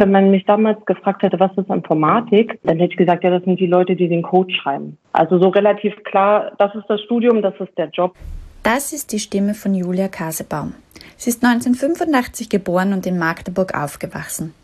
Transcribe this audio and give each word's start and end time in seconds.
Wenn 0.00 0.12
man 0.12 0.30
mich 0.30 0.46
damals 0.46 0.82
gefragt 0.86 1.22
hätte, 1.22 1.38
was 1.38 1.50
ist 1.58 1.68
Informatik, 1.68 2.58
dann 2.62 2.78
hätte 2.78 2.92
ich 2.92 2.96
gesagt, 2.96 3.22
ja, 3.22 3.28
das 3.28 3.44
sind 3.44 3.60
die 3.60 3.66
Leute, 3.66 3.96
die 3.96 4.08
den 4.08 4.22
Code 4.22 4.50
schreiben. 4.54 4.96
Also 5.12 5.38
so 5.38 5.50
relativ 5.50 5.92
klar, 6.04 6.52
das 6.56 6.74
ist 6.74 6.86
das 6.88 7.02
Studium, 7.02 7.42
das 7.42 7.52
ist 7.60 7.76
der 7.76 7.90
Job. 7.90 8.16
Das 8.62 8.94
ist 8.94 9.12
die 9.12 9.18
Stimme 9.18 9.52
von 9.52 9.74
Julia 9.74 10.08
Kasebaum. 10.08 10.74
Sie 11.18 11.28
ist 11.28 11.44
1985 11.44 12.48
geboren 12.48 12.94
und 12.94 13.06
in 13.06 13.18
Magdeburg 13.18 13.74
aufgewachsen. 13.74 14.54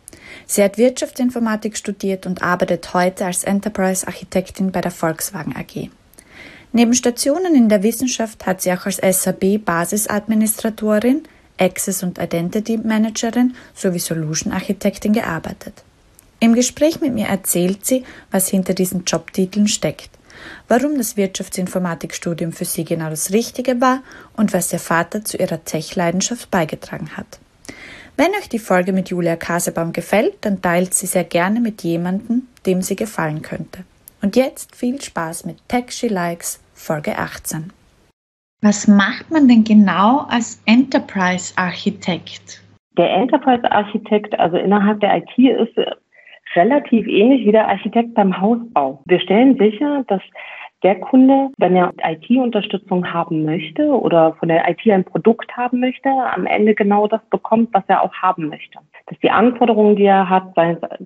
Sie 0.47 0.63
hat 0.63 0.79
Wirtschaftsinformatik 0.79 1.77
studiert 1.77 2.27
und 2.27 2.43
arbeitet 2.43 2.95
heute 2.95 3.27
als 3.27 3.45
Enterprise-Architektin 3.45 4.73
bei 4.73 4.81
der 4.81 4.91
Volkswagen 4.91 5.55
AG. 5.57 5.91
Neben 6.73 6.95
Stationen 6.95 7.55
in 7.55 7.69
der 7.69 7.83
Wissenschaft 7.83 8.47
hat 8.47 8.61
sie 8.61 8.73
auch 8.73 8.87
als 8.87 8.99
SAB-Basisadministratorin 8.99 11.23
Access 11.59 12.03
und 12.03 12.19
Identity 12.19 12.77
Managerin 12.77 13.55
sowie 13.75 13.99
Solution 13.99 14.53
Architektin 14.53 15.15
gearbeitet. 15.15 15.83
Im 16.39 16.55
Gespräch 16.55 17.01
mit 17.01 17.15
mir 17.15 17.29
erzählt 17.29 17.87
sie, 17.87 18.05
was 18.31 18.49
hinter 18.49 18.75
diesen 18.75 19.05
Jobtiteln 19.05 19.69
steckt, 19.69 20.11
warum 20.69 20.99
das 20.99 21.17
Wirtschaftsinformatikstudium 21.17 22.53
für 22.53 22.67
sie 22.67 22.85
genau 22.85 23.09
das 23.09 23.33
Richtige 23.33 23.81
war 23.81 24.03
und 24.37 24.53
was 24.53 24.71
ihr 24.73 24.79
Vater 24.79 25.25
zu 25.25 25.39
ihrer 25.39 25.65
Tech-Leidenschaft 25.65 26.51
beigetragen 26.51 27.17
hat. 27.17 27.39
Wenn 28.19 28.31
euch 28.31 28.49
die 28.49 28.59
Folge 28.59 28.95
mit 28.95 29.11
Julia 29.11 29.37
Kasebaum 29.37 29.93
gefällt, 29.93 30.37
dann 30.41 30.63
teilt 30.63 30.95
sie 30.95 31.07
sehr 31.07 31.25
gerne 31.25 31.61
mit 31.61 31.83
jemandem, 31.83 32.49
dem 32.65 32.81
sie 32.81 32.97
gefallen 32.97 33.43
könnte. 33.43 33.85
Und 34.23 34.37
jetzt 34.37 34.75
viel 34.75 35.03
Spaß 35.03 35.45
mit 35.45 35.59
Tech 35.69 35.91
She 35.91 36.09
Likes 36.09 36.65
Folge 36.73 37.19
18. 37.19 37.75
Was 38.63 38.89
macht 38.89 39.31
man 39.31 39.49
denn 39.49 39.65
genau 39.65 40.21
als 40.31 40.63
Enterprise-Architekt? 40.65 42.63
Der 42.97 43.11
Enterprise-Architekt, 43.11 44.39
also 44.39 44.57
innerhalb 44.57 44.99
der 45.01 45.19
IT, 45.19 45.37
ist 45.37 45.77
relativ 46.55 47.07
ähnlich 47.07 47.47
wie 47.47 47.53
der 47.53 47.69
Architekt 47.69 48.15
beim 48.15 48.41
Hausbau. 48.41 49.03
Wir 49.05 49.21
stellen 49.21 49.59
sicher, 49.59 50.05
dass 50.09 50.23
der 50.83 51.01
Kunde, 51.01 51.51
wenn 51.59 51.75
er 51.75 51.93
IT-Unterstützung 52.03 53.13
haben 53.13 53.45
möchte 53.45 53.89
oder 53.89 54.35
von 54.35 54.49
der 54.49 54.69
IT 54.69 54.81
ein 54.91 55.05
Produkt 55.05 55.57
haben 55.57 55.81
möchte, 55.81 56.09
am 56.09 56.47
Ende 56.47 56.75
genau 56.75 57.07
das 57.07 57.21
bekommt, 57.31 57.71
was 57.73 57.85
er 57.89 58.03
auch 58.03 58.15
haben 58.15 58.49
möchte. 58.49 58.79
Dass 59.07 59.19
die 59.21 59.31
Anforderungen, 59.31 59.97
die 59.97 60.05
er 60.05 60.29
hat, 60.29 60.55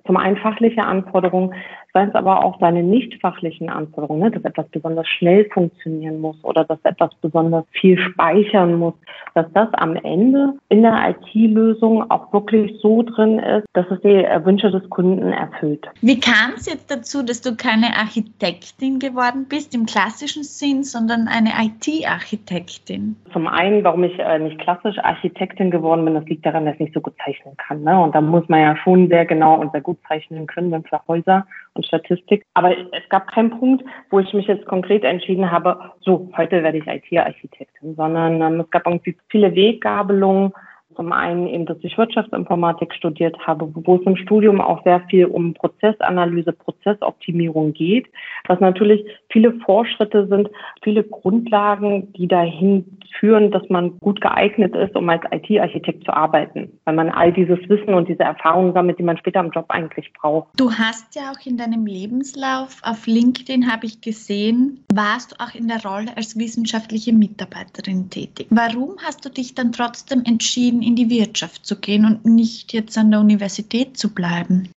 zum 0.05 0.17
einen 0.17 0.37
fachliche 0.37 0.83
Anforderungen, 0.83 1.53
seien 1.93 2.09
es 2.09 2.15
aber 2.15 2.43
auch 2.43 2.59
seine 2.59 2.83
nicht 2.83 3.19
fachlichen 3.21 3.69
Anforderungen, 3.69 4.21
ne, 4.21 4.31
dass 4.31 4.43
etwas 4.43 4.67
besonders 4.69 5.07
schnell 5.07 5.45
funktionieren 5.49 6.19
muss 6.19 6.37
oder 6.43 6.63
dass 6.63 6.79
etwas 6.83 7.13
besonders 7.21 7.65
viel 7.71 7.97
speichern 7.99 8.75
muss, 8.75 8.93
dass 9.33 9.45
das 9.53 9.73
am 9.73 9.95
Ende 9.95 10.53
in 10.69 10.81
der 10.81 11.15
IT-Lösung 11.15 12.09
auch 12.09 12.31
wirklich 12.33 12.79
so 12.81 13.03
drin 13.03 13.39
ist, 13.39 13.65
dass 13.73 13.85
es 13.91 13.99
die 14.01 14.25
Wünsche 14.43 14.71
des 14.71 14.89
Kunden 14.89 15.31
erfüllt. 15.31 15.85
Wie 16.01 16.19
kam 16.19 16.53
es 16.55 16.65
jetzt 16.65 16.91
dazu, 16.91 17.23
dass 17.23 17.41
du 17.41 17.55
keine 17.55 17.97
Architektin 17.97 18.99
geworden 18.99 19.45
bist 19.47 19.75
im 19.75 19.85
klassischen 19.85 20.43
Sinn, 20.43 20.83
sondern 20.83 21.27
eine 21.27 21.51
IT-Architektin? 21.61 23.15
Zum 23.33 23.47
einen, 23.47 23.83
warum 23.83 24.03
ich 24.03 24.17
äh, 24.19 24.39
nicht 24.39 24.59
klassisch 24.59 24.97
Architektin 24.99 25.71
geworden 25.71 26.05
bin, 26.05 26.15
das 26.15 26.25
liegt 26.25 26.45
daran, 26.45 26.65
dass 26.65 26.75
ich 26.75 26.81
nicht 26.81 26.93
so 26.93 27.01
gut 27.01 27.13
zeichnen 27.23 27.55
kann. 27.57 27.83
Ne? 27.83 27.99
Und 27.99 28.15
da 28.15 28.21
muss 28.21 28.47
man 28.49 28.61
ja 28.61 28.75
schon 28.77 29.07
sehr 29.07 29.25
genau 29.25 29.55
und 29.59 29.71
sehr 29.71 29.81
gut 29.81 29.97
zeichnen 30.07 30.47
können, 30.47 30.71
wenn 30.71 30.83
für 30.83 31.01
Häuser 31.07 31.45
und 31.73 31.85
Statistik. 31.85 32.45
Aber 32.53 32.75
es 32.77 33.07
gab 33.09 33.31
keinen 33.31 33.51
Punkt, 33.51 33.83
wo 34.09 34.19
ich 34.19 34.33
mich 34.33 34.47
jetzt 34.47 34.65
konkret 34.65 35.03
entschieden 35.03 35.51
habe, 35.51 35.91
so, 36.01 36.29
heute 36.35 36.63
werde 36.63 36.77
ich 36.77 36.87
IT-Architektin, 36.87 37.95
sondern 37.95 38.41
ähm, 38.41 38.59
es 38.61 38.69
gab 38.69 38.85
irgendwie 38.85 39.17
viele 39.29 39.55
Weggabelungen, 39.55 40.53
zum 40.95 41.11
einen 41.11 41.47
eben, 41.47 41.65
dass 41.65 41.77
ich 41.81 41.97
Wirtschaftsinformatik 41.97 42.93
studiert 42.93 43.37
habe, 43.45 43.71
wo 43.73 43.95
es 43.95 44.01
im 44.05 44.15
Studium 44.15 44.61
auch 44.61 44.83
sehr 44.83 45.01
viel 45.09 45.25
um 45.25 45.53
Prozessanalyse, 45.53 46.53
Prozessoptimierung 46.53 47.73
geht, 47.73 48.07
was 48.47 48.59
natürlich 48.59 49.05
viele 49.29 49.53
Fortschritte 49.65 50.27
sind, 50.27 50.49
viele 50.83 51.03
Grundlagen, 51.03 52.11
die 52.13 52.27
dahin 52.27 52.97
führen, 53.19 53.51
dass 53.51 53.63
man 53.69 53.97
gut 53.99 54.21
geeignet 54.21 54.75
ist, 54.75 54.95
um 54.95 55.09
als 55.09 55.21
IT-Architekt 55.31 56.05
zu 56.05 56.13
arbeiten, 56.13 56.71
weil 56.85 56.95
man 56.95 57.09
all 57.09 57.31
dieses 57.31 57.59
Wissen 57.69 57.93
und 57.93 58.07
diese 58.07 58.23
Erfahrungen 58.23 58.73
sammelt, 58.73 58.99
die 58.99 59.03
man 59.03 59.17
später 59.17 59.39
im 59.39 59.51
Job 59.51 59.65
eigentlich 59.69 60.11
braucht. 60.13 60.47
Du 60.57 60.71
hast 60.71 61.15
ja 61.15 61.31
auch 61.31 61.45
in 61.45 61.57
deinem 61.57 61.85
Lebenslauf 61.85 62.77
auf 62.83 63.05
LinkedIn, 63.07 63.71
habe 63.71 63.85
ich 63.85 64.01
gesehen, 64.01 64.83
warst 64.93 65.31
du 65.31 65.35
auch 65.43 65.53
in 65.53 65.67
der 65.67 65.83
Rolle 65.83 66.15
als 66.15 66.37
wissenschaftliche 66.37 67.13
Mitarbeiterin 67.13 68.09
tätig. 68.09 68.47
Warum 68.49 68.97
hast 69.05 69.25
du 69.25 69.29
dich 69.29 69.55
dann 69.55 69.71
trotzdem 69.71 70.23
entschieden, 70.25 70.80
in 70.81 70.95
die 70.95 71.09
Wirtschaft 71.09 71.65
zu 71.65 71.75
gehen 71.77 72.05
und 72.05 72.25
nicht 72.25 72.73
jetzt 72.73 72.97
an 72.97 73.11
der 73.11 73.19
Universität 73.19 73.97
zu 73.97 74.13
bleiben? 74.13 74.69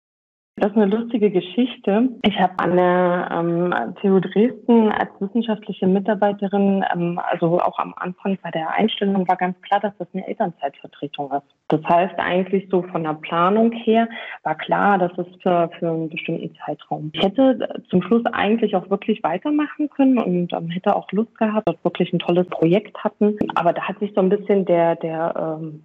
Das 0.55 0.69
ist 0.69 0.77
eine 0.77 0.85
lustige 0.85 1.31
Geschichte. 1.31 2.09
Ich 2.21 2.39
habe 2.39 2.53
an 2.57 2.75
der 2.75 3.27
ähm, 3.31 3.95
TU 3.99 4.19
Dresden 4.19 4.91
als 4.91 5.09
wissenschaftliche 5.19 5.87
Mitarbeiterin, 5.87 6.85
ähm, 6.93 7.19
also 7.31 7.59
auch 7.59 7.79
am 7.79 7.95
Anfang 7.97 8.37
bei 8.43 8.51
der 8.51 8.69
Einstellung 8.69 9.27
war 9.27 9.35
ganz 9.35 9.59
klar, 9.63 9.79
dass 9.79 9.93
das 9.97 10.07
eine 10.13 10.27
Elternzeitvertretung 10.27 11.31
ist. 11.31 11.43
Das 11.69 11.83
heißt 11.83 12.19
eigentlich 12.19 12.67
so 12.69 12.83
von 12.83 13.03
der 13.03 13.15
Planung 13.15 13.71
her 13.71 14.07
war 14.43 14.55
klar, 14.55 14.99
dass 14.99 15.11
es 15.17 15.25
für, 15.41 15.71
für 15.79 15.89
einen 15.89 16.09
bestimmten 16.09 16.55
Zeitraum. 16.63 17.09
Ich 17.13 17.23
hätte 17.23 17.81
zum 17.89 18.03
Schluss 18.03 18.23
eigentlich 18.27 18.75
auch 18.75 18.87
wirklich 18.91 19.23
weitermachen 19.23 19.89
können 19.89 20.19
und 20.19 20.53
ähm, 20.53 20.69
hätte 20.69 20.95
auch 20.95 21.11
Lust 21.11 21.35
gehabt, 21.39 21.67
wir 21.67 21.75
wirklich 21.83 22.13
ein 22.13 22.19
tolles 22.19 22.47
Projekt 22.47 23.03
hatten. 23.03 23.39
Aber 23.55 23.73
da 23.73 23.81
hat 23.81 23.97
sich 23.97 24.13
so 24.13 24.21
ein 24.21 24.29
bisschen 24.29 24.65
der, 24.65 24.97
der 24.97 25.57
ähm, 25.59 25.83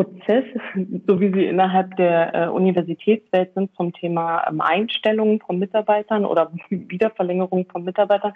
Prozess, 0.00 0.44
so 1.06 1.20
wie 1.20 1.32
sie 1.32 1.44
innerhalb 1.44 1.94
der 1.96 2.34
äh, 2.34 2.48
Universitätswelt 2.48 3.52
sind 3.54 3.74
zum 3.76 3.92
Thema 3.92 4.46
ähm, 4.48 4.60
Einstellungen 4.60 5.40
von 5.40 5.58
Mitarbeitern 5.58 6.24
oder 6.24 6.50
Wiederverlängerung 6.70 7.66
von 7.70 7.84
Mitarbeitern, 7.84 8.32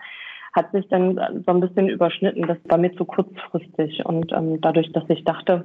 hat 0.52 0.70
sich 0.72 0.86
dann 0.88 1.16
so 1.46 1.52
ein 1.52 1.60
bisschen 1.60 1.88
überschnitten. 1.88 2.46
Das 2.46 2.58
war 2.68 2.78
mir 2.78 2.94
zu 2.94 3.04
kurzfristig. 3.04 4.04
Und 4.04 4.30
ähm, 4.32 4.60
dadurch, 4.60 4.92
dass 4.92 5.04
ich 5.08 5.24
dachte, 5.24 5.64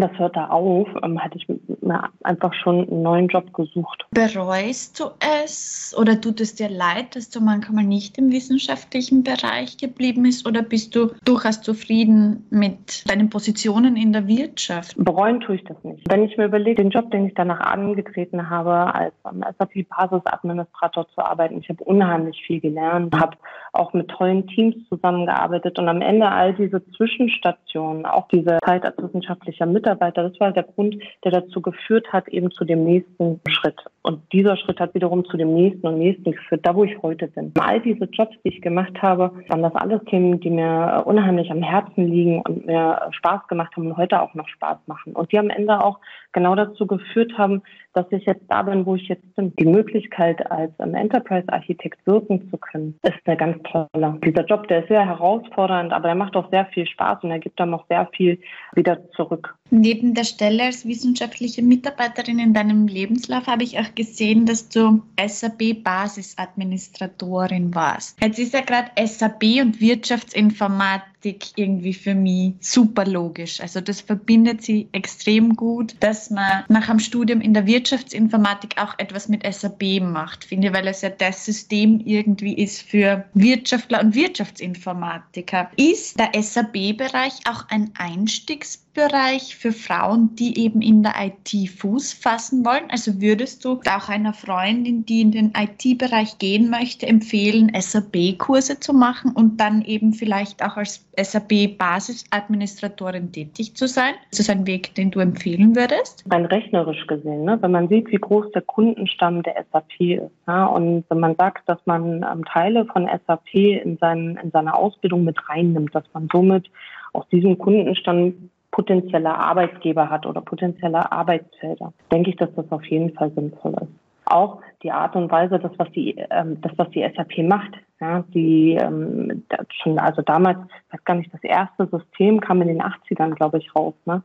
das 0.00 0.12
hört 0.18 0.36
da 0.36 0.48
auf, 0.48 0.88
ähm, 1.02 1.18
hatte 1.22 1.38
ich 1.38 1.48
mir 1.48 2.10
einfach 2.22 2.54
schon 2.54 2.88
einen 2.88 3.02
neuen 3.02 3.28
Job 3.28 3.52
gesucht. 3.52 4.06
Bereust 4.10 5.00
du 5.00 5.04
es 5.20 5.94
oder 5.98 6.20
tut 6.20 6.40
es 6.40 6.54
dir 6.54 6.68
leid, 6.68 7.16
dass 7.16 7.30
du 7.30 7.40
manchmal 7.40 7.84
nicht 7.84 8.16
im 8.18 8.30
wissenschaftlichen 8.30 9.24
Bereich 9.24 9.76
geblieben 9.76 10.22
bist 10.22 10.46
oder 10.46 10.62
bist 10.62 10.94
du 10.94 11.10
durchaus 11.24 11.60
zufrieden 11.62 12.46
mit 12.50 13.08
deinen 13.08 13.28
Positionen 13.28 13.96
in 13.96 14.12
der 14.12 14.28
Wirtschaft? 14.28 14.94
Bereuen 14.96 15.40
tue 15.40 15.56
ich 15.56 15.64
das 15.64 15.76
nicht. 15.82 16.08
Wenn 16.08 16.24
ich 16.24 16.36
mir 16.36 16.44
überlege, 16.44 16.82
den 16.82 16.90
Job, 16.90 17.10
den 17.10 17.26
ich 17.26 17.34
danach 17.34 17.60
angetreten 17.60 18.48
habe, 18.48 18.94
als 18.94 19.14
um, 19.24 19.42
SAP-Basisadministrator 19.58 21.08
zu 21.08 21.20
arbeiten, 21.20 21.58
ich 21.58 21.68
habe 21.68 21.82
unheimlich 21.84 22.40
viel 22.46 22.60
gelernt, 22.60 23.14
habe 23.14 23.36
auch 23.72 23.92
mit 23.92 24.08
tollen 24.08 24.46
Teams 24.46 24.76
zusammengearbeitet 24.88 25.78
und 25.78 25.88
am 25.88 26.00
Ende 26.00 26.30
all 26.30 26.54
diese 26.54 26.84
Zwischenstationen, 26.92 28.06
auch 28.06 28.28
diese 28.28 28.58
Zeit 28.64 28.84
als 28.84 28.96
wissenschaftlicher 28.98 29.66
Mitarbeiter, 29.66 29.87
Mitarbeiter. 29.88 30.28
Das 30.28 30.38
war 30.40 30.52
der 30.52 30.64
Grund, 30.64 30.96
der 31.24 31.32
dazu 31.32 31.62
geführt 31.62 32.12
hat, 32.12 32.28
eben 32.28 32.50
zu 32.50 32.64
dem 32.64 32.84
nächsten 32.84 33.40
Schritt. 33.48 33.78
Und 34.02 34.20
dieser 34.32 34.56
Schritt 34.56 34.80
hat 34.80 34.94
wiederum 34.94 35.24
zu 35.24 35.36
dem 35.36 35.54
nächsten 35.54 35.86
und 35.86 35.98
nächsten 35.98 36.32
geführt, 36.32 36.60
da 36.64 36.74
wo 36.74 36.84
ich 36.84 37.00
heute 37.02 37.28
bin. 37.28 37.52
All 37.58 37.80
diese 37.80 38.04
Jobs, 38.04 38.36
die 38.44 38.48
ich 38.48 38.62
gemacht 38.62 39.00
habe, 39.00 39.32
waren 39.48 39.62
das 39.62 39.74
alles 39.74 40.02
Themen, 40.04 40.40
die 40.40 40.50
mir 40.50 41.02
unheimlich 41.06 41.50
am 41.50 41.62
Herzen 41.62 42.06
liegen 42.06 42.42
und 42.42 42.66
mir 42.66 43.00
Spaß 43.12 43.46
gemacht 43.48 43.74
haben 43.76 43.86
und 43.86 43.96
heute 43.96 44.20
auch 44.20 44.34
noch 44.34 44.48
Spaß 44.48 44.78
machen. 44.86 45.14
Und 45.14 45.32
die 45.32 45.38
am 45.38 45.50
Ende 45.50 45.82
auch 45.82 45.98
genau 46.32 46.54
dazu 46.54 46.86
geführt 46.86 47.32
haben, 47.38 47.62
dass 47.94 48.06
ich 48.10 48.24
jetzt 48.26 48.44
da 48.48 48.62
bin, 48.62 48.86
wo 48.86 48.94
ich 48.94 49.08
jetzt 49.08 49.34
bin. 49.34 49.52
Die 49.58 49.66
Möglichkeit, 49.66 50.50
als 50.50 50.72
Enterprise-Architekt 50.78 52.06
wirken 52.06 52.48
zu 52.50 52.58
können, 52.58 52.98
ist 53.02 53.14
eine 53.24 53.36
ganz 53.36 53.58
tolle. 53.64 54.18
Dieser 54.24 54.44
Job, 54.44 54.68
der 54.68 54.82
ist 54.82 54.88
sehr 54.88 55.04
herausfordernd, 55.04 55.92
aber 55.92 56.08
er 56.08 56.14
macht 56.14 56.36
auch 56.36 56.50
sehr 56.50 56.66
viel 56.66 56.86
Spaß 56.86 57.24
und 57.24 57.30
er 57.30 57.38
gibt 57.38 57.58
dann 57.58 57.74
auch 57.74 57.86
sehr 57.88 58.08
viel 58.14 58.38
wieder 58.74 59.10
zurück. 59.10 59.54
Neben 59.78 60.14
der 60.14 60.24
Stelle 60.24 60.64
als 60.64 60.86
wissenschaftliche 60.86 61.62
Mitarbeiterin 61.62 62.40
in 62.40 62.52
deinem 62.52 62.88
Lebenslauf 62.88 63.46
habe 63.46 63.62
ich 63.62 63.78
auch 63.78 63.94
gesehen, 63.94 64.44
dass 64.44 64.68
du 64.68 65.02
SAP-Basisadministratorin 65.24 67.72
warst. 67.74 68.20
Jetzt 68.20 68.40
ist 68.40 68.54
ja 68.54 68.62
gerade 68.62 68.90
SAP 69.06 69.60
und 69.60 69.80
Wirtschaftsinformatik 69.80 71.06
Informatik 71.18 71.52
irgendwie 71.56 71.94
für 71.94 72.14
mich 72.14 72.54
super 72.60 73.04
logisch. 73.04 73.60
Also 73.60 73.80
das 73.80 74.00
verbindet 74.00 74.62
sie 74.62 74.88
extrem 74.92 75.56
gut, 75.56 75.96
dass 76.00 76.30
man 76.30 76.64
nach 76.68 76.86
dem 76.86 77.00
Studium 77.00 77.40
in 77.40 77.54
der 77.54 77.66
Wirtschaftsinformatik 77.66 78.80
auch 78.80 78.94
etwas 78.98 79.28
mit 79.28 79.42
SAP 79.44 80.00
macht, 80.00 80.44
finde 80.44 80.68
ich, 80.68 80.74
weil 80.74 80.86
es 80.86 81.02
ja 81.02 81.10
das 81.10 81.44
System 81.44 82.00
irgendwie 82.04 82.54
ist 82.54 82.82
für 82.82 83.24
Wirtschaftler 83.34 84.00
und 84.00 84.14
Wirtschaftsinformatiker. 84.14 85.70
Ist 85.76 86.18
der 86.18 86.30
SAP-Bereich 86.40 87.40
auch 87.48 87.68
ein 87.68 87.90
Einstiegsbereich? 87.96 88.88
Bereich 88.98 89.54
für 89.54 89.70
Frauen, 89.70 90.34
die 90.34 90.58
eben 90.58 90.82
in 90.82 91.04
der 91.04 91.14
IT 91.20 91.70
Fuß 91.70 92.14
fassen 92.14 92.64
wollen? 92.64 92.90
Also 92.90 93.20
würdest 93.20 93.64
du 93.64 93.80
auch 93.88 94.08
einer 94.08 94.34
Freundin, 94.34 95.06
die 95.06 95.20
in 95.20 95.30
den 95.30 95.52
IT-Bereich 95.56 96.38
gehen 96.38 96.68
möchte, 96.68 97.06
empfehlen, 97.06 97.70
SAP-Kurse 97.78 98.80
zu 98.80 98.92
machen 98.92 99.30
und 99.30 99.58
dann 99.58 99.84
eben 99.84 100.14
vielleicht 100.14 100.64
auch 100.64 100.76
als 100.76 101.04
SAP-Basisadministratorin 101.22 103.30
tätig 103.32 103.74
zu 103.74 103.88
sein? 103.88 104.14
Ist 104.30 104.40
das 104.40 104.50
ein 104.50 104.66
Weg, 104.66 104.94
den 104.94 105.10
du 105.10 105.20
empfehlen 105.20 105.76
würdest? 105.76 106.24
Rein 106.30 106.46
rechnerisch 106.46 107.06
gesehen, 107.06 107.44
ne? 107.44 107.58
wenn 107.60 107.72
man 107.72 107.88
sieht, 107.88 108.10
wie 108.10 108.16
groß 108.16 108.50
der 108.52 108.62
Kundenstamm 108.62 109.42
der 109.42 109.64
SAP 109.72 110.00
ist 110.00 110.30
ja? 110.46 110.64
und 110.66 111.04
wenn 111.08 111.20
man 111.20 111.36
sagt, 111.36 111.68
dass 111.68 111.78
man 111.84 112.22
ähm, 112.22 112.44
Teile 112.44 112.86
von 112.86 113.08
SAP 113.26 113.54
in, 113.54 113.98
seinen, 113.98 114.36
in 114.36 114.50
seine 114.50 114.74
Ausbildung 114.74 115.24
mit 115.24 115.48
reinnimmt, 115.48 115.94
dass 115.94 116.04
man 116.12 116.28
somit 116.32 116.70
aus 117.12 117.28
diesem 117.28 117.58
Kundenstamm 117.58 118.50
potenzielle 118.70 119.34
Arbeitgeber 119.34 120.10
hat 120.10 120.26
oder 120.26 120.40
potenzielle 120.40 121.10
Arbeitsfelder, 121.10 121.92
denke 122.12 122.30
ich, 122.30 122.36
dass 122.36 122.50
das 122.54 122.70
auf 122.70 122.84
jeden 122.86 123.12
Fall 123.14 123.32
sinnvoll 123.34 123.74
ist. 123.80 123.88
Auch 124.30 124.60
die 124.82 124.92
Art 124.92 125.16
und 125.16 125.30
Weise, 125.30 125.58
das 125.58 125.72
was 125.78 125.90
die, 125.92 126.16
ähm, 126.30 126.60
das 126.60 126.72
was 126.76 126.90
die 126.90 127.02
SAP 127.02 127.38
macht, 127.48 127.74
ja, 128.00 128.24
die 128.34 128.78
ähm, 128.80 129.44
schon 129.82 129.98
also 129.98 130.22
damals, 130.22 130.58
weiß 130.90 131.04
gar 131.04 131.14
nicht, 131.14 131.32
das 131.32 131.42
erste 131.42 131.86
System 131.86 132.40
kam 132.40 132.62
in 132.62 132.68
den 132.68 132.82
80ern, 132.82 133.34
glaube 133.34 133.58
ich, 133.58 133.74
raus. 133.74 133.94
Ne? 134.04 134.22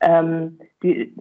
Ähm, 0.00 0.58
die, 0.82 1.12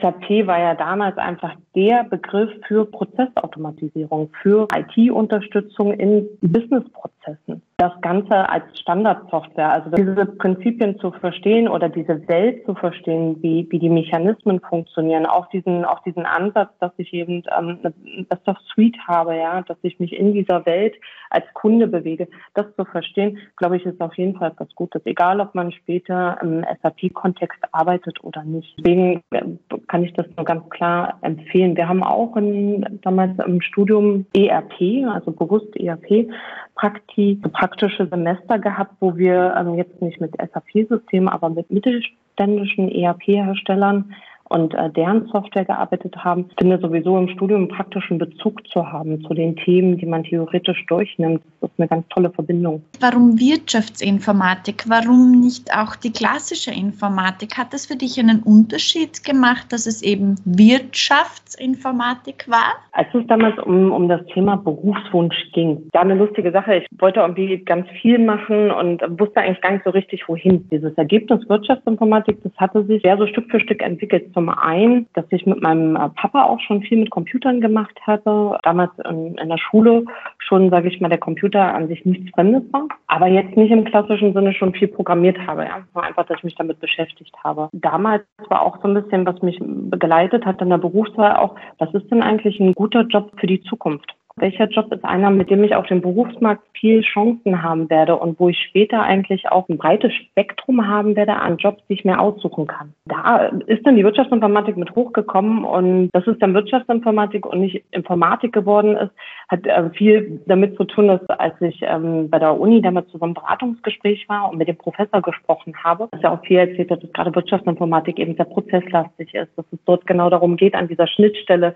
SAP 0.00 0.46
war 0.46 0.58
ja 0.58 0.74
damals 0.74 1.18
einfach 1.18 1.54
der 1.74 2.04
Begriff 2.04 2.50
für 2.66 2.86
Prozessautomatisierung, 2.86 4.30
für 4.40 4.66
IT-Unterstützung 4.74 5.92
in 5.92 6.28
Businessprozessen 6.40 7.62
das 7.82 8.00
Ganze 8.00 8.48
als 8.48 8.62
Standardsoftware, 8.78 9.72
also 9.72 9.90
diese 9.90 10.24
Prinzipien 10.24 11.00
zu 11.00 11.10
verstehen 11.10 11.66
oder 11.66 11.88
diese 11.88 12.28
Welt 12.28 12.64
zu 12.64 12.76
verstehen, 12.76 13.42
wie, 13.42 13.66
wie 13.70 13.80
die 13.80 13.88
Mechanismen 13.88 14.60
funktionieren, 14.60 15.26
auch 15.26 15.48
diesen, 15.48 15.84
auch 15.84 16.00
diesen 16.04 16.24
Ansatz, 16.24 16.70
dass 16.78 16.92
ich 16.98 17.12
eben 17.12 17.42
ähm, 17.58 17.80
eine 17.82 18.24
Best-of-Suite 18.28 18.96
habe, 19.08 19.36
ja, 19.36 19.62
dass 19.62 19.76
ich 19.82 19.98
mich 19.98 20.12
in 20.12 20.32
dieser 20.32 20.64
Welt 20.64 20.94
als 21.30 21.44
Kunde 21.54 21.88
bewege, 21.88 22.28
das 22.54 22.66
zu 22.76 22.84
verstehen, 22.84 23.38
glaube 23.56 23.78
ich, 23.78 23.84
ist 23.84 24.00
auf 24.00 24.14
jeden 24.14 24.36
Fall 24.38 24.52
etwas 24.52 24.68
Gutes, 24.76 25.02
egal 25.04 25.40
ob 25.40 25.52
man 25.56 25.72
später 25.72 26.38
im 26.40 26.64
SAP-Kontext 26.82 27.58
arbeitet 27.72 28.22
oder 28.22 28.44
nicht. 28.44 28.76
Deswegen 28.78 29.22
äh, 29.32 29.42
kann 29.88 30.04
ich 30.04 30.12
das 30.12 30.26
nur 30.36 30.44
ganz 30.44 30.68
klar 30.70 31.18
empfehlen. 31.22 31.76
Wir 31.76 31.88
haben 31.88 32.04
auch 32.04 32.36
in, 32.36 33.00
damals 33.02 33.36
im 33.44 33.60
Studium 33.60 34.24
ERP, 34.36 35.04
also 35.12 35.32
bewusst 35.32 35.74
ERP, 35.76 36.28
Prakti, 36.74 37.38
praktische 37.72 38.06
Semester 38.06 38.58
gehabt, 38.58 38.92
wo 39.00 39.16
wir 39.16 39.56
also 39.56 39.74
jetzt 39.74 40.00
nicht 40.02 40.20
mit 40.20 40.32
SAP-Systemen, 40.36 41.28
aber 41.28 41.48
mit 41.48 41.70
mittelständischen 41.70 42.90
ERP-Herstellern 42.90 44.14
und 44.48 44.74
äh, 44.74 44.90
deren 44.90 45.26
Software 45.28 45.64
gearbeitet 45.64 46.16
haben. 46.16 46.46
Ich 46.50 46.56
finde 46.58 46.78
sowieso 46.78 47.18
im 47.18 47.28
Studium 47.28 47.68
praktischen 47.68 48.18
Bezug 48.18 48.66
zu 48.68 48.90
haben 48.90 49.24
zu 49.24 49.34
den 49.34 49.56
Themen, 49.56 49.96
die 49.96 50.06
man 50.06 50.24
theoretisch 50.24 50.84
durchnimmt. 50.86 51.42
Das 51.60 51.70
ist 51.70 51.78
eine 51.78 51.88
ganz 51.88 52.06
tolle 52.08 52.30
Verbindung. 52.30 52.82
Warum 53.00 53.38
Wirtschaftsinformatik? 53.38 54.84
Warum 54.88 55.40
nicht 55.40 55.72
auch 55.74 55.96
die 55.96 56.12
klassische 56.12 56.70
Informatik? 56.70 57.56
Hat 57.56 57.72
das 57.72 57.86
für 57.86 57.96
dich 57.96 58.18
einen 58.18 58.42
Unterschied 58.42 59.24
gemacht, 59.24 59.72
dass 59.72 59.86
es 59.86 60.02
eben 60.02 60.36
Wirtschaftsinformatik 60.44 62.46
war? 62.48 62.74
Als 62.92 63.08
es 63.14 63.26
damals 63.28 63.58
um, 63.60 63.92
um 63.92 64.08
das 64.08 64.24
Thema 64.26 64.56
Berufswunsch 64.56 65.50
ging, 65.52 65.88
war 65.92 66.02
eine 66.02 66.14
lustige 66.14 66.52
Sache. 66.52 66.76
Ich 66.76 66.86
wollte 66.98 67.20
irgendwie 67.20 67.58
ganz 67.58 67.88
viel 68.00 68.18
machen 68.18 68.70
und 68.70 69.02
wusste 69.18 69.40
eigentlich 69.40 69.60
gar 69.60 69.72
nicht 69.72 69.84
so 69.84 69.90
richtig, 69.90 70.28
wohin. 70.28 70.68
Dieses 70.70 70.96
Ergebnis 70.98 71.48
Wirtschaftsinformatik, 71.48 72.42
das 72.42 72.52
hatte 72.56 72.84
sich 72.84 73.02
sehr 73.02 73.16
so 73.16 73.26
Stück 73.26 73.50
für 73.50 73.60
Stück 73.60 73.82
entwickelt 73.82 74.31
zum 74.32 74.48
einen, 74.48 75.06
dass 75.14 75.24
ich 75.30 75.46
mit 75.46 75.62
meinem 75.62 75.96
äh, 75.96 76.08
Papa 76.10 76.44
auch 76.44 76.60
schon 76.60 76.82
viel 76.82 76.98
mit 76.98 77.10
Computern 77.10 77.60
gemacht 77.60 77.98
hatte. 78.06 78.58
Damals 78.62 78.90
in, 79.08 79.36
in 79.36 79.48
der 79.48 79.58
Schule 79.58 80.04
schon, 80.38 80.70
sage 80.70 80.88
ich 80.88 81.00
mal, 81.00 81.08
der 81.08 81.18
Computer 81.18 81.74
an 81.74 81.88
sich 81.88 82.04
nichts 82.04 82.30
Fremdes 82.30 82.62
war. 82.72 82.88
Aber 83.06 83.26
jetzt 83.26 83.56
nicht 83.56 83.70
im 83.70 83.84
klassischen 83.84 84.32
Sinne 84.32 84.52
schon 84.52 84.72
viel 84.72 84.88
programmiert 84.88 85.38
habe. 85.46 85.64
Ja. 85.64 85.84
Einfach, 86.00 86.26
dass 86.26 86.38
ich 86.38 86.44
mich 86.44 86.54
damit 86.54 86.80
beschäftigt 86.80 87.34
habe. 87.42 87.68
Damals 87.72 88.24
war 88.48 88.62
auch 88.62 88.80
so 88.82 88.88
ein 88.88 88.94
bisschen, 88.94 89.26
was 89.26 89.40
mich 89.42 89.58
begleitet 89.60 90.46
hat 90.46 90.60
in 90.60 90.70
der 90.70 90.78
Berufswahl 90.78 91.36
auch, 91.36 91.54
was 91.78 91.92
ist 91.94 92.10
denn 92.10 92.22
eigentlich 92.22 92.58
ein 92.60 92.72
guter 92.72 93.02
Job 93.02 93.32
für 93.38 93.46
die 93.46 93.62
Zukunft? 93.62 94.14
Welcher 94.36 94.68
Job 94.68 94.92
ist 94.92 95.04
einer, 95.04 95.30
mit 95.30 95.50
dem 95.50 95.62
ich 95.64 95.74
auf 95.74 95.86
dem 95.86 96.00
Berufsmarkt 96.00 96.62
viel 96.72 97.02
Chancen 97.02 97.62
haben 97.62 97.90
werde 97.90 98.16
und 98.16 98.40
wo 98.40 98.48
ich 98.48 98.58
später 98.58 99.02
eigentlich 99.02 99.50
auch 99.50 99.68
ein 99.68 99.78
breites 99.78 100.12
Spektrum 100.12 100.86
haben 100.86 101.16
werde 101.16 101.34
an 101.36 101.58
Jobs, 101.58 101.82
die 101.88 101.94
ich 101.94 102.04
mir 102.04 102.18
aussuchen 102.18 102.66
kann. 102.66 102.94
Da 103.06 103.52
ist 103.66 103.86
dann 103.86 103.96
die 103.96 104.04
Wirtschaftsinformatik 104.04 104.76
mit 104.76 104.94
hochgekommen 104.94 105.64
und 105.64 106.10
dass 106.12 106.26
es 106.26 106.38
dann 106.38 106.54
Wirtschaftsinformatik 106.54 107.46
und 107.46 107.60
nicht 107.60 107.84
Informatik 107.90 108.52
geworden 108.52 108.96
ist, 108.96 109.12
hat 109.48 109.66
äh, 109.66 109.90
viel 109.90 110.40
damit 110.46 110.76
zu 110.76 110.84
tun, 110.84 111.08
dass 111.08 111.24
als 111.28 111.60
ich 111.60 111.80
ähm, 111.82 112.30
bei 112.30 112.38
der 112.38 112.58
Uni 112.58 112.80
damals 112.80 113.08
zu 113.10 113.18
so 113.18 113.24
einem 113.24 113.34
Beratungsgespräch 113.34 114.28
war 114.28 114.50
und 114.50 114.58
mit 114.58 114.68
dem 114.68 114.76
Professor 114.76 115.20
gesprochen 115.20 115.74
habe, 115.84 116.08
dass 116.10 116.22
er 116.22 116.32
auch 116.32 116.44
viel 116.44 116.58
erzählt 116.58 116.90
hat, 116.90 117.02
dass 117.02 117.12
gerade 117.12 117.34
Wirtschaftsinformatik 117.34 118.18
eben 118.18 118.34
sehr 118.34 118.46
prozesslastig 118.46 119.34
ist, 119.34 119.50
dass 119.56 119.66
es 119.72 119.78
dort 119.84 120.06
genau 120.06 120.30
darum 120.30 120.56
geht, 120.56 120.74
an 120.74 120.88
dieser 120.88 121.06
Schnittstelle 121.06 121.74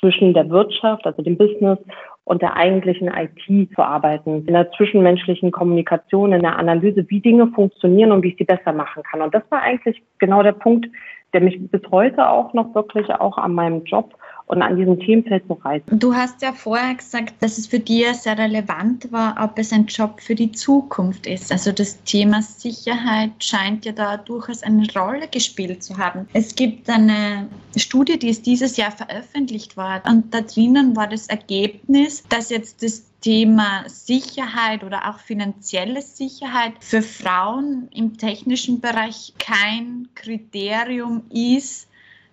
zwischen 0.00 0.34
der 0.34 0.48
Wirtschaft, 0.50 1.06
also 1.06 1.22
dem 1.22 1.36
Business 1.36 1.78
und 2.24 2.42
der 2.42 2.56
eigentlichen 2.56 3.08
IT 3.08 3.74
zu 3.74 3.82
arbeiten, 3.82 4.46
in 4.46 4.54
der 4.54 4.70
zwischenmenschlichen 4.72 5.52
Kommunikation, 5.52 6.32
in 6.32 6.42
der 6.42 6.58
Analyse, 6.58 7.04
wie 7.08 7.20
Dinge 7.20 7.48
funktionieren 7.48 8.12
und 8.12 8.22
wie 8.22 8.28
ich 8.28 8.36
sie 8.38 8.44
besser 8.44 8.72
machen 8.72 9.02
kann. 9.02 9.22
Und 9.22 9.34
das 9.34 9.42
war 9.50 9.62
eigentlich 9.62 10.02
genau 10.18 10.42
der 10.42 10.52
Punkt, 10.52 10.86
der 11.32 11.40
mich 11.40 11.58
bis 11.70 11.82
heute 11.90 12.28
auch 12.28 12.52
noch 12.54 12.74
wirklich 12.74 13.08
auch 13.10 13.38
an 13.38 13.54
meinem 13.54 13.84
Job 13.84 14.14
und 14.50 14.62
an 14.62 14.76
diesem 14.76 14.98
Themenfeld 14.98 15.46
zu 15.46 15.52
reißen. 15.52 15.98
Du 15.98 16.12
hast 16.12 16.42
ja 16.42 16.52
vorher 16.52 16.94
gesagt, 16.96 17.34
dass 17.40 17.56
es 17.56 17.68
für 17.68 17.78
dich 17.78 18.06
sehr 18.14 18.36
relevant 18.36 19.12
war, 19.12 19.36
ob 19.40 19.56
es 19.58 19.72
ein 19.72 19.86
Job 19.86 20.20
für 20.20 20.34
die 20.34 20.50
Zukunft 20.50 21.26
ist. 21.26 21.52
Also 21.52 21.70
das 21.70 22.02
Thema 22.02 22.42
Sicherheit 22.42 23.30
scheint 23.38 23.84
ja 23.84 23.92
da 23.92 24.16
durchaus 24.16 24.64
eine 24.64 24.86
Rolle 24.92 25.28
gespielt 25.28 25.84
zu 25.84 25.98
haben. 25.98 26.26
Es 26.32 26.56
gibt 26.56 26.90
eine 26.90 27.46
Studie, 27.76 28.18
die 28.18 28.30
ist 28.30 28.44
dieses 28.44 28.76
Jahr 28.76 28.90
veröffentlicht 28.90 29.76
worden 29.76 30.02
und 30.08 30.34
da 30.34 30.40
drinnen 30.40 30.96
war 30.96 31.06
das 31.06 31.28
Ergebnis, 31.28 32.24
dass 32.28 32.50
jetzt 32.50 32.82
das 32.82 33.04
Thema 33.20 33.84
Sicherheit 33.86 34.82
oder 34.82 35.10
auch 35.10 35.18
finanzielle 35.18 36.02
Sicherheit 36.02 36.72
für 36.80 37.02
Frauen 37.02 37.88
im 37.94 38.16
technischen 38.16 38.80
Bereich 38.80 39.34
kein 39.38 40.08
Kriterium 40.14 41.22
ist, 41.30 41.89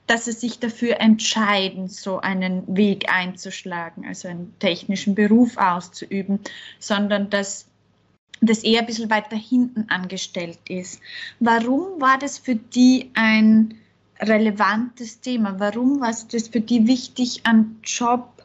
dass 0.08 0.26
sie 0.26 0.32
sich 0.32 0.60
dafür 0.60 1.00
entscheiden, 1.00 1.90
so 1.90 2.20
einen 2.20 2.64
Weg 2.76 3.12
einzuschlagen, 3.12 4.06
also 4.06 4.28
einen 4.30 4.54
technischen 4.60 5.16
Beruf 5.16 5.58
auszuüben, 5.58 6.40
sondern 6.80 7.30
dass 7.30 7.66
das 8.42 8.64
eher 8.64 8.82
ein 8.82 8.86
bisschen 8.86 9.10
weiter 9.10 9.36
hinten 9.36 9.90
angestellt 9.90 10.60
ist. 10.70 11.02
Warum 11.40 12.00
war 12.00 12.18
das 12.18 12.38
für 12.38 12.56
die 12.56 13.12
ein 13.16 13.76
relevantes 14.22 15.20
Thema? 15.20 15.60
Warum 15.60 16.00
war 16.02 16.10
es 16.10 16.28
das 16.28 16.48
für 16.48 16.62
die 16.62 16.88
wichtig, 16.88 17.42
einen 17.46 17.80
Job 17.84 18.37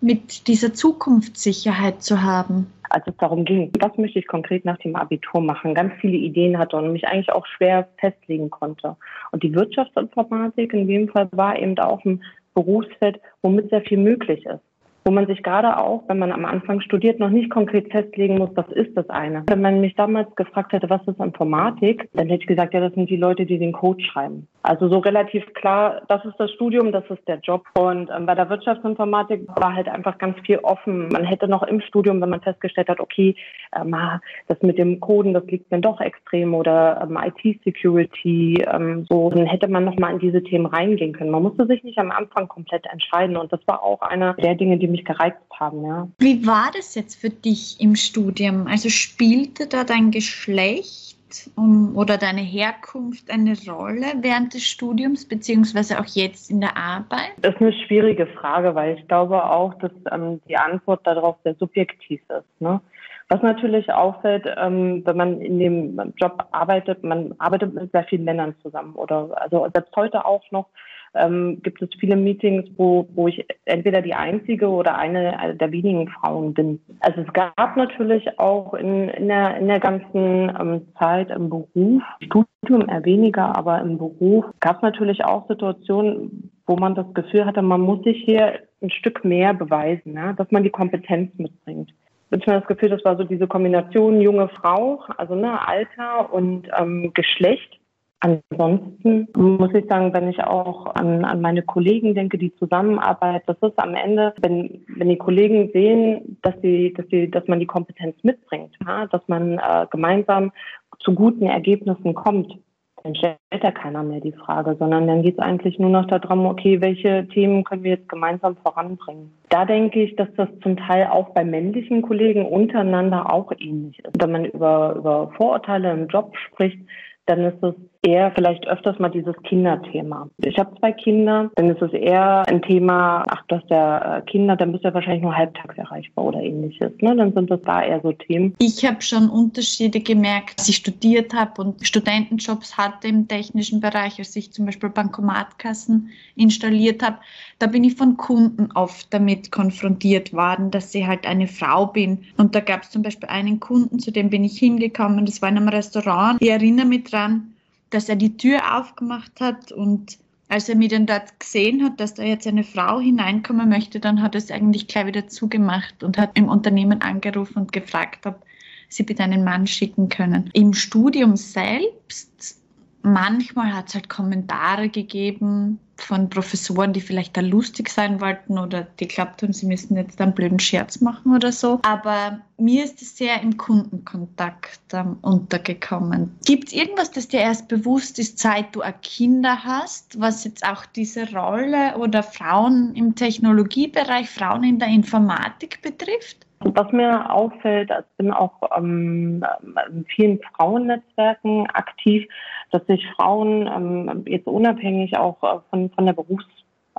mit 0.00 0.46
dieser 0.48 0.72
Zukunftssicherheit 0.74 2.02
zu 2.02 2.22
haben? 2.22 2.66
als 2.90 3.06
es 3.06 3.16
darum 3.18 3.44
ging, 3.44 3.70
was 3.78 3.96
möchte 3.96 4.18
ich 4.18 4.26
konkret 4.26 4.64
nach 4.64 4.78
dem 4.78 4.96
Abitur 4.96 5.40
machen, 5.40 5.74
ganz 5.74 5.92
viele 6.00 6.16
Ideen 6.16 6.58
hatte 6.58 6.76
und 6.76 6.92
mich 6.92 7.06
eigentlich 7.06 7.30
auch 7.30 7.46
schwer 7.46 7.88
festlegen 7.98 8.50
konnte. 8.50 8.96
Und 9.30 9.44
die 9.44 9.54
Wirtschaftsinformatik 9.54 10.72
in 10.72 10.88
dem 10.88 11.08
Fall 11.08 11.28
war 11.30 11.56
eben 11.56 11.78
auch 11.78 12.04
ein 12.04 12.22
Berufsfeld, 12.52 13.20
womit 13.42 13.70
sehr 13.70 13.82
viel 13.82 13.98
möglich 13.98 14.44
ist 14.44 14.60
wo 15.04 15.10
man 15.10 15.26
sich 15.26 15.42
gerade 15.42 15.78
auch, 15.78 16.02
wenn 16.08 16.18
man 16.18 16.32
am 16.32 16.44
Anfang 16.44 16.80
studiert, 16.80 17.18
noch 17.18 17.30
nicht 17.30 17.50
konkret 17.50 17.90
festlegen 17.90 18.38
muss, 18.38 18.50
was 18.54 18.68
ist 18.68 18.96
das 18.96 19.08
eine. 19.08 19.44
Wenn 19.48 19.60
man 19.60 19.80
mich 19.80 19.94
damals 19.94 20.34
gefragt 20.36 20.72
hätte, 20.72 20.90
was 20.90 21.06
ist 21.06 21.20
Informatik, 21.20 22.08
dann 22.12 22.28
hätte 22.28 22.42
ich 22.42 22.48
gesagt, 22.48 22.74
ja, 22.74 22.80
das 22.80 22.94
sind 22.94 23.08
die 23.08 23.16
Leute, 23.16 23.46
die 23.46 23.58
den 23.58 23.72
Code 23.72 24.02
schreiben. 24.02 24.46
Also 24.62 24.88
so 24.88 24.98
relativ 24.98 25.42
klar, 25.54 26.02
das 26.08 26.22
ist 26.26 26.38
das 26.38 26.50
Studium, 26.52 26.92
das 26.92 27.04
ist 27.08 27.26
der 27.26 27.38
Job. 27.38 27.64
Und 27.78 28.10
ähm, 28.14 28.26
bei 28.26 28.34
der 28.34 28.50
Wirtschaftsinformatik 28.50 29.48
war 29.56 29.74
halt 29.74 29.88
einfach 29.88 30.18
ganz 30.18 30.36
viel 30.44 30.58
offen. 30.58 31.08
Man 31.08 31.24
hätte 31.24 31.48
noch 31.48 31.62
im 31.62 31.80
Studium, 31.80 32.20
wenn 32.20 32.28
man 32.28 32.42
festgestellt 32.42 32.88
hat, 32.88 33.00
okay, 33.00 33.34
ähm, 33.74 33.94
ah, 33.94 34.20
das 34.48 34.60
mit 34.60 34.76
dem 34.76 35.00
Coden, 35.00 35.32
das 35.32 35.46
liegt 35.46 35.70
mir 35.70 35.80
doch 35.80 36.00
extrem 36.00 36.54
oder 36.54 37.00
ähm, 37.02 37.18
IT-Security, 37.18 38.64
ähm, 38.70 39.06
so, 39.08 39.30
dann 39.30 39.46
hätte 39.46 39.68
man 39.68 39.84
noch 39.84 39.98
mal 39.98 40.12
in 40.12 40.18
diese 40.18 40.42
Themen 40.42 40.66
reingehen 40.66 41.14
können. 41.14 41.30
Man 41.30 41.42
musste 41.42 41.66
sich 41.66 41.82
nicht 41.82 41.98
am 41.98 42.10
Anfang 42.10 42.46
komplett 42.46 42.84
entscheiden. 42.92 43.38
Und 43.38 43.50
das 43.52 43.60
war 43.66 43.82
auch 43.82 44.02
einer 44.02 44.34
der 44.34 44.56
Dinge, 44.56 44.76
die 44.76 44.88
mich 44.90 45.04
gereizt 45.04 45.38
haben, 45.58 45.84
ja. 45.84 46.08
Wie 46.18 46.46
war 46.46 46.70
das 46.74 46.94
jetzt 46.94 47.20
für 47.20 47.30
dich 47.30 47.80
im 47.80 47.96
Studium? 47.96 48.66
Also 48.66 48.88
spielte 48.88 49.66
da 49.66 49.84
dein 49.84 50.10
Geschlecht 50.10 51.10
um, 51.56 51.96
oder 51.96 52.18
deine 52.18 52.40
Herkunft 52.40 53.30
eine 53.30 53.54
Rolle 53.68 54.06
während 54.20 54.54
des 54.54 54.64
Studiums, 54.64 55.26
beziehungsweise 55.26 56.00
auch 56.00 56.06
jetzt 56.06 56.50
in 56.50 56.60
der 56.60 56.76
Arbeit? 56.76 57.32
Das 57.40 57.54
ist 57.54 57.60
eine 57.60 57.72
schwierige 57.72 58.26
Frage, 58.26 58.74
weil 58.74 58.98
ich 58.98 59.06
glaube 59.06 59.44
auch, 59.44 59.74
dass 59.74 59.92
ähm, 60.12 60.40
die 60.48 60.56
Antwort 60.56 61.06
darauf 61.06 61.36
sehr 61.44 61.54
subjektiv 61.54 62.20
ist. 62.28 62.60
Ne? 62.60 62.80
Was 63.28 63.42
natürlich 63.42 63.92
auffällt, 63.92 64.44
ähm, 64.56 65.02
wenn 65.06 65.16
man 65.16 65.40
in 65.40 65.58
dem 65.60 66.12
Job 66.16 66.44
arbeitet, 66.50 67.04
man 67.04 67.34
arbeitet 67.38 67.74
mit 67.74 67.92
sehr 67.92 68.04
vielen 68.04 68.24
Männern 68.24 68.56
zusammen 68.60 68.94
oder 68.94 69.30
also 69.40 69.68
selbst 69.72 69.94
heute 69.94 70.24
auch 70.24 70.42
noch 70.50 70.66
ähm, 71.14 71.60
gibt 71.62 71.82
es 71.82 71.88
viele 71.98 72.16
Meetings, 72.16 72.68
wo, 72.76 73.08
wo 73.14 73.28
ich 73.28 73.44
entweder 73.64 74.02
die 74.02 74.14
einzige 74.14 74.68
oder 74.68 74.96
eine 74.96 75.56
der 75.56 75.72
wenigen 75.72 76.08
Frauen 76.08 76.54
bin. 76.54 76.80
Also 77.00 77.22
es 77.22 77.32
gab 77.32 77.76
natürlich 77.76 78.38
auch 78.38 78.74
in, 78.74 79.08
in, 79.08 79.28
der, 79.28 79.56
in 79.56 79.68
der 79.68 79.80
ganzen 79.80 80.52
ähm, 80.58 80.82
Zeit 80.98 81.30
im 81.30 81.50
Beruf, 81.50 82.02
Studium 82.22 82.88
eher 82.88 83.04
weniger, 83.04 83.56
aber 83.56 83.80
im 83.80 83.98
Beruf 83.98 84.44
gab 84.60 84.76
es 84.76 84.82
natürlich 84.82 85.24
auch 85.24 85.48
Situationen, 85.48 86.50
wo 86.66 86.76
man 86.76 86.94
das 86.94 87.12
Gefühl 87.14 87.44
hatte, 87.44 87.62
man 87.62 87.80
muss 87.80 88.02
sich 88.04 88.22
hier 88.24 88.60
ein 88.82 88.90
Stück 88.90 89.24
mehr 89.24 89.54
beweisen, 89.54 90.14
ja, 90.14 90.32
dass 90.32 90.50
man 90.50 90.62
die 90.62 90.70
Kompetenz 90.70 91.32
mitbringt. 91.36 91.90
Ich 92.32 92.46
habe 92.46 92.60
das 92.60 92.68
Gefühl, 92.68 92.90
das 92.90 93.04
war 93.04 93.16
so 93.16 93.24
diese 93.24 93.48
Kombination 93.48 94.20
junge 94.20 94.48
Frau, 94.48 95.02
also 95.16 95.34
ne, 95.34 95.66
Alter 95.66 96.32
und 96.32 96.68
ähm, 96.78 97.10
Geschlecht 97.12 97.79
Ansonsten 98.20 99.28
muss 99.34 99.72
ich 99.72 99.86
sagen, 99.88 100.12
wenn 100.12 100.28
ich 100.28 100.44
auch 100.44 100.86
an, 100.94 101.24
an 101.24 101.40
meine 101.40 101.62
Kollegen 101.62 102.14
denke, 102.14 102.36
die 102.36 102.54
Zusammenarbeit, 102.56 103.42
das 103.46 103.56
ist 103.62 103.78
am 103.78 103.94
Ende, 103.94 104.34
wenn, 104.42 104.84
wenn 104.96 105.08
die 105.08 105.16
Kollegen 105.16 105.70
sehen, 105.72 106.38
dass 106.42 106.54
sie, 106.60 106.92
dass 106.92 107.06
sie, 107.10 107.30
dass 107.30 107.48
man 107.48 107.60
die 107.60 107.66
Kompetenz 107.66 108.16
mitbringt, 108.22 108.76
ja, 108.86 109.06
dass 109.06 109.22
man 109.26 109.58
äh, 109.58 109.86
gemeinsam 109.90 110.52
zu 110.98 111.14
guten 111.14 111.46
Ergebnissen 111.46 112.14
kommt, 112.14 112.58
dann 113.02 113.14
stellt 113.14 113.38
ja 113.50 113.70
keiner 113.70 114.02
mehr 114.02 114.20
die 114.20 114.32
Frage, 114.32 114.76
sondern 114.78 115.06
dann 115.06 115.22
geht 115.22 115.34
es 115.34 115.38
eigentlich 115.38 115.78
nur 115.78 115.88
noch 115.88 116.06
darum, 116.06 116.44
okay, 116.44 116.82
welche 116.82 117.26
Themen 117.28 117.64
können 117.64 117.82
wir 117.82 117.92
jetzt 117.92 118.10
gemeinsam 118.10 118.56
voranbringen. 118.56 119.32
Da 119.48 119.64
denke 119.64 120.02
ich, 120.02 120.16
dass 120.16 120.28
das 120.36 120.48
zum 120.62 120.76
Teil 120.76 121.06
auch 121.06 121.30
bei 121.30 121.42
männlichen 121.42 122.02
Kollegen 122.02 122.44
untereinander 122.44 123.32
auch 123.32 123.50
ähnlich 123.58 123.98
ist. 124.00 124.20
Wenn 124.20 124.32
man 124.32 124.44
über, 124.44 124.94
über 124.96 125.32
Vorurteile 125.38 125.92
im 125.92 126.08
Job 126.08 126.36
spricht, 126.36 126.78
dann 127.24 127.40
ist 127.40 127.62
es 127.62 127.74
eher 128.02 128.30
vielleicht 128.32 128.66
öfters 128.66 128.98
mal 128.98 129.10
dieses 129.10 129.34
Kinderthema. 129.42 130.28
Ich 130.38 130.58
habe 130.58 130.74
zwei 130.78 130.92
Kinder, 130.92 131.50
dann 131.56 131.70
ist 131.70 131.82
es 131.82 131.92
eher 131.92 132.44
ein 132.48 132.62
Thema, 132.62 133.24
ach, 133.28 133.42
du 133.48 133.56
hast 133.56 133.68
ja 133.68 134.22
Kinder, 134.22 134.56
dann 134.56 134.72
bist 134.72 134.84
du 134.84 134.88
ja 134.88 134.94
wahrscheinlich 134.94 135.22
nur 135.22 135.36
halbtags 135.36 135.76
erreichbar 135.76 136.24
oder 136.24 136.40
ähnliches. 136.40 136.92
Ne? 137.00 137.14
Dann 137.14 137.34
sind 137.34 137.50
das 137.50 137.60
da 137.62 137.82
eher 137.82 138.00
so 138.00 138.12
Themen. 138.12 138.54
Ich 138.58 138.84
habe 138.86 139.02
schon 139.02 139.28
Unterschiede 139.28 140.00
gemerkt, 140.00 140.54
als 140.58 140.68
ich 140.68 140.76
studiert 140.76 141.34
habe 141.34 141.60
und 141.60 141.86
Studentenjobs 141.86 142.78
hatte 142.78 143.08
im 143.08 143.28
technischen 143.28 143.80
Bereich, 143.80 144.18
als 144.18 144.34
ich 144.34 144.52
zum 144.52 144.66
Beispiel 144.66 144.88
Bankomatkassen 144.88 146.10
installiert 146.36 147.02
habe. 147.02 147.18
Da 147.58 147.66
bin 147.66 147.84
ich 147.84 147.96
von 147.96 148.16
Kunden 148.16 148.70
oft 148.74 149.12
damit 149.12 149.52
konfrontiert 149.52 150.32
worden, 150.32 150.70
dass 150.70 150.94
ich 150.94 151.06
halt 151.06 151.26
eine 151.26 151.46
Frau 151.46 151.86
bin. 151.86 152.18
Und 152.38 152.54
da 152.54 152.60
gab 152.60 152.82
es 152.82 152.90
zum 152.90 153.02
Beispiel 153.02 153.28
einen 153.28 153.60
Kunden, 153.60 153.98
zu 153.98 154.10
dem 154.10 154.30
bin 154.30 154.44
ich 154.44 154.58
hingekommen, 154.58 155.26
das 155.26 155.42
war 155.42 155.50
in 155.50 155.58
einem 155.58 155.68
Restaurant. 155.68 156.40
Ich 156.40 156.50
erinnere 156.50 156.86
mich 156.86 157.04
dran, 157.04 157.52
dass 157.90 158.08
er 158.08 158.16
die 158.16 158.36
Tür 158.36 158.78
aufgemacht 158.78 159.40
hat 159.40 159.72
und 159.72 160.18
als 160.48 160.68
er 160.68 160.74
mich 160.74 160.88
dann 160.88 161.06
dort 161.06 161.38
gesehen 161.38 161.84
hat, 161.84 162.00
dass 162.00 162.14
da 162.14 162.24
jetzt 162.24 162.46
eine 162.46 162.64
Frau 162.64 162.98
hineinkommen 162.98 163.68
möchte, 163.68 164.00
dann 164.00 164.20
hat 164.20 164.34
er 164.34 164.38
es 164.38 164.50
eigentlich 164.50 164.88
gleich 164.88 165.06
wieder 165.06 165.28
zugemacht 165.28 166.02
und 166.02 166.18
hat 166.18 166.36
im 166.36 166.48
Unternehmen 166.48 167.02
angerufen 167.02 167.58
und 167.58 167.72
gefragt, 167.72 168.26
ob 168.26 168.44
sie 168.88 169.04
bitte 169.04 169.22
einen 169.22 169.44
Mann 169.44 169.68
schicken 169.68 170.08
können. 170.08 170.50
Im 170.52 170.74
Studium 170.74 171.36
selbst 171.36 172.60
manchmal 173.02 173.72
hat 173.72 173.88
es 173.88 173.94
halt 173.94 174.08
Kommentare 174.08 174.88
gegeben 174.88 175.78
von 176.02 176.28
Professoren, 176.28 176.92
die 176.92 177.00
vielleicht 177.00 177.36
da 177.36 177.40
lustig 177.40 177.88
sein 177.88 178.20
wollten 178.20 178.58
oder 178.58 178.82
die 178.98 179.08
glaubt 179.08 179.42
haben, 179.42 179.52
sie 179.52 179.66
müssen 179.66 179.96
jetzt 179.96 180.20
einen 180.20 180.34
blöden 180.34 180.58
Scherz 180.58 181.00
machen 181.00 181.34
oder 181.34 181.52
so. 181.52 181.80
Aber 181.82 182.40
mir 182.58 182.84
ist 182.84 183.00
es 183.02 183.16
sehr 183.16 183.40
im 183.42 183.56
Kundenkontakt 183.56 184.80
ähm, 184.92 185.18
untergekommen. 185.22 186.36
Gibt 186.44 186.68
es 186.68 186.74
irgendwas, 186.74 187.10
das 187.10 187.28
dir 187.28 187.40
erst 187.40 187.68
bewusst 187.68 188.18
ist, 188.18 188.38
seit 188.38 188.74
du 188.74 188.82
Kinder 189.02 189.64
hast, 189.64 190.20
was 190.20 190.44
jetzt 190.44 190.64
auch 190.64 190.86
diese 190.86 191.32
Rolle 191.32 191.96
oder 191.96 192.22
Frauen 192.22 192.94
im 192.94 193.14
Technologiebereich, 193.14 194.28
Frauen 194.28 194.64
in 194.64 194.78
der 194.78 194.88
Informatik 194.88 195.80
betrifft? 195.82 196.46
Was 196.62 196.92
mir 196.92 197.32
auffällt, 197.32 197.90
ich 197.90 198.16
bin 198.18 198.32
auch 198.32 198.52
ähm, 198.76 199.42
in 199.90 200.04
vielen 200.14 200.40
Frauennetzwerken 200.54 201.66
aktiv, 201.70 202.28
dass 202.70 202.86
sich 202.86 203.02
Frauen 203.16 203.66
ähm, 203.66 204.24
jetzt 204.26 204.46
unabhängig 204.46 205.16
auch 205.16 205.42
äh, 205.42 205.60
von, 205.70 205.90
von 205.90 206.04
der 206.04 206.12
Berufs 206.12 206.44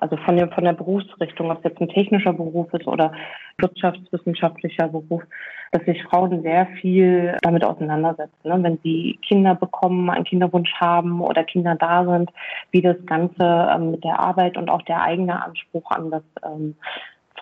also 0.01 0.17
von 0.17 0.35
der, 0.35 0.49
von 0.49 0.63
der 0.63 0.73
Berufsrichtung, 0.73 1.51
ob 1.51 1.59
es 1.59 1.63
jetzt 1.63 1.79
ein 1.79 1.89
technischer 1.89 2.33
Beruf 2.33 2.73
ist 2.73 2.87
oder 2.87 3.11
wirtschaftswissenschaftlicher 3.59 4.87
Beruf, 4.87 5.21
dass 5.71 5.85
sich 5.85 6.01
Frauen 6.03 6.41
sehr 6.41 6.65
viel 6.81 7.37
damit 7.43 7.63
auseinandersetzen. 7.63 8.49
Ne? 8.49 8.57
Wenn 8.63 8.79
sie 8.83 9.19
Kinder 9.21 9.53
bekommen, 9.53 10.09
einen 10.09 10.23
Kinderwunsch 10.23 10.73
haben 10.79 11.21
oder 11.21 11.43
Kinder 11.43 11.75
da 11.75 12.03
sind, 12.03 12.31
wie 12.71 12.81
das 12.81 12.97
Ganze 13.05 13.69
ähm, 13.75 13.91
mit 13.91 14.03
der 14.03 14.19
Arbeit 14.19 14.57
und 14.57 14.69
auch 14.69 14.81
der 14.81 15.01
eigene 15.03 15.43
Anspruch 15.43 15.91
an 15.91 16.09
das 16.09 16.23
ähm, 16.43 16.75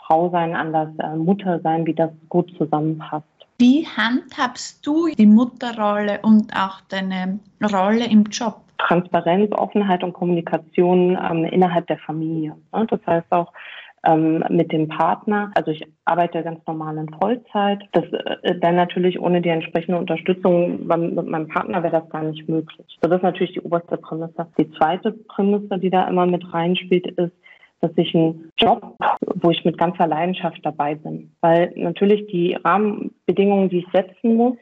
Frausein, 0.10 0.56
an 0.56 0.74
das 0.74 0.89
äh, 0.98 1.16
Muttersein, 1.16 1.86
wie 1.86 1.94
das 1.94 2.10
gut 2.30 2.51
zusammenpasst. 2.58 3.25
Wie 3.60 3.86
handhabst 3.86 4.86
du 4.86 5.08
die 5.10 5.25
Mutterrolle 5.25 6.20
und 6.24 6.51
auch 6.56 6.82
deine 6.89 7.39
Rolle 7.62 8.06
im 8.10 8.24
Job? 8.24 8.62
Transparenz, 8.80 9.51
Offenheit 9.51 10.04
und 10.04 10.13
Kommunikation 10.13 11.20
ähm, 11.30 11.46
innerhalb 11.46 11.86
der 11.88 11.98
Familie. 12.00 12.56
Ne? 12.74 12.88
Das 12.89 13.00
heißt 13.06 13.32
auch 13.32 13.51
ähm, 14.06 14.44
mit 14.50 14.72
dem 14.72 14.88
Partner. 14.88 15.51
Also 15.56 15.72
ich 15.72 15.86
arbeite 16.06 16.42
ganz 16.42 16.66
normal 16.66 16.98
in 16.98 17.10
Vollzeit. 17.10 17.84
Das 17.92 18.06
äh, 18.06 18.58
dann 18.60 18.78
natürlich 18.78 19.20
ohne 19.20 19.42
die 19.42 19.50
entsprechende 19.50 20.00
Unterstützung 20.00 20.88
beim, 20.88 21.13
mit 21.16 21.28
meinem 21.28 21.50
Partner 21.50 21.84
wäre 21.84 22.00
das 22.00 22.10
gar 22.10 22.24
nicht 22.24 22.48
möglich. 22.48 22.88
So, 23.01 23.10
das 23.10 23.18
ist 23.18 23.24
natürlich 23.24 23.54
die 23.54 23.62
oberste 23.62 23.98
Prämisse. 23.98 24.48
Die 24.58 24.72
zweite 24.72 25.12
Prämisse, 25.12 25.78
die 25.78 25.89
da 25.89 26.08
immer 26.08 26.25
mit 26.25 26.54
reinspielt, 26.54 27.08
ist, 27.08 27.34
dass 27.82 27.92
ich 27.96 28.14
einen 28.14 28.52
Job, 28.58 28.96
wo 29.36 29.52
ich 29.52 29.64
mit 29.64 29.78
ganzer 29.78 30.08
Leidenschaft 30.08 30.60
dabei 30.64 30.96
bin. 30.96 31.32
Weil 31.42 31.72
natürlich 31.76 32.28
die 32.28 32.54
Rahmenbedingungen, 32.54 33.70
die 33.70 33.80
ich 33.80 33.88
setzen 33.94 34.36
muss, 34.36 34.58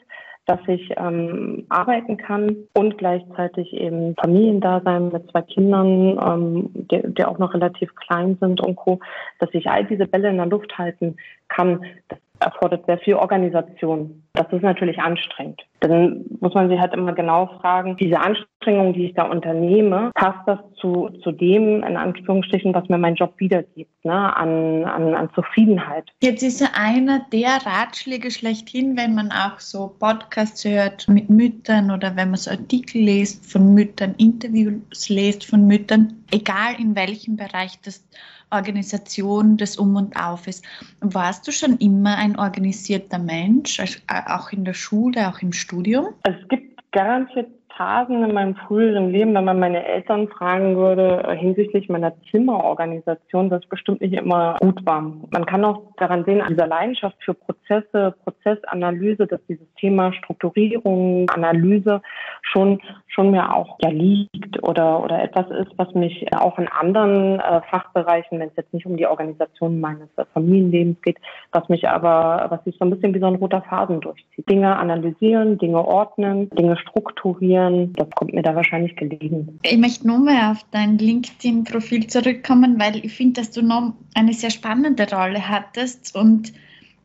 dass 0.48 0.60
ich 0.68 0.94
ähm, 0.96 1.66
arbeiten 1.68 2.16
kann 2.16 2.56
und 2.74 2.98
gleichzeitig 2.98 3.74
eben 3.74 4.16
Familiendasein 4.16 5.10
mit 5.12 5.30
zwei 5.30 5.42
Kindern, 5.42 6.18
ähm, 6.26 6.70
die, 6.74 7.02
die 7.04 7.26
auch 7.26 7.38
noch 7.38 7.54
relativ 7.54 7.94
klein 7.96 8.38
sind 8.40 8.62
und 8.62 8.78
Co., 8.78 9.00
dass 9.40 9.50
ich 9.52 9.70
all 9.70 9.84
diese 9.84 10.08
Bälle 10.08 10.30
in 10.30 10.38
der 10.38 10.46
Luft 10.46 10.78
halten 10.78 11.18
kann, 11.50 11.82
das 12.10 12.20
erfordert 12.40 12.86
sehr 12.86 12.98
viel 13.00 13.16
Organisation. 13.16 14.24
Das 14.34 14.48
ist 14.52 14.62
natürlich 14.62 15.00
anstrengend. 15.00 15.62
Dann 15.80 16.26
muss 16.40 16.54
man 16.54 16.70
sich 16.70 16.80
halt 16.80 16.94
immer 16.94 17.14
genau 17.14 17.48
fragen, 17.62 17.98
diese 17.98 18.20
Anstrengung, 18.20 18.94
die 18.94 19.08
ich 19.08 19.14
da 19.14 19.24
unternehme, 19.24 20.12
passt 20.16 20.48
das 20.48 20.60
zu, 20.80 21.10
zu 21.24 21.32
dem, 21.32 21.84
in 21.84 21.98
Anführungsstrichen, 21.98 22.74
was 22.74 22.88
mir 22.90 22.98
mein 22.98 23.16
Job 23.16 23.34
wiedergibt, 23.38 24.06
ne? 24.06 24.36
an, 24.36 24.86
an, 24.86 25.14
an 25.16 25.30
Zufriedenheit. 25.34 26.12
Jetzt 26.22 26.44
ist 26.44 26.62
ja 26.62 26.68
einer 26.74 27.22
der 27.32 27.50
Ratschläge 27.66 28.32
schlechthin, 28.32 28.98
wenn 28.98 29.16
man 29.16 29.32
auch 29.32 29.60
so 29.60 29.96
Podcasts 30.00 30.66
hört 30.66 31.08
mit 31.08 31.30
Müttern 31.30 31.92
oder 31.92 32.16
wenn 32.16 32.30
man 32.30 32.38
so 32.38 32.52
Artikel 32.52 33.02
liest 33.02 33.52
von 33.52 33.74
Müttern, 33.74 34.16
Interviews 34.18 35.10
liest 35.10 35.46
von 35.46 35.66
Müttern, 35.66 36.14
egal 36.32 36.74
in 36.80 36.96
welchem 36.96 37.38
Bereich 37.38 37.80
das 37.82 38.04
Organisation 38.50 39.58
des 39.58 39.78
Um 39.78 39.96
und 39.96 40.16
Auf 40.16 40.48
ist. 40.48 40.64
Warst 41.02 41.48
du 41.48 41.52
schon 41.52 41.78
immer 41.78 42.16
ein 42.18 42.38
organisierter 42.38 43.20
Mensch, 43.20 43.80
äh, 43.80 43.86
auch 44.28 44.52
in 44.52 44.66
der 44.66 44.74
Schule, 44.74 45.28
auch 45.28 45.42
im 45.42 45.52
Studium? 45.54 46.08
Es 46.24 46.36
gibt 46.48 46.92
garantiert 46.92 47.50
Phasen 47.78 48.24
in 48.24 48.34
meinem 48.34 48.56
früheren 48.56 49.12
Leben, 49.12 49.36
wenn 49.36 49.46
man 49.46 49.60
meine 49.60 49.86
Eltern 49.86 50.28
fragen 50.28 50.76
würde 50.76 51.24
äh, 51.28 51.38
hinsichtlich 51.38 51.88
meiner 51.90 52.14
Zimmerorganisation, 52.32 53.50
das 53.50 53.66
bestimmt 53.68 54.02
nicht 54.02 54.14
immer 54.14 54.56
gut 54.60 54.84
war. 54.86 55.02
Man 55.02 55.46
kann 55.46 55.64
auch 55.64 55.84
daran 55.98 56.26
sehen, 56.26 56.42
an 56.42 56.54
dieser 56.54 56.68
Leidenschaft 56.68 57.16
für 57.24 57.36
Prozesse, 57.36 58.16
Prozessanalyse, 58.24 59.28
dass 59.28 59.40
dieses 59.48 59.68
Thema 59.80 60.12
Strukturierung, 60.14 61.30
Analyse 61.30 62.02
schon 62.42 62.82
schon 63.08 63.32
mir 63.32 63.56
auch 63.56 63.78
ja 63.82 63.90
liegt 63.90 64.62
oder 64.64 65.04
oder 65.04 65.24
etwas 65.24 65.50
ist, 65.52 65.72
was 65.78 65.94
mich 65.94 66.28
auch 66.34 66.58
in 66.58 66.68
anderen 66.68 67.40
äh, 67.40 67.62
Fachbereichen, 67.70 68.40
wenn 68.40 68.50
es 68.50 68.56
jetzt 68.56 68.74
nicht 68.74 68.86
um 68.86 68.98
die 68.98 69.08
Organisation 69.08 69.80
meines 69.80 70.10
äh, 70.18 70.26
Familienlebens 70.34 71.02
geht, 71.02 71.18
was 71.52 71.68
mich 71.70 71.88
aber 71.88 72.48
was 72.50 72.64
sich 72.64 72.76
so 72.80 72.86
ein 72.86 72.92
bisschen 72.92 73.14
wie 73.14 73.20
so 73.20 73.28
ein 73.28 73.36
roter 73.36 73.62
Faden 73.62 74.02
durchzieht. 74.02 74.50
Dinge 74.50 74.76
analysieren, 74.78 75.58
Dinge 75.58 75.86
ordnen, 75.86 76.50
Dinge 76.52 76.78
strukturieren 76.78 77.67
informieren. 77.68 77.94
Das 77.94 78.10
kommt 78.12 78.34
mir 78.34 78.42
da 78.42 78.56
wahrscheinlich 78.56 78.96
gelegen. 78.96 79.60
Ich 79.64 79.78
möchte 79.78 80.08
nochmal 80.08 80.52
auf 80.52 80.66
dein 80.72 80.98
LinkedIn-Profil 80.98 82.08
zurückkommen, 82.08 82.80
weil 82.80 83.06
ich 83.06 83.14
finde, 83.14 83.42
dass 83.42 83.52
du 83.52 83.62
noch 83.62 83.94
eine 84.14 84.34
sehr 84.34 84.52
spannende 84.52 85.10
Rolle 85.10 85.48
hattest 85.48 86.16
und 86.16 86.54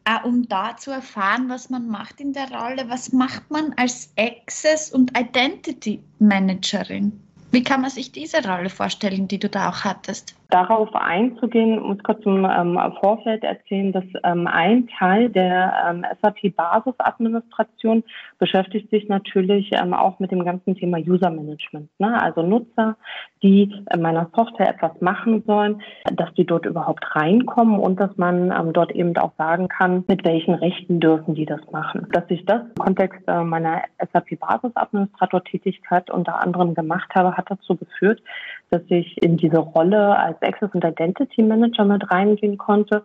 auch 0.04 0.24
um 0.24 0.48
da 0.48 0.76
zu 0.76 0.90
erfahren, 0.90 1.48
was 1.48 1.70
man 1.70 1.86
macht 1.86 2.20
in 2.20 2.32
der 2.32 2.50
Rolle, 2.50 2.84
was 2.88 3.12
macht 3.12 3.48
man 3.50 3.72
als 3.76 4.12
Access- 4.18 4.90
und 4.90 5.16
Identity 5.16 6.00
Managerin? 6.18 7.12
Wie 7.52 7.62
kann 7.62 7.82
man 7.82 7.90
sich 7.90 8.10
diese 8.10 8.42
Rolle 8.42 8.70
vorstellen, 8.70 9.28
die 9.28 9.38
du 9.38 9.48
da 9.48 9.68
auch 9.68 9.84
hattest? 9.84 10.34
Darauf 10.52 10.94
einzugehen, 10.94 11.80
muss 11.80 11.96
kurz 12.02 12.22
im 12.26 12.44
ähm, 12.44 12.78
Vorfeld 13.00 13.42
erzählen, 13.42 13.90
dass 13.90 14.04
ähm, 14.22 14.46
ein 14.46 14.86
Teil 14.98 15.30
der 15.30 15.72
ähm, 15.88 16.04
SAP-Basisadministration 16.20 18.04
beschäftigt 18.38 18.90
sich 18.90 19.08
natürlich 19.08 19.70
ähm, 19.72 19.94
auch 19.94 20.18
mit 20.18 20.30
dem 20.30 20.44
ganzen 20.44 20.74
Thema 20.74 20.98
User 20.98 21.30
Management. 21.30 21.88
Ne? 21.98 22.20
Also 22.20 22.42
Nutzer, 22.42 22.98
die 23.42 23.72
in 23.94 24.02
meiner 24.02 24.28
Software 24.36 24.68
etwas 24.68 25.00
machen 25.00 25.42
sollen, 25.46 25.80
dass 26.12 26.34
die 26.34 26.44
dort 26.44 26.66
überhaupt 26.66 27.16
reinkommen 27.16 27.80
und 27.80 27.98
dass 27.98 28.14
man 28.18 28.50
ähm, 28.50 28.74
dort 28.74 28.92
eben 28.92 29.16
auch 29.16 29.32
sagen 29.38 29.68
kann, 29.68 30.04
mit 30.06 30.22
welchen 30.26 30.52
Rechten 30.52 31.00
dürfen 31.00 31.34
die 31.34 31.46
das 31.46 31.62
machen. 31.70 32.08
Dass 32.12 32.24
ich 32.28 32.44
das 32.44 32.60
im 32.60 32.74
Kontext 32.74 33.22
äh, 33.26 33.42
meiner 33.42 33.84
SAP-Basisadministrator-Tätigkeit 34.12 36.10
unter 36.10 36.42
anderem 36.42 36.74
gemacht 36.74 37.08
habe, 37.14 37.38
hat 37.38 37.50
dazu 37.50 37.74
geführt, 37.74 38.20
dass 38.68 38.82
ich 38.88 39.22
in 39.22 39.36
diese 39.36 39.58
Rolle 39.58 40.16
als 40.18 40.41
Access 40.42 40.70
und 40.74 40.84
Identity 40.84 41.42
Manager 41.42 41.84
mit 41.84 42.10
reingehen 42.10 42.58
konnte. 42.58 43.02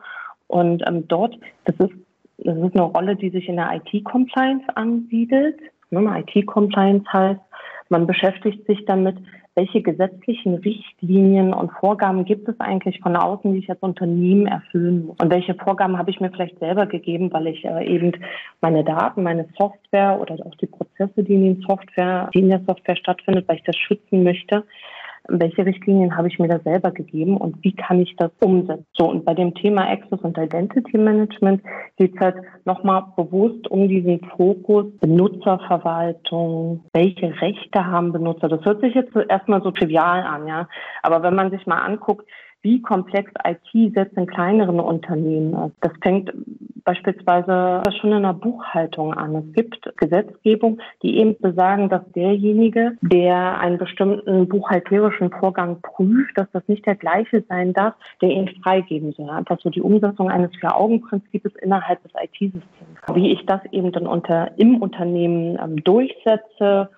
Und 0.48 0.84
ähm, 0.88 1.08
dort, 1.08 1.38
das 1.66 1.76
ist, 1.78 1.96
das 2.38 2.58
ist 2.58 2.76
eine 2.76 2.84
Rolle, 2.84 3.16
die 3.16 3.30
sich 3.30 3.48
in 3.50 3.58
der 3.58 3.74
IT-Compliance 3.74 4.66
ansiedelt. 4.76 5.60
Ne, 5.90 6.24
IT-Compliance 6.26 7.06
heißt, 7.12 7.42
man 7.90 8.06
beschäftigt 8.06 8.66
sich 8.68 8.86
damit, 8.86 9.18
welche 9.58 9.82
gesetzlichen 9.82 10.54
Richtlinien 10.56 11.52
und 11.52 11.72
Vorgaben 11.72 12.26
gibt 12.26 12.48
es 12.48 12.60
eigentlich 12.60 13.00
von 13.00 13.16
außen, 13.16 13.54
die 13.54 13.60
ich 13.60 13.70
als 13.72 13.80
Unternehmen 13.80 14.46
erfüllen 14.46 15.08
muss? 15.08 15.18
Und 15.20 15.32
welche 15.32 15.56
Vorgaben 15.56 15.98
habe 15.98 16.12
ich 16.12 16.20
mir 16.20 16.30
vielleicht 16.30 16.60
selber 16.60 16.86
gegeben, 16.86 17.34
weil 17.34 17.48
ich 17.48 17.66
äh, 17.66 17.84
eben 17.88 18.12
meine 18.62 18.84
Daten, 18.84 19.24
meine 19.24 19.48
Software 19.58 20.20
oder 20.22 20.36
auch 20.46 20.54
die 20.56 20.68
Prozesse, 20.68 21.24
die 21.24 21.34
in, 21.34 21.62
Software, 21.68 22.30
die 22.36 22.42
in 22.42 22.50
der 22.50 22.62
Software 22.68 22.98
stattfindet, 22.98 23.48
weil 23.48 23.58
ich 23.58 23.64
das 23.64 23.76
schützen 23.76 24.24
möchte, 24.24 24.64
welche 25.30 25.66
Richtlinien 25.66 26.16
habe 26.16 26.28
ich 26.28 26.40
mir 26.40 26.48
da 26.48 26.60
selber 26.60 26.92
gegeben 26.92 27.38
und 27.38 27.64
wie 27.64 27.76
kann 27.76 28.00
ich 28.00 28.16
das 28.18 28.32
umsetzen. 28.40 28.86
So, 28.98 29.10
und 29.10 29.26
bei 29.26 29.34
dem 29.34 29.54
Thema 29.56 29.90
Access 29.90 30.20
und 30.22 30.38
Identity 30.38 30.98
Management 30.98 31.62
geht 31.98 32.16
es 32.16 32.20
halt 32.20 32.36
nochmal 32.66 33.04
bewusst 33.16 33.68
um 33.70 33.88
diesen 33.88 34.20
Fokus 34.36 34.86
Benutzerverwaltung, 35.00 36.84
welche 36.94 37.40
Rechte 37.42 37.86
haben 37.86 38.12
Benutzer. 38.12 38.50
Das 38.50 38.64
hört 38.66 38.82
sich 38.82 38.94
jetzt 38.94 39.16
erstmal 39.30 39.62
so 39.62 39.72
trivial 39.72 40.24
an, 40.24 40.48
ja. 40.48 40.68
Aber 41.04 41.24
wenn 41.24 41.36
man 41.36 41.52
sich 41.52 41.66
mal 41.68 41.82
anguckt, 41.82 42.28
wie 42.62 42.82
komplex 42.82 43.32
IT 43.46 43.94
selbst 43.94 44.18
in 44.18 44.28
kleineren 44.28 44.80
Unternehmen 44.80 45.54
ist. 45.54 45.76
Das 45.82 45.92
fängt 46.02 46.34
beispielsweise 46.88 47.82
schon 48.00 48.14
in 48.14 48.24
der 48.24 48.34
Buchhaltung 48.34 49.14
an. 49.14 49.36
Es 49.36 49.54
gibt 49.54 49.92
Gesetzgebung, 49.98 50.80
die 51.04 51.18
eben 51.18 51.36
besagen, 51.38 51.90
dass 51.90 52.02
derjenige, 52.16 52.94
der 53.02 53.60
einen 53.60 53.78
bestimmten 53.78 54.48
buchhalterischen 54.48 55.30
Vorgang 55.32 55.82
prüft, 55.82 56.38
dass 56.38 56.48
das 56.54 56.66
nicht 56.68 56.86
der 56.86 56.96
gleiche 56.96 57.44
sein 57.50 57.74
darf, 57.74 57.94
der 58.22 58.30
ihn 58.30 58.50
freigeben 58.64 59.12
soll. 59.12 59.30
Einfach 59.30 59.60
so 59.62 59.70
die 59.70 59.82
Umsetzung 59.82 60.30
eines 60.32 60.56
Vier-Augen-Prinzips 60.62 61.56
innerhalb 61.62 62.02
des 62.04 62.14
IT-Systems. 62.14 62.64
Wie 63.14 63.34
ich 63.34 63.46
das 63.46 63.60
eben 63.72 63.92
dann 63.92 64.08
unter, 64.08 64.58
im 64.58 64.82
Unternehmen 64.82 65.60
ähm, 65.62 65.84
durchsetze, 65.84 66.90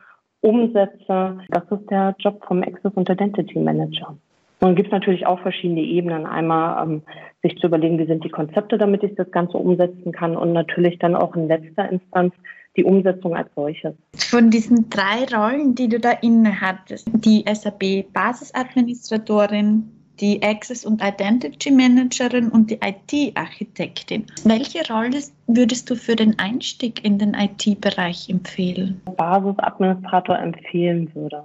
umsetze, 0.41 1.39
das 1.49 1.63
ist 1.71 1.89
der 1.89 2.15
Job 2.19 2.43
vom 2.45 2.61
Access 2.61 2.93
und 2.93 3.09
Identity 3.09 3.57
Manager. 3.57 4.15
Nun 4.61 4.75
gibt 4.75 4.87
es 4.87 4.91
natürlich 4.91 5.25
auch 5.25 5.39
verschiedene 5.39 5.81
Ebenen. 5.81 6.25
Einmal 6.25 6.83
ähm, 6.83 7.01
sich 7.41 7.57
zu 7.59 7.67
überlegen, 7.67 7.97
wie 7.97 8.05
sind 8.05 8.23
die 8.23 8.29
Konzepte, 8.29 8.77
damit 8.77 9.03
ich 9.03 9.15
das 9.15 9.31
Ganze 9.31 9.57
umsetzen 9.57 10.11
kann 10.11 10.35
und 10.35 10.53
natürlich 10.53 10.99
dann 10.99 11.15
auch 11.15 11.35
in 11.35 11.47
letzter 11.47 11.89
Instanz 11.89 12.33
die 12.75 12.83
Umsetzung 12.83 13.35
als 13.35 13.49
solches. 13.55 13.93
Von 14.15 14.49
diesen 14.49 14.89
drei 14.89 15.25
Rollen, 15.35 15.75
die 15.75 15.89
du 15.89 15.99
da 15.99 16.11
inne 16.21 16.61
hattest, 16.61 17.09
die 17.13 17.43
SAP 17.51 18.11
Basisadministratorin, 18.13 19.89
die 20.19 20.41
Access 20.43 20.85
und 20.85 21.01
Identity 21.01 21.71
Managerin 21.71 22.49
und 22.49 22.69
die 22.69 22.79
IT-Architektin. 22.83 24.25
Welche 24.43 24.85
Rolle 24.91 25.19
würdest 25.47 25.89
du 25.89 25.95
für 25.95 26.15
den 26.15 26.37
Einstieg 26.39 27.03
in 27.05 27.17
den 27.17 27.33
IT-Bereich 27.33 28.29
empfehlen? 28.29 29.01
Basisadministrator 29.15 30.37
empfehlen 30.37 31.09
würde. 31.15 31.43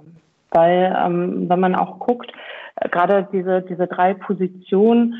Weil 0.51 0.95
ähm, 1.03 1.49
wenn 1.49 1.59
man 1.59 1.75
auch 1.75 1.99
guckt, 1.99 2.31
gerade 2.91 3.27
diese, 3.31 3.61
diese 3.61 3.87
drei 3.87 4.13
Positionen 4.13 5.15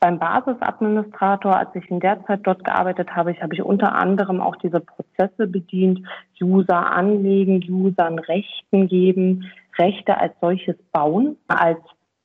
beim 0.00 0.18
Basisadministrator, 0.18 1.56
als 1.56 1.74
ich 1.74 1.90
in 1.90 2.00
der 2.00 2.24
Zeit 2.26 2.40
dort 2.44 2.64
gearbeitet 2.64 3.14
habe, 3.16 3.32
ich 3.32 3.42
habe 3.42 3.54
ich 3.54 3.62
unter 3.62 3.94
anderem 3.94 4.40
auch 4.40 4.56
diese 4.56 4.80
Prozesse 4.80 5.46
bedient, 5.46 6.00
User 6.40 6.92
anlegen, 6.92 7.64
Usern 7.68 8.18
Rechten 8.18 8.86
geben, 8.86 9.50
Rechte 9.76 10.16
als 10.16 10.34
solches 10.40 10.76
bauen. 10.92 11.36
Als 11.48 11.78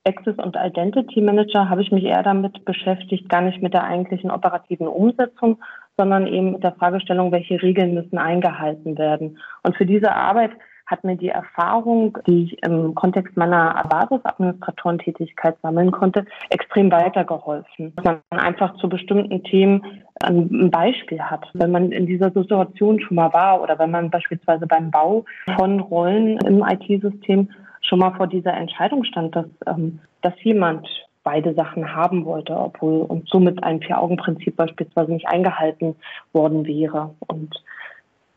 Access 0.05 0.37
und 0.37 0.55
Identity 0.55 1.21
Manager 1.21 1.69
habe 1.69 1.81
ich 1.81 1.91
mich 1.91 2.03
eher 2.03 2.23
damit 2.23 2.63
beschäftigt, 2.65 3.29
gar 3.29 3.41
nicht 3.41 3.61
mit 3.61 3.73
der 3.73 3.85
eigentlichen 3.85 4.29
operativen 4.29 4.87
Umsetzung, 4.87 5.59
sondern 5.97 6.27
eben 6.27 6.53
mit 6.53 6.63
der 6.63 6.73
Fragestellung, 6.73 7.31
welche 7.31 7.61
Regeln 7.61 7.93
müssen 7.93 8.17
eingehalten 8.17 8.97
werden. 8.97 9.39
Und 9.63 9.77
für 9.77 9.85
diese 9.85 10.13
Arbeit 10.13 10.51
hat 10.93 11.03
mir 11.03 11.15
die 11.15 11.29
Erfahrung, 11.29 12.17
die 12.27 12.45
ich 12.45 12.63
im 12.63 12.93
Kontext 12.93 13.35
meiner 13.35 13.83
Basisadministratorentätigkeit 13.89 15.57
sammeln 15.63 15.91
konnte, 15.91 16.25
extrem 16.51 16.91
weitergeholfen. 16.91 17.93
Dass 17.95 18.19
man 18.29 18.39
einfach 18.39 18.75
zu 18.77 18.87
bestimmten 18.87 19.43
Themen 19.43 19.83
ein 20.21 20.69
Beispiel 20.69 21.19
hat. 21.19 21.45
Wenn 21.53 21.71
man 21.71 21.91
in 21.91 22.05
dieser 22.05 22.31
Situation 22.31 23.01
schon 23.01 23.15
mal 23.15 23.33
war 23.33 23.61
oder 23.61 23.79
wenn 23.79 23.89
man 23.89 24.11
beispielsweise 24.11 24.67
beim 24.67 24.91
Bau 24.91 25.25
von 25.57 25.79
Rollen 25.79 26.37
im 26.45 26.63
IT-System 26.63 27.49
schon 27.81 27.99
mal 27.99 28.13
vor 28.15 28.27
dieser 28.27 28.53
Entscheidung 28.53 29.03
stand, 29.03 29.35
dass, 29.35 29.47
ähm, 29.65 29.99
dass 30.21 30.33
jemand 30.43 30.87
beide 31.23 31.55
Sachen 31.55 31.95
haben 31.95 32.23
wollte, 32.25 32.55
obwohl 32.55 33.01
und 33.01 33.27
somit 33.29 33.63
ein 33.63 33.81
Vier-Augen-Prinzip 33.81 34.55
beispielsweise 34.55 35.11
nicht 35.11 35.27
eingehalten 35.27 35.95
worden 36.33 36.65
wäre. 36.65 37.15
Und 37.27 37.55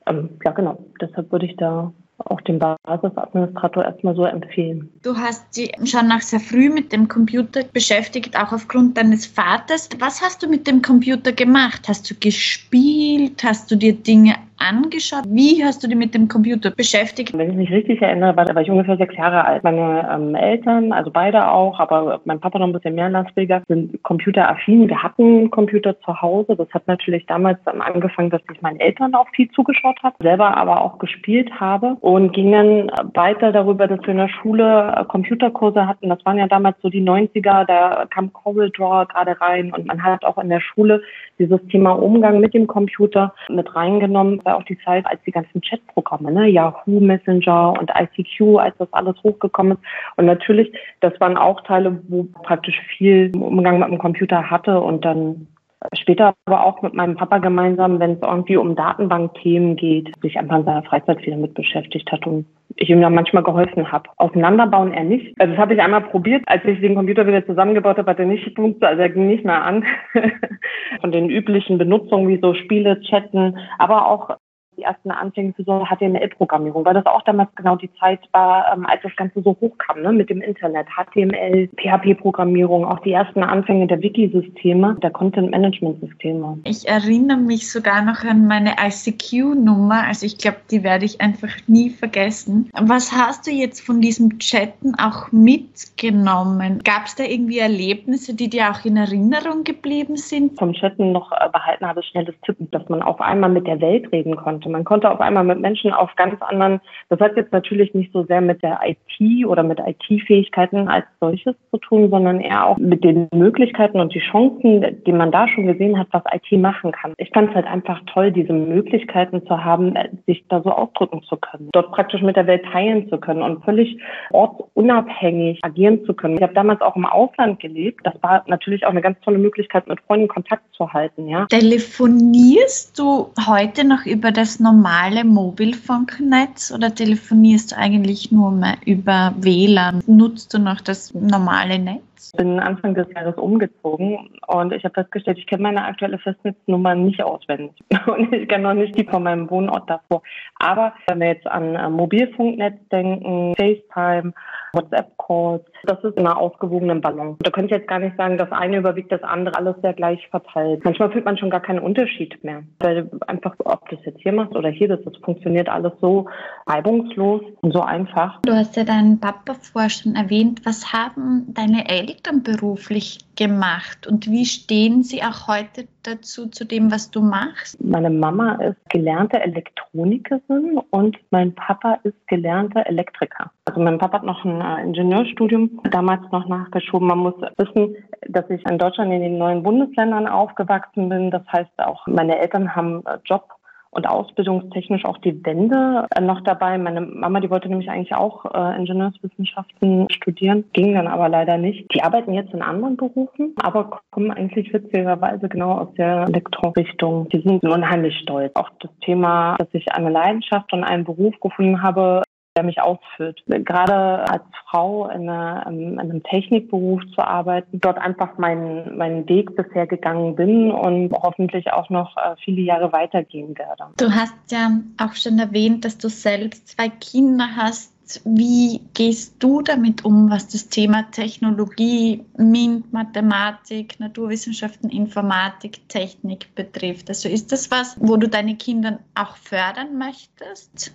ähm, 0.07 0.31
ja, 0.45 0.53
genau, 0.53 0.79
deshalb 1.01 1.31
würde 1.33 1.47
ich 1.47 1.57
da 1.57 1.93
auch 2.19 2.41
dem 2.41 2.59
Basisadministrator 2.59 3.85
erstmal 3.85 4.17
so 4.17 4.25
empfehlen. 4.25 4.91
Du 5.03 5.17
hast 5.17 5.57
dich 5.57 5.73
schon 5.85 6.09
nach 6.09 6.23
sehr 6.23 6.41
früh 6.41 6.71
mit 6.71 6.93
dem 6.93 7.09
Computer 7.09 7.63
beschäftigt, 7.73 8.39
auch 8.39 8.53
aufgrund 8.53 8.97
deines 8.97 9.27
Vaters. 9.27 9.89
Was 9.99 10.23
hast 10.23 10.43
du 10.43 10.49
mit 10.49 10.67
dem 10.67 10.83
Computer 10.83 11.33
gemacht? 11.33 11.83
Hast 11.89 12.11
du 12.11 12.15
gespielt? 12.15 13.45
Hast 13.45 13.71
du 13.71 13.77
dir 13.77 13.95
Dinge 13.95 14.37
angeschaut? 14.59 15.25
Wie 15.29 15.63
hast 15.65 15.83
du 15.83 15.89
dich 15.89 15.97
mit 15.97 16.15
dem 16.15 16.29
Computer 16.29 16.71
beschäftigt? 16.71 17.37
Wenn 17.37 17.51
ich 17.51 17.57
mich 17.57 17.71
richtig 17.71 18.03
erinnere, 18.03 18.37
war, 18.37 18.47
war 18.55 18.63
ich 18.63 18.71
ungefähr 18.71 18.97
sechs 18.97 19.17
Jahre 19.17 19.45
alt. 19.45 19.65
Meine 19.65 20.09
ähm, 20.13 20.35
Eltern, 20.35 20.93
also 20.93 21.11
beide 21.11 21.49
auch, 21.51 21.79
aber 21.79 22.21
mein 22.25 22.41
Papa 22.41 22.59
noch 22.59 22.67
ein 22.67 22.73
bisschen 22.73 22.95
mehr 22.95 23.09
Lastbilder, 23.09 23.63
sind 23.69 24.03
computeraffin. 24.03 24.89
Wir 24.89 25.03
hatten 25.03 25.51
Computer 25.51 25.99
zu 26.01 26.21
Hause. 26.21 26.57
Das 26.57 26.69
hat 26.73 26.87
natürlich 26.87 27.27
damals 27.27 27.59
dann 27.65 27.81
angefangen, 27.81 28.31
dass 28.31 28.43
ich 28.53 28.63
meinen 28.63 28.81
Eltern 28.81 29.15
auch 29.15 29.29
viel 29.35 29.51
zugeschaut 29.51 29.97
habe, 30.03 30.17
selber 30.21 30.57
aber 30.57 30.81
auch 30.81 30.99
gespielt 30.99 31.51
habe 31.59 31.97
und 32.01 32.33
ging 32.33 32.53
dann 32.53 32.91
weiter 33.15 33.53
darüber, 33.53 33.87
dass 33.87 34.01
wir 34.01 34.09
in 34.09 34.19
der 34.19 34.29
Schule 34.29 34.95
äh, 34.97 35.05
Computerkurse 35.05 35.87
hatten. 35.87 36.09
Das 36.09 36.25
waren 36.25 36.39
ja 36.39 36.47
damals 36.47 36.77
so 36.83 36.89
die 36.89 37.03
90er, 37.03 37.65
da 37.65 38.07
kam 38.11 38.33
Corel 38.33 38.71
Draw 38.71 39.07
gerade 39.07 39.41
rein 39.41 39.73
und 39.73 39.87
man 39.87 40.03
hat 40.03 40.25
auch 40.25 40.39
in 40.39 40.49
der 40.49 40.61
Schule 40.61 41.03
dieses 41.39 41.61
Thema 41.69 41.93
Umgang 41.93 42.41
mit 42.41 42.55
dem 42.55 42.67
Computer 42.67 43.35
mit 43.49 43.75
reingenommen 43.75 44.41
war 44.47 44.57
auch 44.57 44.63
die 44.63 44.79
Zeit, 44.79 45.05
als 45.07 45.21
die 45.27 45.33
ganzen 45.33 45.61
Chatprogramme, 45.61 46.33
ne, 46.33 46.47
Yahoo 46.47 47.01
Messenger 47.01 47.75
und 47.79 47.91
ICQ, 47.91 48.59
als 48.59 48.75
das 48.79 48.91
alles 48.93 49.17
hochgekommen 49.23 49.73
ist. 49.73 49.83
Und 50.17 50.27
natürlich, 50.27 50.73
das 51.01 51.13
waren 51.21 51.37
auch 51.37 51.61
Teile, 51.63 52.01
wo 52.09 52.25
praktisch 52.43 52.81
viel 52.97 53.33
Umgang 53.37 53.81
mit 53.81 53.89
dem 53.89 53.99
Computer 53.99 54.49
hatte 54.51 54.81
und 54.81 55.05
dann 55.05 55.49
Später 55.95 56.35
aber 56.47 56.65
auch 56.65 56.83
mit 56.83 56.95
meinem 56.95 57.17
Papa 57.17 57.39
gemeinsam, 57.39 57.99
wenn 58.01 58.13
es 58.13 58.23
irgendwie 58.23 58.57
um 58.57 58.75
Datenbankthemen 58.75 59.77
geht, 59.77 60.13
sich 60.23 60.39
einfach 60.39 60.59
in 60.59 60.65
seiner 60.65 60.83
Freizeit 60.83 61.21
viel 61.21 61.33
damit 61.33 61.55
beschäftigt 61.55 62.11
hat 62.13 62.27
und 62.27 62.47
ich 62.77 62.91
ihm 62.91 63.01
da 63.01 63.11
manchmal 63.11 63.43
geholfen 63.43 63.91
habe. 63.91 64.09
Auseinanderbauen 64.19 64.93
er 64.93 65.05
nicht. 65.05 65.35
Also 65.39 65.53
das 65.53 65.61
habe 65.61 65.75
ich 65.75 65.81
einmal 65.81 66.03
probiert, 66.03 66.43
als 66.47 66.65
ich 66.65 66.81
den 66.81 66.95
Computer 66.95 67.27
wieder 67.27 67.47
zusammengebaut 67.47 67.99
habe, 67.99 68.11
hat 68.11 68.19
er 68.19 68.27
nicht 68.27 68.45
funktioniert, 68.55 68.85
also 68.85 69.03
er 69.03 69.11
ging 69.11 69.27
nicht 69.27 69.45
mehr 69.45 69.63
an. 69.63 69.85
Von 71.01 71.13
den 71.13 71.31
üblichen 71.31 71.79
Benutzungen 71.79 72.29
wie 72.29 72.41
so 72.41 72.55
Spiele, 72.55 73.01
Chatten, 73.01 73.57
aber 73.79 74.09
auch 74.09 74.37
die 74.77 74.83
ersten 74.83 75.11
Anfänge 75.11 75.53
für 75.55 75.65
so 75.65 75.85
HTML-Programmierung, 75.85 76.85
weil 76.85 76.95
das 76.95 77.07
auch 77.07 77.23
damals 77.23 77.49
genau 77.55 77.77
die 77.77 77.93
Zeit 77.95 78.21
war, 78.33 78.73
ähm, 78.73 78.87
als 78.87 79.03
das 79.03 79.15
Ganze 79.17 79.43
so 79.43 79.57
hochkam, 79.61 80.03
ne, 80.03 80.13
mit 80.13 80.31
dem 80.31 80.43
Internet. 80.43 80.87
HTML, 80.89 81.69
PHP-Programmierung, 81.77 82.85
auch 82.85 83.01
die 83.01 83.13
ersten 83.13 83.43
Anfänge 83.43 83.87
der 83.87 84.01
Wikisysteme, 84.01 84.97
der 85.03 85.11
Content-Management-Systeme. 85.11 86.59
Ich 86.65 86.89
erinnere 86.89 87.39
mich 87.39 87.71
sogar 87.71 88.03
noch 88.03 88.25
an 88.25 88.47
meine 88.47 88.75
ICQ-Nummer, 88.81 90.05
also 90.07 90.27
ich 90.27 90.39
glaube, 90.39 90.59
die 90.71 90.83
werde 90.83 91.05
ich 91.05 91.21
einfach 91.21 91.51
nie 91.67 91.91
vergessen. 91.91 92.71
Was 92.79 93.13
hast 93.13 93.47
du 93.47 93.51
jetzt 93.51 93.81
von 93.81 94.01
diesem 94.01 94.39
Chatten 94.39 94.95
auch 94.95 95.33
mitgenommen? 95.33 96.81
Gab 96.85 97.07
es 97.07 97.15
da 97.15 97.25
irgendwie 97.25 97.59
Erlebnisse, 97.59 98.35
die 98.35 98.49
dir 98.49 98.71
auch 98.71 98.85
in 98.85 98.97
Erinnerung 98.97 99.65
geblieben 99.65 100.17
sind? 100.17 100.59
Vom 100.59 100.73
Chatten 100.73 101.13
noch 101.13 101.33
äh, 101.33 101.49
behalten 101.53 101.87
habe, 101.87 102.03
schnelles 102.03 102.35
Tippen, 102.45 102.71
dass 102.71 102.89
man 102.89 103.03
auf 103.03 103.21
einmal 103.21 103.51
mit 103.51 103.67
der 103.67 103.81
Welt 103.81 104.11
reden 104.13 104.37
konnte. 104.67 104.73
Man 104.73 104.85
konnte 104.85 105.11
auf 105.11 105.21
einmal 105.21 105.45
mit 105.45 105.61
Menschen 105.61 105.93
auf 105.93 106.15
ganz 106.17 106.41
anderen, 106.43 106.81
das 107.09 107.21
hat 107.21 107.37
jetzt 107.37 107.53
natürlich 107.53 107.95
nicht 107.95 108.13
so 108.13 108.25
sehr 108.25 108.41
mit 108.41 108.63
der 108.63 108.81
IT 108.85 109.47
oder 109.47 109.63
mit 109.63 109.79
IT-Fähigkeiten 109.79 110.89
als 110.89 111.05
solches 111.21 111.55
zu 111.71 111.79
tun, 111.79 112.11
sondern 112.11 112.41
eher 112.41 112.67
auch 112.67 112.77
mit 112.79 113.05
den 113.05 113.29
Möglichkeiten 113.35 114.01
und 114.01 114.15
die 114.15 114.21
Chancen, 114.21 115.03
die 115.07 115.13
man 115.13 115.31
da 115.31 115.49
schon 115.49 115.67
gesehen 115.67 115.99
hat, 115.99 116.09
was 116.11 116.23
IT 116.33 116.59
machen 116.59 116.93
kann. 116.93 117.15
Ich 117.19 117.31
fand 117.31 117.51
es 117.51 117.55
halt 117.55 117.67
einfach 117.67 118.01
toll, 118.13 118.33
diese 118.33 118.53
Möglichkeiten 118.53 119.47
zu 119.47 119.65
haben, 119.65 119.95
sich 120.27 120.45
da 120.49 120.63
so 120.63 120.71
ausdrücken 120.71 121.23
zu 121.23 121.37
können, 121.37 121.69
dort 121.73 121.93
praktisch 121.93 122.23
mit 122.23 122.37
der 122.37 122.47
Welt 122.47 122.65
teilen 122.73 123.09
zu 123.09 123.19
können 123.19 123.43
und 123.43 123.65
völlig 123.65 123.99
ortsunabhängig 124.31 125.61
agieren 125.63 126.05
zu 126.05 126.15
können. 126.15 126.37
Ich 126.37 126.43
habe 126.43 126.55
damals 126.55 126.81
auch 126.81 126.97
im 126.97 127.07
Ausland 127.07 127.61
gelebt. 127.61 128.01
Das 128.05 128.15
war 128.23 128.45
natürlich 128.47 128.85
auch 128.85 128.91
eine 128.91 129.01
ganz 129.01 129.19
tolle 129.21 129.39
Möglichkeit, 129.39 129.87
mit 129.87 130.01
Freunden 130.03 130.29
Kontakt 130.29 130.65
zu 130.75 130.93
halten. 130.93 131.29
Ja. 131.29 131.47
Telefonierst 131.47 132.99
du 132.99 133.31
heute 133.47 133.87
noch 133.87 134.07
über 134.07 134.33
das 134.33 134.56
normale 134.61 135.25
Mobilfunknetz 135.25 136.73
oder 136.73 136.95
telefonierst 136.95 137.73
du 137.73 137.77
eigentlich 137.77 138.33
nur 138.33 138.51
mehr 138.51 138.77
über 138.85 139.35
WLAN? 139.37 140.03
Nutzt 140.07 140.55
du 140.55 140.59
noch 140.59 140.81
das 140.81 141.15
normale 141.15 141.79
Netz? 141.79 142.33
Ich 142.33 142.39
bin 142.39 142.59
Anfang 142.59 142.95
des 142.95 143.07
Jahres 143.15 143.37
umgezogen 143.37 144.31
und 144.49 144.73
ich 144.73 144.85
habe 144.85 144.95
festgestellt, 144.95 145.39
ich 145.39 145.47
kenne 145.47 145.63
meine 145.63 145.85
aktuelle 145.85 146.19
Festnetznummer 146.19 146.95
nicht 146.95 147.23
auswendig. 147.23 147.73
Und 148.07 148.33
ich 148.33 148.49
kenne 148.49 148.65
noch 148.65 148.75
nicht 148.75 148.99
die 148.99 149.05
von 149.05 149.23
meinem 149.23 149.49
Wohnort 149.49 149.89
davor. 149.89 150.23
Aber 150.57 150.93
wenn 151.07 151.21
wir 151.21 151.29
jetzt 151.29 151.47
an 151.47 151.93
Mobilfunknetz 151.93 152.77
denken, 152.91 153.55
FaceTime, 153.57 154.33
WhatsApp-Calls, 154.73 155.65
das 155.87 156.03
ist 156.05 156.17
in 156.17 156.27
einer 156.27 156.39
ausgewogenen 156.39 157.01
Ballon. 157.01 157.37
Da 157.41 157.51
könnte 157.51 157.75
ich 157.75 157.81
jetzt 157.81 157.89
gar 157.89 157.99
nicht 157.99 158.17
sagen, 158.17 158.39
das 158.39 158.51
eine 158.53 158.79
überwiegt 158.79 159.13
das 159.13 159.23
andere, 159.23 159.57
alles 159.57 159.77
sehr 159.83 159.95
gleich 159.95 160.27
verteilt. 160.29 160.85
Manchmal 160.85 161.11
fühlt 161.11 161.25
man 161.25 161.39
schon 161.39 161.51
gar 161.51 161.61
keinen 161.61 161.79
Unterschied 161.79 162.43
mehr. 162.45 162.63
Weil 162.81 163.11
einfach, 163.27 163.55
ob 163.65 163.89
du 163.89 163.97
das 163.97 164.05
jetzt 164.05 164.21
hier 164.23 164.33
machst 164.33 164.55
oder 164.55 164.69
hier, 164.69 164.89
das, 164.89 165.01
das 165.05 165.17
funktioniert 165.19 165.69
alles 165.69 165.93
so 166.01 166.29
reibungslos 166.67 167.43
und 167.61 167.73
so 167.73 167.81
einfach. 167.81 168.41
Du 168.43 168.53
hast 168.53 168.77
ja 168.77 168.85
deinen 168.85 169.21
Papa 169.21 169.55
vorher 169.55 169.91
schon 169.91 170.15
erwähnt. 170.15 170.61
Was 170.65 170.93
haben 170.93 171.47
deine 171.55 171.89
Eltern 171.89 172.43
beruflich 172.43 173.19
gemacht 173.37 174.07
und 174.07 174.27
wie 174.27 174.45
stehen 174.45 175.03
sie 175.03 175.23
auch 175.23 175.49
heute 175.49 175.87
dazu, 176.03 176.47
zu 176.49 176.65
dem, 176.65 176.91
was 176.91 177.11
du 177.11 177.21
machst? 177.21 177.83
Meine 177.83 178.11
Mama 178.11 178.55
ist 178.57 178.79
gelernte 178.91 179.41
Elektronikerin 179.41 180.81
und 180.91 181.17
mein 181.31 181.55
Papa 181.55 181.99
ist 182.05 182.17
gelernter 182.27 182.87
Elektriker. 182.87 183.51
Also 183.67 183.81
mein 183.81 183.99
Papa 183.99 184.19
hat 184.19 184.25
noch 184.25 184.45
ein 184.45 184.61
äh, 184.61 184.83
Ingenieurstudium 184.85 185.81
damals 185.91 186.23
noch 186.33 186.47
nachgeschoben. 186.49 187.09
Man 187.09 187.19
muss 187.19 187.35
wissen, 187.57 187.97
dass 188.29 188.49
ich 188.51 188.65
in 188.69 188.79
Deutschland 188.79 189.13
in 189.13 189.21
den 189.21 189.39
neuen 189.39 189.63
Bundesländern 189.63 190.27
aufgewachsen 190.29 191.09
bin. 191.09 191.31
Das 191.31 191.43
heißt 191.53 191.79
auch, 191.79 192.07
meine 192.07 192.39
Eltern 192.39 192.75
haben 192.75 193.05
äh, 193.07 193.19
Job 193.25 193.56
und 193.97 194.07
ausbildungstechnisch 194.07 195.05
auch 195.05 195.19
die 195.19 195.45
Wende 195.45 196.07
äh, 196.15 196.21
noch 196.21 196.43
dabei. 196.43 196.79
Meine 196.79 197.01
Mama, 197.01 197.41
die 197.41 197.51
wollte 197.51 197.69
nämlich 197.69 197.91
eigentlich 197.91 198.15
auch 198.15 198.45
äh, 198.55 198.77
Ingenieurswissenschaften 198.77 200.07
studieren, 200.11 200.65
ging 200.73 200.95
dann 200.95 201.09
aber 201.09 201.29
leider 201.29 201.57
nicht. 201.57 201.93
Die 201.95 202.03
arbeiten 202.03 202.33
jetzt 202.33 202.53
in 202.53 202.63
anderen 202.63 202.97
Berufen, 202.97 203.55
aber 203.63 204.01
kommen 204.11 204.31
eigentlich 204.31 204.73
witzigerweise 204.73 205.49
genau 205.49 205.79
aus 205.79 205.95
der 205.95 206.27
Elektrorichtung. 206.29 207.29
Die 207.31 207.41
sind 207.41 207.65
unheimlich 207.65 208.19
stolz. 208.19 208.53
Auch 208.55 208.71
das 208.81 208.91
Thema, 209.01 209.57
dass 209.59 209.69
ich 209.73 209.91
eine 209.93 210.11
Leidenschaft 210.11 210.73
und 210.73 210.85
einen 210.85 211.05
Beruf 211.05 211.35
gefunden 211.41 211.83
habe, 211.83 212.23
der 212.57 212.63
mich 212.63 212.81
ausfüllt. 212.81 213.43
Gerade 213.47 214.29
als 214.29 214.43
Frau 214.69 215.09
in, 215.09 215.29
einer, 215.29 215.67
in 215.69 216.01
einem 216.01 216.23
Technikberuf 216.23 217.03
zu 217.15 217.21
arbeiten, 217.21 217.81
dort 217.81 217.99
einfach 217.99 218.39
meinen, 218.39 218.97
meinen 218.97 219.29
Weg 219.29 219.55
bisher 219.55 219.87
gegangen 219.87 220.35
bin 220.35 220.71
und 220.71 221.13
hoffentlich 221.13 221.73
auch 221.73 221.91
noch 221.91 222.17
äh, 222.17 222.35
viele 222.43 222.63
Jahre 222.63 222.93
weitergehen 222.93 223.57
werde. 223.57 223.85
Du 223.99 224.11
hast 224.11 224.35
ja 224.51 224.71
auch 224.99 225.15
schon 225.15 225.39
erwähnt, 225.39 225.85
dass 225.85 225.99
du 225.99 226.09
selbst 226.09 226.69
zwei 226.69 226.89
Kinder 226.89 227.49
hast. 227.57 227.93
Wie 228.25 228.83
gehst 228.95 229.43
du 229.43 229.63
damit 229.63 230.05
um, 230.05 230.31
was 230.31 230.47
das 230.47 230.69
Thema 230.69 231.11
Technologie, 231.11 232.25
MINT, 232.39 232.93
Mathematik, 232.93 233.99
Naturwissenschaften, 233.99 234.91
Informatik, 234.91 235.89
Technik 235.89 236.55
betrifft? 236.55 237.09
Also 237.09 237.29
ist 237.29 237.51
das 237.51 237.71
was, 237.73 237.97
wo 238.01 238.17
du 238.17 238.29
deine 238.29 238.55
Kinder 238.57 239.01
auch 239.17 239.37
fördern 239.37 239.99
möchtest? 239.99 240.95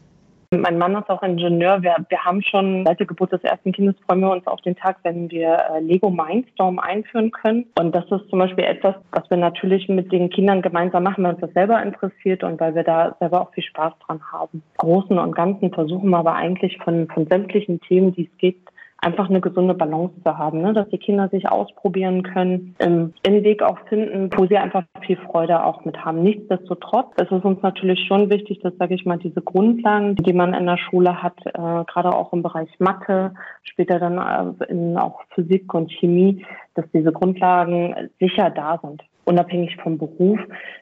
Mein 0.53 0.77
Mann 0.77 0.97
ist 0.97 1.09
auch 1.09 1.23
Ingenieur. 1.23 1.81
Wir, 1.81 1.95
wir 2.09 2.25
haben 2.25 2.41
schon 2.41 2.83
seit 2.85 2.99
der 2.99 3.07
Geburt 3.07 3.31
des 3.31 3.41
ersten 3.41 3.71
Kindes 3.71 3.95
freuen 4.05 4.19
wir 4.19 4.31
uns 4.31 4.45
auf 4.47 4.59
den 4.59 4.75
Tag, 4.75 4.97
wenn 5.03 5.31
wir 5.31 5.47
äh, 5.53 5.79
Lego 5.79 6.09
Mindstorm 6.09 6.77
einführen 6.77 7.31
können. 7.31 7.67
Und 7.79 7.95
das 7.95 8.03
ist 8.11 8.29
zum 8.29 8.39
Beispiel 8.39 8.65
etwas, 8.65 8.95
was 9.13 9.29
wir 9.29 9.37
natürlich 9.37 9.87
mit 9.87 10.11
den 10.11 10.29
Kindern 10.29 10.61
gemeinsam 10.61 11.03
machen, 11.03 11.23
weil 11.23 11.35
uns 11.35 11.39
das 11.41 11.53
selber 11.53 11.81
interessiert 11.81 12.43
und 12.43 12.59
weil 12.59 12.75
wir 12.75 12.83
da 12.83 13.15
selber 13.21 13.39
auch 13.39 13.53
viel 13.53 13.63
Spaß 13.63 13.93
dran 14.05 14.19
haben. 14.29 14.61
Großen 14.79 15.17
und 15.17 15.33
Ganzen 15.33 15.71
versuchen 15.71 16.09
wir 16.09 16.17
aber 16.17 16.35
eigentlich 16.35 16.77
von, 16.83 17.07
von 17.07 17.27
sämtlichen 17.27 17.79
Themen, 17.79 18.13
die 18.13 18.29
es 18.29 18.37
gibt, 18.37 18.67
einfach 19.01 19.29
eine 19.29 19.41
gesunde 19.41 19.73
Balance 19.73 20.13
zu 20.23 20.37
haben, 20.37 20.61
ne? 20.61 20.73
dass 20.73 20.87
die 20.89 20.99
Kinder 20.99 21.27
sich 21.29 21.49
ausprobieren 21.49 22.21
können, 22.21 22.75
ähm, 22.79 23.13
einen 23.25 23.43
Weg 23.43 23.63
auch 23.63 23.77
finden, 23.89 24.29
wo 24.35 24.45
sie 24.45 24.57
einfach 24.57 24.83
viel 25.05 25.17
Freude 25.17 25.65
auch 25.65 25.83
mit 25.85 26.05
haben. 26.05 26.21
Nichtsdestotrotz 26.21 27.07
ist 27.17 27.31
es 27.31 27.43
uns 27.43 27.61
natürlich 27.63 28.05
schon 28.07 28.29
wichtig, 28.29 28.59
dass, 28.59 28.77
sage 28.77 28.93
ich 28.93 29.05
mal, 29.05 29.17
diese 29.17 29.41
Grundlagen, 29.41 30.15
die 30.15 30.33
man 30.33 30.53
in 30.53 30.67
der 30.67 30.77
Schule 30.77 31.21
hat, 31.21 31.37
äh, 31.45 31.51
gerade 31.51 32.15
auch 32.15 32.31
im 32.31 32.43
Bereich 32.43 32.69
Mathe, 32.77 33.33
später 33.63 33.99
dann 33.99 34.55
äh, 34.59 34.65
in 34.65 34.97
auch 34.97 35.21
Physik 35.33 35.73
und 35.73 35.91
Chemie, 35.91 36.45
dass 36.75 36.85
diese 36.93 37.11
Grundlagen 37.11 38.09
sicher 38.19 38.51
da 38.51 38.79
sind 38.81 39.03
unabhängig 39.23 39.77
vom 39.77 39.97
Beruf, 39.97 40.39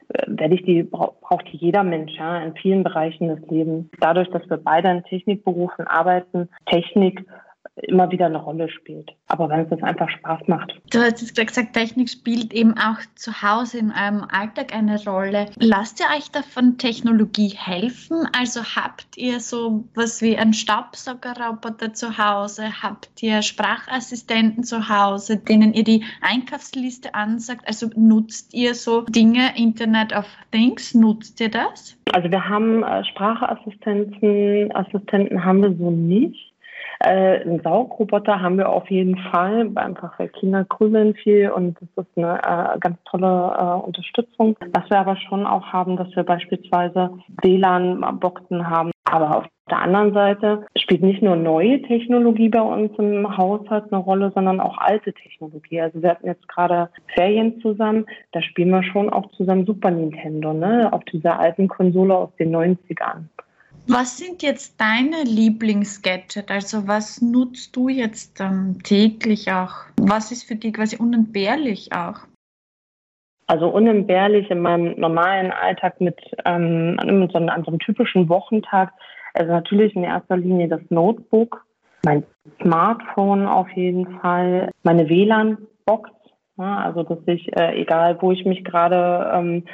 äh, 0.08 0.24
werde 0.26 0.54
ich 0.54 0.62
die, 0.64 0.82
braucht 0.82 1.46
jeder 1.48 1.84
Mensch 1.84 2.12
ja, 2.16 2.38
in 2.38 2.54
vielen 2.54 2.82
Bereichen 2.82 3.28
des 3.28 3.40
Lebens. 3.48 3.86
Dadurch, 4.00 4.30
dass 4.30 4.48
wir 4.48 4.56
beide 4.56 4.90
in 4.90 5.04
Technikberufen 5.04 5.86
arbeiten, 5.86 6.48
Technik 6.66 7.24
immer 7.82 8.10
wieder 8.10 8.26
eine 8.26 8.38
Rolle 8.38 8.68
spielt. 8.68 9.10
Aber 9.28 9.48
wenn 9.48 9.60
es 9.60 9.70
das 9.70 9.82
einfach 9.82 10.08
Spaß 10.08 10.48
macht. 10.48 10.80
Du 10.90 10.98
hast 10.98 11.20
jetzt 11.20 11.36
gesagt, 11.36 11.72
Technik 11.72 12.08
spielt 12.10 12.52
eben 12.52 12.74
auch 12.76 12.98
zu 13.14 13.42
Hause 13.42 13.78
in 13.78 13.92
eurem 13.92 14.26
Alltag 14.30 14.74
eine 14.74 15.02
Rolle. 15.04 15.46
Lasst 15.56 16.00
ihr 16.00 16.06
euch 16.16 16.30
davon 16.30 16.78
Technologie 16.78 17.54
helfen? 17.56 18.28
Also 18.38 18.60
habt 18.62 19.16
ihr 19.16 19.40
so 19.40 19.84
was 19.94 20.20
wie 20.22 20.36
einen 20.36 20.52
Staubsaugerroboter 20.52 21.92
zu 21.94 22.18
Hause? 22.18 22.82
Habt 22.82 23.22
ihr 23.22 23.42
Sprachassistenten 23.42 24.64
zu 24.64 24.88
Hause, 24.88 25.38
denen 25.38 25.72
ihr 25.72 25.84
die 25.84 26.04
Einkaufsliste 26.22 27.14
ansagt? 27.14 27.66
Also 27.66 27.88
nutzt 27.96 28.52
ihr 28.54 28.74
so 28.74 29.02
Dinge, 29.02 29.56
Internet 29.56 30.14
of 30.14 30.26
Things? 30.50 30.94
Nutzt 30.94 31.40
ihr 31.40 31.50
das? 31.50 31.96
Also 32.12 32.30
wir 32.30 32.48
haben 32.48 32.82
äh, 32.82 33.04
Sprachassistenten, 33.04 34.74
Assistenten 34.74 35.44
haben 35.44 35.62
wir 35.62 35.74
so 35.76 35.90
nicht. 35.90 36.49
Äh, 37.02 37.40
einen 37.40 37.62
Saugroboter 37.62 38.42
haben 38.42 38.58
wir 38.58 38.68
auf 38.68 38.90
jeden 38.90 39.16
Fall, 39.16 39.70
einfach 39.74 40.18
weil 40.18 40.28
Kinder 40.28 40.64
grübeln 40.64 41.14
viel 41.14 41.50
und 41.50 41.78
das 41.80 42.04
ist 42.04 42.18
eine 42.18 42.38
äh, 42.42 42.78
ganz 42.78 42.98
tolle 43.04 43.56
äh, 43.58 43.86
Unterstützung. 43.86 44.54
Was 44.74 44.90
wir 44.90 44.98
aber 44.98 45.16
schon 45.16 45.46
auch 45.46 45.66
haben, 45.72 45.96
dass 45.96 46.14
wir 46.14 46.24
beispielsweise 46.24 47.10
WLAN-Boxen 47.42 48.68
haben. 48.68 48.90
Aber 49.10 49.38
auf 49.38 49.44
der 49.70 49.80
anderen 49.80 50.12
Seite 50.12 50.66
spielt 50.76 51.02
nicht 51.02 51.22
nur 51.22 51.36
neue 51.36 51.80
Technologie 51.82 52.50
bei 52.50 52.60
uns 52.60 52.92
im 52.98 53.36
Haushalt 53.36 53.90
eine 53.90 54.02
Rolle, 54.02 54.30
sondern 54.34 54.60
auch 54.60 54.76
alte 54.76 55.14
Technologie. 55.14 55.80
Also 55.80 56.02
wir 56.02 56.10
hatten 56.10 56.26
jetzt 56.26 56.46
gerade 56.48 56.90
Ferien 57.14 57.60
zusammen, 57.62 58.04
da 58.32 58.42
spielen 58.42 58.70
wir 58.70 58.82
schon 58.82 59.08
auch 59.08 59.30
zusammen 59.32 59.64
Super 59.64 59.90
Nintendo, 59.90 60.52
ne? 60.52 60.92
Auf 60.92 61.04
dieser 61.04 61.40
alten 61.40 61.66
Konsole 61.66 62.14
aus 62.14 62.30
den 62.38 62.54
90ern. 62.54 63.24
Was 63.86 64.18
sind 64.18 64.42
jetzt 64.42 64.80
deine 64.80 65.24
Lieblingsgadget? 65.24 66.50
Also 66.50 66.86
was 66.86 67.20
nutzt 67.20 67.74
du 67.74 67.88
jetzt 67.88 68.40
ähm, 68.40 68.78
täglich 68.82 69.50
auch? 69.52 69.74
Was 70.00 70.30
ist 70.32 70.44
für 70.44 70.56
dich 70.56 70.74
quasi 70.74 70.96
unentbehrlich 70.96 71.92
auch? 71.92 72.20
Also 73.46 73.68
unentbehrlich 73.68 74.48
in 74.50 74.60
meinem 74.60 74.98
normalen 75.00 75.50
Alltag 75.50 76.00
mit, 76.00 76.16
ähm, 76.44 76.96
an, 76.98 77.28
so 77.32 77.38
einem, 77.38 77.48
an 77.48 77.64
so 77.64 77.72
einem 77.72 77.80
typischen 77.80 78.28
Wochentag, 78.28 78.92
also 79.34 79.50
natürlich 79.50 79.96
in 79.96 80.04
erster 80.04 80.36
Linie 80.36 80.68
das 80.68 80.82
Notebook, 80.88 81.64
mein 82.04 82.22
Smartphone 82.62 83.46
auf 83.46 83.68
jeden 83.70 84.20
Fall, 84.20 84.70
meine 84.84 85.08
WLAN-Box, 85.08 86.10
ja, 86.58 86.76
also 86.78 87.02
dass 87.02 87.18
ich, 87.26 87.48
äh, 87.56 87.80
egal 87.80 88.18
wo 88.20 88.30
ich 88.30 88.44
mich 88.44 88.62
gerade 88.64 89.30
ähm, 89.34 89.64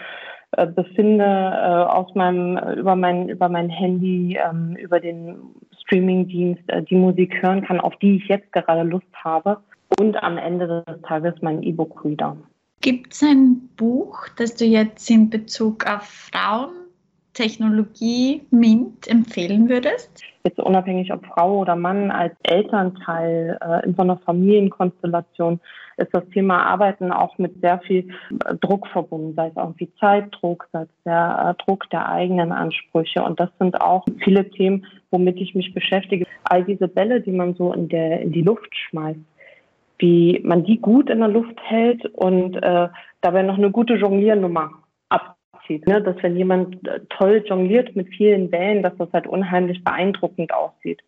äh, 0.52 0.66
befinde, 0.66 1.24
äh, 1.24 1.90
aus 1.90 2.14
meinem, 2.14 2.56
über 2.78 2.96
mein, 2.96 3.28
über 3.28 3.48
mein 3.48 3.68
Handy, 3.68 4.38
ähm, 4.42 4.76
über 4.76 5.00
den 5.00 5.36
Streamingdienst 5.82 6.62
äh, 6.68 6.82
die 6.82 6.94
Musik 6.94 7.42
hören 7.42 7.62
kann, 7.62 7.80
auf 7.80 7.96
die 7.96 8.16
ich 8.16 8.28
jetzt 8.28 8.52
gerade 8.52 8.82
Lust 8.82 9.06
habe. 9.14 9.58
Und 9.98 10.22
am 10.22 10.36
Ende 10.36 10.84
des 10.86 11.02
Tages 11.02 11.34
mein 11.42 11.62
E-Book-Reader. 11.62 12.36
Gibt 12.80 13.14
es 13.14 13.22
ein 13.22 13.68
Buch, 13.76 14.28
das 14.36 14.56
du 14.56 14.64
jetzt 14.64 15.08
in 15.10 15.30
Bezug 15.30 15.86
auf 15.86 16.02
Frauen, 16.02 16.70
Technologie, 17.34 18.42
MINT 18.50 19.08
empfehlen 19.08 19.68
würdest? 19.68 20.22
Jetzt 20.46 20.60
unabhängig 20.60 21.12
ob 21.12 21.26
Frau 21.26 21.58
oder 21.58 21.74
Mann, 21.74 22.12
als 22.12 22.32
Elternteil 22.44 23.58
äh, 23.60 23.84
in 23.84 23.96
so 23.96 24.02
einer 24.02 24.16
Familienkonstellation 24.18 25.58
ist 25.96 26.10
das 26.12 26.22
Thema 26.28 26.62
Arbeiten 26.62 27.10
auch 27.10 27.36
mit 27.38 27.60
sehr 27.60 27.80
viel 27.80 28.10
äh, 28.44 28.54
Druck 28.60 28.86
verbunden, 28.86 29.34
sei 29.34 29.48
es 29.48 29.56
irgendwie 29.56 29.90
Zeitdruck, 29.98 30.68
sei 30.70 30.82
es 30.82 30.88
der 31.04 31.56
äh, 31.58 31.64
Druck 31.64 31.90
der 31.90 32.08
eigenen 32.08 32.52
Ansprüche. 32.52 33.24
Und 33.24 33.40
das 33.40 33.50
sind 33.58 33.80
auch 33.80 34.04
viele 34.22 34.48
Themen, 34.48 34.86
womit 35.10 35.38
ich 35.38 35.56
mich 35.56 35.74
beschäftige. 35.74 36.26
All 36.44 36.62
diese 36.62 36.86
Bälle, 36.86 37.20
die 37.20 37.32
man 37.32 37.54
so 37.54 37.72
in, 37.72 37.88
der, 37.88 38.20
in 38.20 38.30
die 38.30 38.42
Luft 38.42 38.72
schmeißt, 38.72 39.18
wie 39.98 40.40
man 40.44 40.62
die 40.62 40.78
gut 40.78 41.10
in 41.10 41.18
der 41.18 41.28
Luft 41.28 41.58
hält 41.64 42.04
und 42.14 42.54
äh, 42.54 42.88
dabei 43.20 43.42
noch 43.42 43.58
eine 43.58 43.72
gute 43.72 43.94
Jongliernummer 43.94 44.70
abzieht. 45.66 45.86
Ne? 45.86 46.02
Dass 46.02 46.16
wenn 46.22 46.36
jemand 46.36 46.86
äh, 46.86 47.00
toll 47.10 47.44
jongliert 47.46 47.94
mit 47.96 48.08
vielen 48.08 48.50
Bällen, 48.50 48.82
dass 48.82 48.96
das 48.98 49.12
halt 49.12 49.26
unheimlich 49.26 49.82
beeindruckend 49.84 50.52
aussieht. 50.52 51.02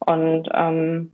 Und 0.00 0.48
ähm, 0.52 1.12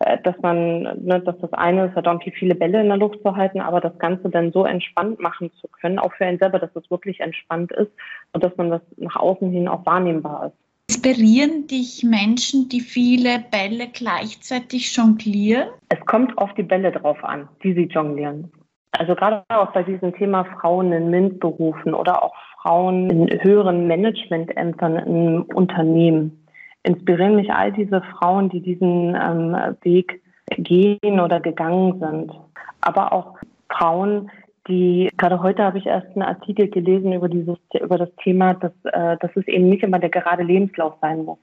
äh, 0.00 0.18
dass 0.22 0.36
man, 0.40 0.82
ne, 1.04 1.20
dass 1.24 1.38
das 1.40 1.52
eine 1.52 1.86
ist, 1.86 1.96
halt 1.96 2.06
irgendwie 2.06 2.30
viele 2.30 2.54
Bälle 2.54 2.80
in 2.80 2.88
der 2.88 2.96
Luft 2.96 3.20
zu 3.22 3.36
halten, 3.36 3.60
aber 3.60 3.80
das 3.80 3.98
Ganze 3.98 4.28
dann 4.28 4.52
so 4.52 4.64
entspannt 4.64 5.20
machen 5.20 5.50
zu 5.60 5.68
können, 5.68 5.98
auch 5.98 6.12
für 6.14 6.24
einen 6.24 6.38
selber, 6.38 6.58
dass 6.58 6.74
es 6.74 6.90
wirklich 6.90 7.20
entspannt 7.20 7.72
ist 7.72 7.90
und 8.32 8.44
dass 8.44 8.56
man 8.56 8.70
das 8.70 8.82
nach 8.96 9.16
außen 9.16 9.50
hin 9.50 9.68
auch 9.68 9.84
wahrnehmbar 9.86 10.46
ist. 10.46 10.56
Inspirieren 10.90 11.66
dich 11.66 12.02
Menschen, 12.02 12.70
die 12.70 12.80
viele 12.80 13.44
Bälle 13.50 13.88
gleichzeitig 13.92 14.96
jonglieren? 14.96 15.68
Es 15.90 16.00
kommt 16.06 16.38
auf 16.38 16.54
die 16.54 16.62
Bälle 16.62 16.92
drauf 16.92 17.22
an, 17.22 17.46
die 17.62 17.74
sie 17.74 17.84
jonglieren. 17.84 18.50
Also 18.92 19.14
gerade 19.14 19.42
auch 19.48 19.72
bei 19.72 19.82
diesem 19.82 20.14
Thema 20.14 20.44
Frauen 20.44 20.92
in 20.92 21.10
MINT-Berufen 21.10 21.94
oder 21.94 22.22
auch 22.22 22.34
Frauen 22.62 23.10
in 23.10 23.42
höheren 23.42 23.86
Managementämtern 23.86 24.96
in 24.96 25.42
Unternehmen 25.42 26.44
inspirieren 26.82 27.36
mich 27.36 27.52
all 27.52 27.72
diese 27.72 28.02
Frauen, 28.02 28.48
die 28.48 28.60
diesen 28.60 29.14
ähm, 29.14 29.56
Weg 29.82 30.22
gehen 30.56 31.20
oder 31.20 31.40
gegangen 31.40 32.00
sind. 32.00 32.32
Aber 32.80 33.12
auch 33.12 33.36
Frauen, 33.70 34.30
die, 34.68 35.10
gerade 35.16 35.42
heute 35.42 35.64
habe 35.64 35.78
ich 35.78 35.86
erst 35.86 36.08
einen 36.08 36.22
Artikel 36.22 36.68
gelesen 36.68 37.12
über 37.12 37.28
dieses, 37.28 37.58
über 37.80 37.98
das 37.98 38.10
Thema, 38.22 38.54
dass, 38.54 38.72
äh, 38.84 39.16
dass 39.18 39.30
es 39.34 39.46
eben 39.48 39.68
nicht 39.68 39.82
immer 39.82 39.98
der 39.98 40.10
gerade 40.10 40.42
Lebenslauf 40.42 40.94
sein 41.00 41.24
muss. 41.24 41.38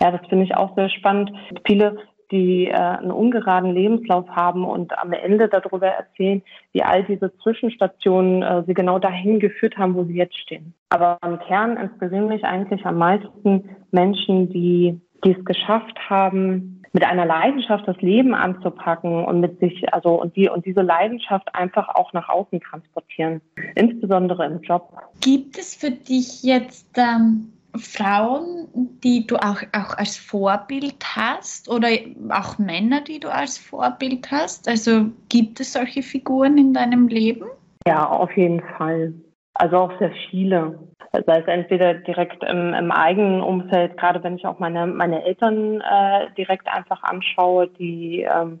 Ja, 0.00 0.10
das 0.10 0.26
finde 0.28 0.44
ich 0.44 0.54
auch 0.54 0.74
sehr 0.74 0.90
spannend. 0.90 1.32
Viele 1.66 1.96
die 2.30 2.66
äh, 2.66 2.74
einen 2.74 3.10
ungeraden 3.10 3.72
Lebenslauf 3.72 4.28
haben 4.28 4.64
und 4.64 4.96
am 4.98 5.12
Ende 5.12 5.48
darüber 5.48 5.86
erzählen, 5.86 6.42
wie 6.72 6.82
all 6.82 7.04
diese 7.04 7.36
Zwischenstationen 7.38 8.42
äh, 8.42 8.64
sie 8.66 8.74
genau 8.74 8.98
dahin 8.98 9.40
geführt 9.40 9.76
haben, 9.76 9.94
wo 9.94 10.04
sie 10.04 10.16
jetzt 10.16 10.38
stehen. 10.38 10.74
Aber 10.90 11.18
im 11.24 11.38
Kern 11.40 11.76
inspirieren 11.76 12.28
mich 12.28 12.44
eigentlich 12.44 12.84
am 12.84 12.98
meisten 12.98 13.76
Menschen, 13.90 14.50
die, 14.50 15.00
die 15.24 15.32
es 15.32 15.44
geschafft 15.44 15.98
haben, 16.08 16.76
mit 16.92 17.04
einer 17.04 17.26
Leidenschaft 17.26 17.86
das 17.86 18.00
Leben 18.00 18.34
anzupacken 18.34 19.26
und 19.26 19.40
mit 19.40 19.60
sich, 19.60 19.92
also 19.92 20.18
und 20.18 20.34
die 20.34 20.48
und 20.48 20.64
diese 20.64 20.80
Leidenschaft 20.80 21.54
einfach 21.54 21.90
auch 21.90 22.14
nach 22.14 22.30
außen 22.30 22.58
transportieren, 22.60 23.42
insbesondere 23.74 24.46
im 24.46 24.62
Job. 24.62 24.96
Gibt 25.20 25.58
es 25.58 25.74
für 25.74 25.90
dich 25.90 26.42
jetzt 26.42 26.88
ähm, 26.96 27.52
Frauen, 27.78 28.68
die 29.02 29.26
du 29.26 29.36
auch, 29.36 29.62
auch 29.72 29.96
als 29.96 30.16
Vorbild 30.16 31.04
hast 31.14 31.68
oder 31.68 31.88
auch 32.30 32.58
Männer, 32.58 33.00
die 33.00 33.20
du 33.20 33.32
als 33.32 33.58
Vorbild 33.58 34.30
hast? 34.30 34.68
Also 34.68 35.06
gibt 35.28 35.60
es 35.60 35.72
solche 35.72 36.02
Figuren 36.02 36.58
in 36.58 36.72
deinem 36.72 37.08
Leben? 37.08 37.46
Ja, 37.86 38.06
auf 38.06 38.36
jeden 38.36 38.62
Fall. 38.76 39.14
Also 39.54 39.76
auch 39.76 39.98
sehr 39.98 40.12
viele. 40.30 40.78
Sei 41.12 41.38
es 41.38 41.46
entweder 41.46 41.94
direkt 41.94 42.42
im, 42.44 42.74
im 42.74 42.90
eigenen 42.90 43.40
Umfeld, 43.40 43.96
gerade 43.96 44.22
wenn 44.22 44.36
ich 44.36 44.44
auch 44.44 44.58
meine, 44.58 44.86
meine 44.86 45.24
Eltern 45.24 45.80
äh, 45.80 46.26
direkt 46.36 46.68
einfach 46.68 47.02
anschaue, 47.04 47.68
die 47.68 48.22
ähm, 48.22 48.60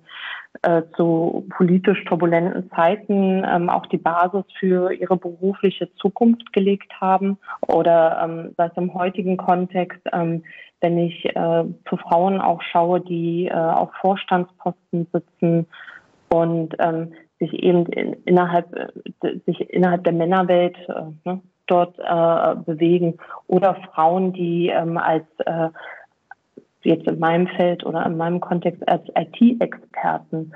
äh, 0.62 0.82
zu 0.96 1.46
politisch 1.56 2.04
turbulenten 2.04 2.70
Zeiten 2.70 3.44
ähm, 3.44 3.68
auch 3.68 3.86
die 3.86 3.98
Basis 3.98 4.44
für 4.58 4.92
ihre 4.92 5.16
berufliche 5.16 5.92
Zukunft 5.96 6.52
gelegt 6.52 6.92
haben. 7.00 7.38
Oder 7.66 8.20
ähm, 8.22 8.54
sei 8.56 8.66
es 8.66 8.76
im 8.76 8.94
heutigen 8.94 9.36
Kontext, 9.36 10.00
ähm, 10.12 10.42
wenn 10.80 10.98
ich 10.98 11.24
äh, 11.24 11.64
zu 11.88 11.96
Frauen 11.96 12.40
auch 12.40 12.62
schaue, 12.62 13.00
die 13.00 13.46
äh, 13.46 13.54
auf 13.54 13.90
Vorstandsposten 14.00 15.06
sitzen 15.12 15.66
und 16.28 16.74
ähm, 16.78 17.12
sich 17.38 17.52
eben 17.54 17.86
in, 17.86 18.14
innerhalb 18.24 18.74
äh, 19.22 19.38
sich 19.46 19.60
innerhalb 19.70 20.04
der 20.04 20.12
Männerwelt 20.12 20.76
äh, 20.88 21.28
ne, 21.28 21.40
dort 21.66 21.98
äh, 21.98 22.54
bewegen 22.64 23.18
oder 23.46 23.76
Frauen, 23.92 24.32
die 24.32 24.68
ähm, 24.68 24.98
als 24.98 25.24
äh, 25.44 25.68
jetzt 26.86 27.06
in 27.06 27.18
meinem 27.18 27.46
Feld 27.48 27.84
oder 27.84 28.04
in 28.06 28.16
meinem 28.16 28.40
Kontext 28.40 28.86
als 28.88 29.02
IT-Experten 29.14 30.52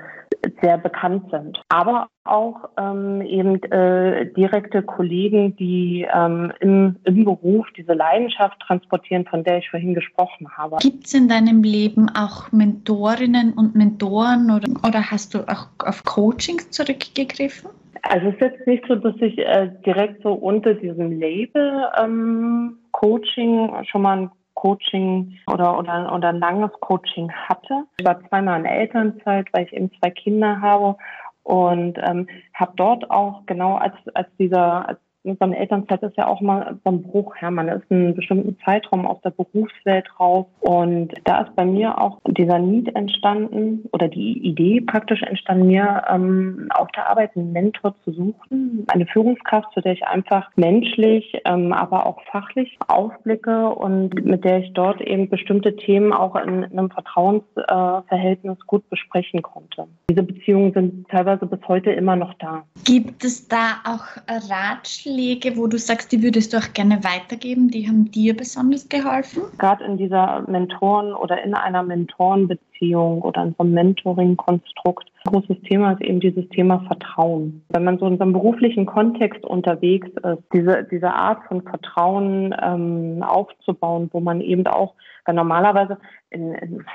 sehr 0.61 0.77
bekannt 0.77 1.25
sind. 1.31 1.61
Aber 1.69 2.07
auch 2.23 2.69
ähm, 2.77 3.21
eben 3.21 3.61
äh, 3.63 4.31
direkte 4.33 4.81
Kollegen, 4.81 5.55
die 5.55 6.07
ähm, 6.13 6.51
im, 6.59 6.95
im 7.03 7.25
Beruf 7.25 7.67
diese 7.75 7.93
Leidenschaft 7.93 8.59
transportieren, 8.59 9.25
von 9.25 9.43
der 9.43 9.59
ich 9.59 9.69
vorhin 9.69 9.93
gesprochen 9.93 10.47
habe. 10.55 10.77
Gibt 10.77 11.05
es 11.05 11.13
in 11.13 11.27
deinem 11.27 11.63
Leben 11.63 12.09
auch 12.09 12.51
Mentorinnen 12.51 13.53
und 13.53 13.75
Mentoren 13.75 14.51
oder, 14.51 14.69
oder 14.87 15.11
hast 15.11 15.33
du 15.33 15.39
auch 15.47 15.67
auf 15.79 16.03
Coachings 16.03 16.69
zurückgegriffen? 16.71 17.69
Also 18.03 18.27
es 18.27 18.33
ist 18.35 18.41
jetzt 18.41 18.67
nicht 18.67 18.83
so, 18.87 18.95
dass 18.95 19.15
ich 19.19 19.37
äh, 19.37 19.69
direkt 19.85 20.23
so 20.23 20.33
unter 20.33 20.73
diesem 20.73 21.19
Label 21.19 21.87
ähm, 22.01 22.77
Coaching 22.91 23.69
schon 23.83 24.01
mal 24.01 24.17
ein 24.17 24.31
Coaching 24.61 25.39
oder, 25.47 25.79
oder, 25.79 26.13
oder 26.13 26.29
ein 26.29 26.39
langes 26.39 26.71
Coaching 26.81 27.31
hatte. 27.31 27.83
Ich 27.97 28.05
war 28.05 28.23
zweimal 28.27 28.59
in 28.59 28.65
Elternzeit, 28.67 29.47
weil 29.53 29.65
ich 29.65 29.73
eben 29.73 29.89
zwei 29.99 30.11
Kinder 30.11 30.61
habe 30.61 30.97
und 31.41 31.97
ähm, 31.97 32.27
habe 32.53 32.73
dort 32.75 33.09
auch 33.09 33.43
genau 33.47 33.77
als, 33.77 33.95
als 34.13 34.27
dieser, 34.37 34.87
als 34.87 34.99
so 35.23 35.35
eine 35.39 35.57
Elternzeit 35.57 36.01
ist 36.03 36.17
ja 36.17 36.27
auch 36.27 36.41
mal 36.41 36.79
so 36.83 36.91
ein 36.91 37.03
Bruch. 37.03 37.35
Ja, 37.41 37.51
man 37.51 37.67
ist 37.67 37.83
einen 37.89 38.15
bestimmten 38.15 38.57
Zeitraum 38.65 39.05
aus 39.05 39.21
der 39.21 39.29
Berufswelt 39.31 40.07
raus. 40.19 40.45
Und 40.61 41.13
da 41.25 41.41
ist 41.41 41.55
bei 41.55 41.65
mir 41.65 41.99
auch 42.01 42.19
dieser 42.27 42.59
Need 42.59 42.95
entstanden 42.95 43.87
oder 43.91 44.07
die 44.07 44.39
Idee 44.39 44.81
praktisch 44.81 45.21
entstanden, 45.21 45.67
mir 45.67 46.03
ähm, 46.09 46.67
auf 46.71 46.87
der 46.91 47.09
Arbeit 47.09 47.35
einen 47.35 47.51
Mentor 47.51 47.95
zu 48.03 48.11
suchen. 48.11 48.85
Eine 48.87 49.05
Führungskraft, 49.05 49.73
zu 49.73 49.81
der 49.81 49.93
ich 49.93 50.07
einfach 50.07 50.49
menschlich, 50.55 51.39
ähm, 51.45 51.71
aber 51.73 52.05
auch 52.05 52.21
fachlich 52.31 52.77
aufblicke 52.87 53.69
und 53.69 54.25
mit 54.25 54.43
der 54.43 54.59
ich 54.59 54.73
dort 54.73 55.01
eben 55.01 55.29
bestimmte 55.29 55.75
Themen 55.75 56.13
auch 56.13 56.35
in, 56.35 56.63
in 56.63 56.79
einem 56.79 56.89
Vertrauensverhältnis 56.89 58.57
äh, 58.57 58.65
gut 58.67 58.89
besprechen 58.89 59.41
konnte. 59.41 59.87
Diese 60.09 60.23
Beziehungen 60.23 60.73
sind 60.73 61.07
teilweise 61.09 61.45
bis 61.45 61.59
heute 61.67 61.91
immer 61.91 62.15
noch 62.15 62.33
da. 62.35 62.63
Gibt 62.83 63.23
es 63.23 63.47
da 63.47 63.81
auch 63.85 64.05
Ratschläge? 64.49 65.10
Ratschläge, 65.11 65.57
wo 65.57 65.67
du 65.67 65.77
sagst, 65.77 66.11
die 66.11 66.23
würdest 66.23 66.53
du 66.53 66.57
auch 66.57 66.73
gerne 66.73 67.03
weitergeben? 67.03 67.69
Die 67.69 67.87
haben 67.87 68.11
dir 68.11 68.35
besonders 68.35 68.87
geholfen? 68.87 69.43
Gerade 69.57 69.83
in 69.83 69.97
dieser 69.97 70.43
Mentoren- 70.47 71.13
oder 71.13 71.43
in 71.43 71.53
einer 71.53 71.83
Mentorenbeziehung 71.83 73.21
oder 73.21 73.43
in 73.43 73.55
so 73.57 73.63
einem 73.63 73.73
Mentoring-Konstrukt. 73.73 75.11
Ein 75.25 75.33
großes 75.33 75.61
Thema 75.63 75.93
ist 75.93 76.01
eben 76.01 76.19
dieses 76.19 76.47
Thema 76.49 76.79
Vertrauen. 76.87 77.63
Wenn 77.69 77.83
man 77.83 77.99
so 77.99 78.07
in 78.07 78.17
so 78.17 78.23
einem 78.23 78.33
beruflichen 78.33 78.85
Kontext 78.85 79.43
unterwegs 79.43 80.07
ist, 80.07 80.43
diese, 80.53 80.87
diese 80.89 81.13
Art 81.13 81.43
von 81.47 81.61
Vertrauen 81.61 82.55
ähm, 82.61 83.23
aufzubauen, 83.23 84.09
wo 84.13 84.19
man 84.19 84.41
eben 84.41 84.65
auch, 84.67 84.95
weil 85.25 85.35
normalerweise 85.35 85.97
in, 86.29 86.53
in, 86.53 86.85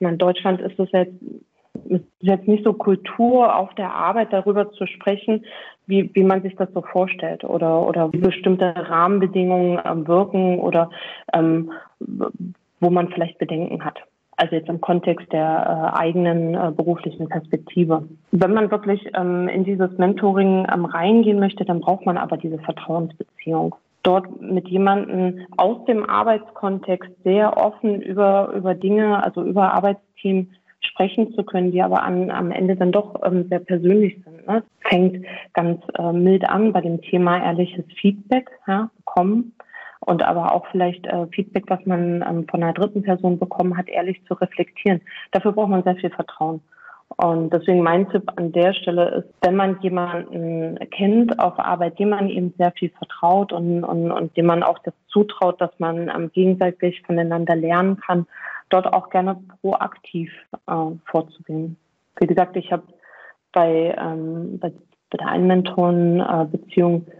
in 0.00 0.18
Deutschland 0.18 0.60
ist 0.60 0.78
es 0.78 0.90
jetzt 0.92 1.14
es 1.86 2.00
ist 2.00 2.04
jetzt 2.20 2.48
nicht 2.48 2.64
so 2.64 2.72
Kultur 2.72 3.56
auf 3.56 3.74
der 3.74 3.94
Arbeit 3.94 4.32
darüber 4.32 4.70
zu 4.72 4.86
sprechen, 4.86 5.44
wie, 5.86 6.10
wie 6.14 6.22
man 6.22 6.42
sich 6.42 6.56
das 6.56 6.72
so 6.72 6.82
vorstellt 6.82 7.44
oder, 7.44 7.86
oder 7.86 8.12
wie 8.12 8.18
bestimmte 8.18 8.74
Rahmenbedingungen 8.76 9.80
ähm, 9.84 10.06
wirken 10.06 10.58
oder 10.60 10.90
ähm, 11.32 11.72
wo 12.80 12.90
man 12.90 13.08
vielleicht 13.08 13.38
Bedenken 13.38 13.84
hat. 13.84 13.98
Also 14.36 14.56
jetzt 14.56 14.70
im 14.70 14.80
Kontext 14.80 15.30
der 15.32 15.92
äh, 15.94 15.98
eigenen 15.98 16.54
äh, 16.54 16.72
beruflichen 16.74 17.28
Perspektive. 17.28 18.08
Wenn 18.30 18.54
man 18.54 18.70
wirklich 18.70 19.10
ähm, 19.14 19.48
in 19.48 19.64
dieses 19.64 19.90
Mentoring 19.98 20.66
ähm, 20.72 20.86
reingehen 20.86 21.38
möchte, 21.38 21.66
dann 21.66 21.80
braucht 21.80 22.06
man 22.06 22.16
aber 22.16 22.38
diese 22.38 22.58
Vertrauensbeziehung 22.58 23.74
dort 24.02 24.40
mit 24.40 24.68
jemandem 24.68 25.46
aus 25.56 25.84
dem 25.84 26.08
Arbeitskontext 26.08 27.10
sehr 27.22 27.56
offen 27.58 28.00
über, 28.00 28.52
über 28.56 28.74
Dinge, 28.74 29.22
also 29.22 29.42
über 29.42 29.74
Arbeitsteam 29.74 30.48
sprechen 30.80 31.32
zu 31.34 31.44
können, 31.44 31.72
die 31.72 31.82
aber 31.82 32.02
an, 32.02 32.30
am 32.30 32.50
Ende 32.50 32.76
dann 32.76 32.92
doch 32.92 33.20
ähm, 33.24 33.46
sehr 33.48 33.60
persönlich 33.60 34.22
sind. 34.24 34.46
Ne? 34.46 34.62
Fängt 34.88 35.24
ganz 35.52 35.82
äh, 35.98 36.12
mild 36.12 36.48
an 36.48 36.72
bei 36.72 36.80
dem 36.80 37.00
Thema 37.02 37.42
ehrliches 37.42 37.84
Feedback 38.00 38.50
ja, 38.66 38.90
bekommen 38.96 39.54
und 40.00 40.22
aber 40.22 40.54
auch 40.54 40.66
vielleicht 40.70 41.06
äh, 41.06 41.26
Feedback, 41.28 41.64
was 41.68 41.84
man 41.84 42.24
ähm, 42.28 42.46
von 42.48 42.62
einer 42.62 42.72
dritten 42.72 43.02
Person 43.02 43.38
bekommen 43.38 43.76
hat, 43.76 43.88
ehrlich 43.88 44.24
zu 44.26 44.34
reflektieren. 44.34 45.00
Dafür 45.32 45.52
braucht 45.52 45.70
man 45.70 45.82
sehr 45.82 45.96
viel 45.96 46.10
Vertrauen. 46.10 46.60
Und 47.16 47.52
deswegen 47.52 47.82
mein 47.82 48.08
Tipp 48.08 48.30
an 48.36 48.52
der 48.52 48.72
Stelle 48.72 49.08
ist, 49.10 49.28
wenn 49.42 49.56
man 49.56 49.78
jemanden 49.82 50.78
kennt 50.90 51.38
auf 51.40 51.58
Arbeit, 51.58 51.98
dem 51.98 52.10
man 52.10 52.28
eben 52.28 52.54
sehr 52.56 52.72
viel 52.72 52.90
vertraut 52.90 53.52
und, 53.52 53.84
und, 53.84 54.10
und 54.12 54.36
dem 54.36 54.46
man 54.46 54.62
auch 54.62 54.78
das 54.78 54.94
zutraut, 55.08 55.60
dass 55.60 55.72
man 55.78 56.08
ähm, 56.08 56.30
gegenseitig 56.32 57.02
voneinander 57.02 57.56
lernen 57.56 57.98
kann, 57.98 58.26
dort 58.70 58.92
auch 58.92 59.10
gerne 59.10 59.36
proaktiv 59.60 60.32
äh, 60.66 60.86
vorzugehen. 61.04 61.76
Wie 62.18 62.26
gesagt, 62.26 62.56
ich 62.56 62.72
habe 62.72 62.84
bei, 63.52 63.94
ähm, 63.98 64.58
bei, 64.58 64.72
bei 65.10 65.18
der 65.18 65.28
Einmentoren-Beziehung 65.28 67.06
äh, 67.06 67.19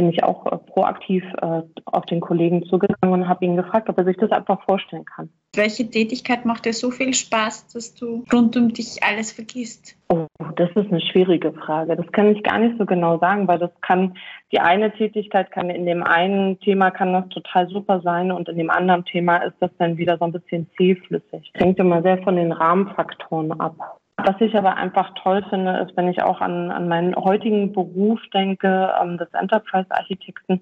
bin 0.00 0.08
ich 0.08 0.24
auch 0.24 0.46
äh, 0.46 0.56
proaktiv 0.56 1.22
äh, 1.42 1.60
auf 1.84 2.06
den 2.06 2.20
Kollegen 2.20 2.64
zugegangen 2.64 3.12
und 3.12 3.28
habe 3.28 3.44
ihn 3.44 3.56
gefragt, 3.56 3.90
ob 3.90 3.98
er 3.98 4.04
sich 4.06 4.16
das 4.16 4.32
einfach 4.32 4.62
vorstellen 4.64 5.04
kann. 5.04 5.28
Welche 5.54 5.90
Tätigkeit 5.90 6.46
macht 6.46 6.64
dir 6.64 6.72
so 6.72 6.90
viel 6.90 7.12
Spaß, 7.12 7.66
dass 7.74 7.94
du 7.94 8.24
rund 8.32 8.56
um 8.56 8.72
dich 8.72 9.02
alles 9.02 9.30
vergisst? 9.30 9.96
Oh, 10.08 10.26
das 10.56 10.70
ist 10.70 10.90
eine 10.90 11.02
schwierige 11.02 11.52
Frage. 11.52 11.96
Das 11.96 12.10
kann 12.12 12.34
ich 12.34 12.42
gar 12.42 12.58
nicht 12.58 12.78
so 12.78 12.86
genau 12.86 13.18
sagen, 13.18 13.46
weil 13.46 13.58
das 13.58 13.72
kann, 13.82 14.16
die 14.52 14.60
eine 14.60 14.90
Tätigkeit 14.90 15.50
kann 15.50 15.68
in 15.68 15.84
dem 15.84 16.02
einen 16.02 16.58
Thema 16.60 16.90
kann 16.90 17.12
das 17.12 17.28
total 17.28 17.68
super 17.68 18.00
sein 18.00 18.32
und 18.32 18.48
in 18.48 18.56
dem 18.56 18.70
anderen 18.70 19.04
Thema 19.04 19.36
ist 19.38 19.56
das 19.60 19.70
dann 19.78 19.98
wieder 19.98 20.16
so 20.16 20.24
ein 20.24 20.32
bisschen 20.32 20.66
zähflüssig. 20.78 21.52
Hängt 21.52 21.78
immer 21.78 22.00
sehr 22.00 22.22
von 22.22 22.36
den 22.36 22.52
Rahmenfaktoren 22.52 23.52
ab. 23.60 23.99
Was 24.26 24.40
ich 24.40 24.56
aber 24.56 24.76
einfach 24.76 25.12
toll 25.22 25.44
finde, 25.48 25.78
ist, 25.78 25.96
wenn 25.96 26.08
ich 26.08 26.22
auch 26.22 26.40
an, 26.40 26.70
an 26.70 26.88
meinen 26.88 27.14
heutigen 27.14 27.72
Beruf 27.72 28.20
denke, 28.32 28.92
ähm, 29.00 29.18
des 29.18 29.32
Enterprise-Architekten, 29.32 30.60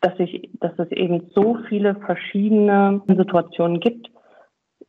dass 0.00 0.12
dass 0.60 0.72
es 0.78 0.90
eben 0.92 1.30
so 1.34 1.58
viele 1.68 1.94
verschiedene 1.96 3.02
Situationen 3.08 3.80
gibt, 3.80 4.08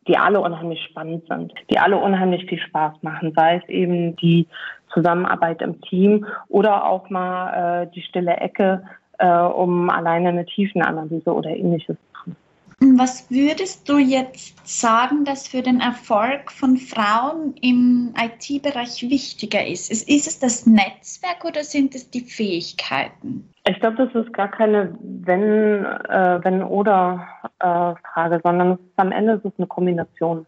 die 0.08 0.18
alle 0.18 0.40
unheimlich 0.40 0.84
spannend 0.84 1.26
sind, 1.28 1.54
die 1.72 1.80
alle 1.80 1.98
unheimlich 1.98 2.46
viel 2.48 2.60
Spaß 2.60 3.02
machen, 3.02 3.34
sei 3.36 3.58
es 3.58 3.70
eben 3.70 4.16
die 4.18 4.48
Zusammenarbeit 4.94 5.62
im 5.62 5.82
Team 5.82 6.26
oder 6.48 6.86
auch 6.86 7.10
mal 7.10 7.84
äh, 7.84 7.92
die 7.94 8.02
stille 8.04 8.38
Ecke, 8.38 8.84
äh, 9.18 9.28
um 9.28 9.90
alleine 9.90 10.30
eine 10.30 10.46
Tiefenanalyse 10.46 11.34
oder 11.34 11.50
ähnliches 11.50 11.98
was 12.80 13.30
würdest 13.32 13.88
du 13.88 13.98
jetzt 13.98 14.68
sagen, 14.68 15.26
dass 15.26 15.48
für 15.48 15.62
den 15.62 15.80
Erfolg 15.80 16.52
von 16.52 16.78
Frauen 16.78 17.56
im 17.62 18.14
IT-Bereich 18.18 19.10
wichtiger 19.10 19.66
ist? 19.66 19.92
Ist, 19.92 20.10
es 20.28 20.40
das 20.40 20.66
Netzwerk 20.66 21.46
oder 21.46 21.64
sind 21.64 21.96
es 21.96 22.10
die 22.10 22.22
Fähigkeiten? 22.22 23.50
Ich 23.68 23.80
glaube, 23.80 24.06
das 24.06 24.26
ist 24.26 24.34
gar 24.34 24.50
keine 24.50 24.98
wenn, 25.02 25.86
äh, 25.86 26.40
wenn 26.44 26.62
äh, 27.60 27.96
Frage, 28.14 28.40
sondern 28.44 28.78
am 28.98 29.12
Ende 29.12 29.34
ist 29.34 29.46
es 29.46 29.54
eine 29.58 29.68
Kombination. 29.68 30.46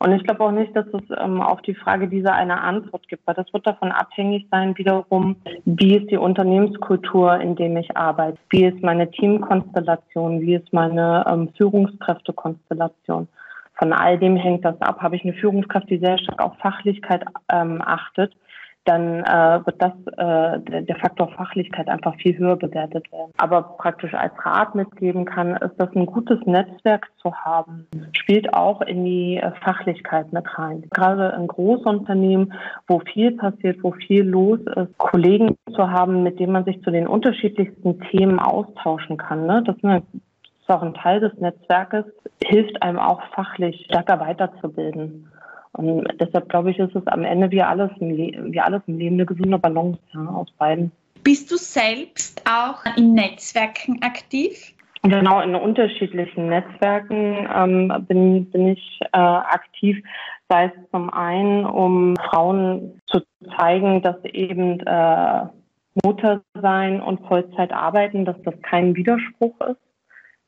Und 0.00 0.12
ich 0.12 0.22
glaube 0.22 0.44
auch 0.44 0.52
nicht, 0.52 0.76
dass 0.76 0.86
es 0.86 1.02
ähm, 1.18 1.40
auf 1.40 1.60
die 1.62 1.74
Frage 1.74 2.06
dieser 2.06 2.32
eine 2.32 2.60
Antwort 2.60 3.08
gibt, 3.08 3.26
weil 3.26 3.34
das 3.34 3.52
wird 3.52 3.66
davon 3.66 3.90
abhängig 3.90 4.46
sein, 4.50 4.78
wiederum, 4.78 5.36
wie 5.64 5.96
ist 5.96 6.10
die 6.10 6.16
Unternehmenskultur, 6.16 7.40
in 7.40 7.56
dem 7.56 7.76
ich 7.76 7.96
arbeite, 7.96 8.38
wie 8.50 8.66
ist 8.66 8.80
meine 8.80 9.10
Teamkonstellation, 9.10 10.40
wie 10.40 10.54
ist 10.54 10.72
meine 10.72 11.24
ähm, 11.28 11.48
Führungskräftekonstellation. 11.56 13.26
Von 13.74 13.92
all 13.92 14.18
dem 14.18 14.36
hängt 14.36 14.64
das 14.64 14.80
ab. 14.80 15.00
Habe 15.00 15.16
ich 15.16 15.24
eine 15.24 15.34
Führungskraft, 15.34 15.90
die 15.90 15.98
sehr 15.98 16.18
stark 16.18 16.42
auf 16.42 16.56
Fachlichkeit 16.58 17.24
ähm, 17.50 17.82
achtet, 17.84 18.34
dann 18.88 19.22
äh, 19.22 19.66
wird 19.66 19.82
das 19.82 19.92
äh, 20.16 20.60
der, 20.60 20.82
der 20.82 20.96
Faktor 20.96 21.28
Fachlichkeit 21.28 21.88
einfach 21.88 22.14
viel 22.16 22.38
höher 22.38 22.56
bewertet 22.56 23.12
werden. 23.12 23.32
Aber 23.36 23.62
praktisch 23.62 24.14
als 24.14 24.32
Rat 24.44 24.74
mitgeben 24.74 25.26
kann, 25.26 25.56
ist 25.56 25.74
das 25.76 25.94
ein 25.94 26.06
gutes 26.06 26.40
Netzwerk 26.46 27.08
zu 27.20 27.34
haben, 27.34 27.86
spielt 28.12 28.54
auch 28.54 28.80
in 28.80 29.04
die 29.04 29.36
äh, 29.36 29.52
Fachlichkeit 29.62 30.32
mit 30.32 30.46
rein. 30.58 30.84
Gerade 30.90 31.36
in 31.38 31.46
Großunternehmen, 31.46 32.54
wo 32.86 33.00
viel 33.00 33.32
passiert, 33.32 33.82
wo 33.82 33.92
viel 33.92 34.22
los 34.24 34.60
ist, 34.60 34.96
Kollegen 34.96 35.56
zu 35.74 35.90
haben, 35.90 36.22
mit 36.22 36.40
denen 36.40 36.52
man 36.52 36.64
sich 36.64 36.82
zu 36.82 36.90
den 36.90 37.06
unterschiedlichsten 37.06 38.00
Themen 38.10 38.38
austauschen 38.38 39.18
kann. 39.18 39.46
Ne? 39.46 39.62
Das 39.66 39.76
ist 39.76 40.70
auch 40.70 40.82
ein 40.82 40.94
Teil 40.94 41.20
des 41.20 41.34
Netzwerkes, 41.38 42.06
hilft 42.42 42.82
einem 42.82 42.98
auch 42.98 43.20
fachlich 43.34 43.84
stärker 43.84 44.18
weiterzubilden. 44.18 45.30
Und 45.78 46.08
deshalb 46.18 46.48
glaube 46.48 46.72
ich, 46.72 46.78
ist 46.80 46.96
es 46.96 47.06
am 47.06 47.22
Ende 47.22 47.52
wie 47.52 47.62
alles 47.62 47.90
im, 48.00 48.10
Le 48.10 48.32
wie 48.52 48.60
alles 48.60 48.82
im 48.88 48.98
Leben 48.98 49.14
eine 49.14 49.26
gesunde 49.26 49.58
Balance 49.58 50.00
ja, 50.12 50.26
aus 50.26 50.50
beiden. 50.58 50.90
Bist 51.22 51.52
du 51.52 51.56
selbst 51.56 52.42
auch 52.50 52.84
in 52.96 53.14
Netzwerken 53.14 54.02
aktiv? 54.02 54.74
Genau, 55.04 55.40
in 55.40 55.54
unterschiedlichen 55.54 56.48
Netzwerken 56.48 57.48
ähm, 57.54 58.04
bin, 58.08 58.50
bin 58.50 58.68
ich 58.68 59.00
äh, 59.12 59.18
aktiv, 59.18 60.02
sei 60.48 60.64
es 60.64 60.90
zum 60.90 61.10
einen, 61.10 61.64
um 61.64 62.16
Frauen 62.28 63.00
zu 63.06 63.20
zeigen, 63.56 64.02
dass 64.02 64.16
eben 64.24 64.80
äh, 64.80 65.46
Mutter 66.02 66.42
sein 66.60 67.00
und 67.00 67.24
Vollzeit 67.28 67.72
arbeiten, 67.72 68.24
dass 68.24 68.36
das 68.42 68.54
kein 68.62 68.96
Widerspruch 68.96 69.54
ist. 69.60 69.80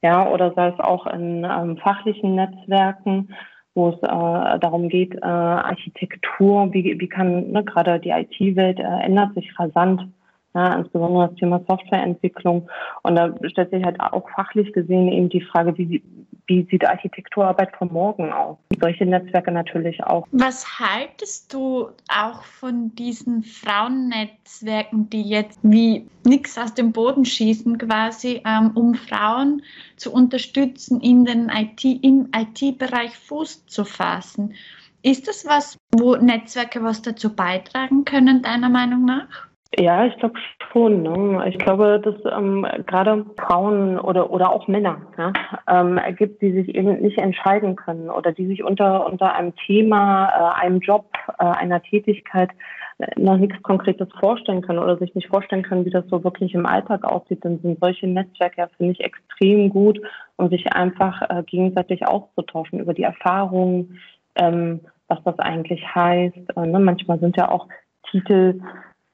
Ja, 0.03 0.29
oder 0.29 0.53
sei 0.55 0.69
es 0.69 0.81
auch 0.81 1.07
in 1.07 1.45
ähm, 1.45 1.77
fachlichen 1.77 2.35
Netzwerken, 2.35 3.33
wo 3.75 3.91
es 3.91 3.97
äh, 4.03 4.59
darum 4.59 4.89
geht, 4.89 5.15
äh, 5.15 5.27
Architektur, 5.27 6.73
wie, 6.73 6.99
wie 6.99 7.09
kann 7.09 7.51
ne, 7.53 7.65
gerade 7.65 8.01
die 8.01 8.11
IT-Welt 8.11 8.79
äh, 8.79 8.83
ändert 8.83 9.35
sich 9.35 9.59
rasant, 9.59 10.09
ja, 10.55 10.75
insbesondere 10.75 11.29
das 11.29 11.37
Thema 11.37 11.61
Softwareentwicklung. 11.69 12.69
Und 13.03 13.17
da 13.17 13.33
stellt 13.49 13.71
sich 13.71 13.85
halt 13.85 14.01
auch 14.01 14.29
fachlich 14.31 14.73
gesehen 14.73 15.09
eben 15.09 15.29
die 15.29 15.43
Frage, 15.43 15.79
wie, 15.79 16.03
wie 16.51 16.67
sieht 16.69 16.85
Architekturarbeit 16.85 17.77
von 17.77 17.93
morgen 17.93 18.33
aus? 18.33 18.59
Solche 18.81 19.07
Netzwerke 19.07 19.53
natürlich 19.53 20.03
auch. 20.03 20.27
Was 20.33 20.81
haltest 20.81 21.55
du 21.55 21.91
auch 22.09 22.43
von 22.43 22.93
diesen 22.97 23.45
Frauennetzwerken, 23.45 25.09
die 25.11 25.23
jetzt 25.23 25.61
wie 25.63 26.09
nichts 26.27 26.59
aus 26.59 26.75
dem 26.75 26.91
Boden 26.91 27.25
schießen, 27.25 27.79
quasi, 27.79 28.43
ähm, 28.45 28.73
um 28.75 28.97
Frauen 28.97 29.63
zu 29.95 30.13
unterstützen, 30.13 31.01
in 31.01 31.25
den 31.25 31.51
IT, 31.51 31.85
im 31.85 32.29
IT-Bereich 32.35 33.17
Fuß 33.17 33.67
zu 33.67 33.85
fassen? 33.85 34.55
Ist 35.03 35.29
das 35.29 35.47
was, 35.47 35.79
wo 35.93 36.17
Netzwerke 36.17 36.83
was 36.83 37.01
dazu 37.01 37.33
beitragen 37.33 38.05
können, 38.05 38.43
deiner 38.43 38.69
Meinung 38.69 39.05
nach? 39.05 39.50
Ja, 39.79 40.05
ich 40.05 40.17
glaube 40.19 40.35
schon. 40.73 41.03
Ne? 41.03 41.49
Ich 41.49 41.59
glaube, 41.59 42.01
dass 42.03 42.17
ähm, 42.37 42.67
gerade 42.87 43.25
Frauen 43.39 44.01
oder 44.01 44.31
oder 44.31 44.51
auch 44.51 44.67
Männer 44.67 45.01
ja, 45.17 45.33
ähm, 45.69 46.01
gibt, 46.17 46.43
die 46.43 46.53
sich 46.53 46.75
eben 46.75 47.01
nicht 47.01 47.19
entscheiden 47.19 47.77
können 47.77 48.11
oder 48.11 48.33
die 48.33 48.47
sich 48.47 48.65
unter 48.65 49.07
unter 49.07 49.33
einem 49.35 49.55
Thema, 49.67 50.29
äh, 50.29 50.63
einem 50.63 50.81
Job, 50.81 51.07
äh, 51.39 51.45
einer 51.45 51.81
Tätigkeit 51.83 52.51
äh, 52.99 53.21
noch 53.21 53.37
nichts 53.37 53.63
Konkretes 53.63 54.09
vorstellen 54.19 54.63
können 54.63 54.81
oder 54.81 54.99
sich 54.99 55.15
nicht 55.15 55.29
vorstellen 55.29 55.63
können, 55.63 55.85
wie 55.85 55.91
das 55.91 56.07
so 56.09 56.25
wirklich 56.25 56.53
im 56.55 56.67
Alltag 56.67 57.05
aussieht, 57.05 57.45
dann 57.45 57.61
sind 57.61 57.79
solche 57.81 58.09
Netzwerke, 58.09 58.69
finde 58.77 58.95
ich, 58.95 59.01
extrem 59.01 59.71
gut, 59.71 60.01
um 60.35 60.49
sich 60.49 60.73
einfach 60.73 61.23
äh, 61.31 61.45
gegenseitig 61.45 62.05
auszutauschen 62.09 62.81
über 62.81 62.93
die 62.93 63.05
Erfahrungen, 63.05 64.01
ähm, 64.35 64.81
was 65.07 65.23
das 65.25 65.39
eigentlich 65.39 65.83
heißt. 65.95 66.57
Äh, 66.57 66.67
ne? 66.67 66.81
Manchmal 66.81 67.21
sind 67.21 67.37
ja 67.37 67.49
auch 67.53 67.69
Titel 68.11 68.61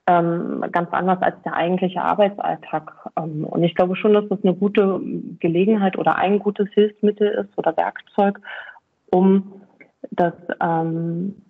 ähm, 0.06 0.64
ganz 0.72 0.92
anders 0.92 1.20
als 1.20 1.36
der 1.42 1.54
eigentliche 1.54 2.00
Arbeitsalltag. 2.00 2.92
Ähm, 3.16 3.44
und 3.44 3.62
ich 3.62 3.74
glaube 3.74 3.96
schon, 3.96 4.14
dass 4.14 4.28
das 4.28 4.38
eine 4.42 4.54
gute 4.54 5.00
Gelegenheit 5.40 5.98
oder 5.98 6.16
ein 6.16 6.38
gutes 6.38 6.68
Hilfsmittel 6.72 7.28
ist 7.28 7.56
oder 7.58 7.76
Werkzeug, 7.76 8.40
um 9.10 9.62
das 10.10 10.34
ähm, 10.60 11.42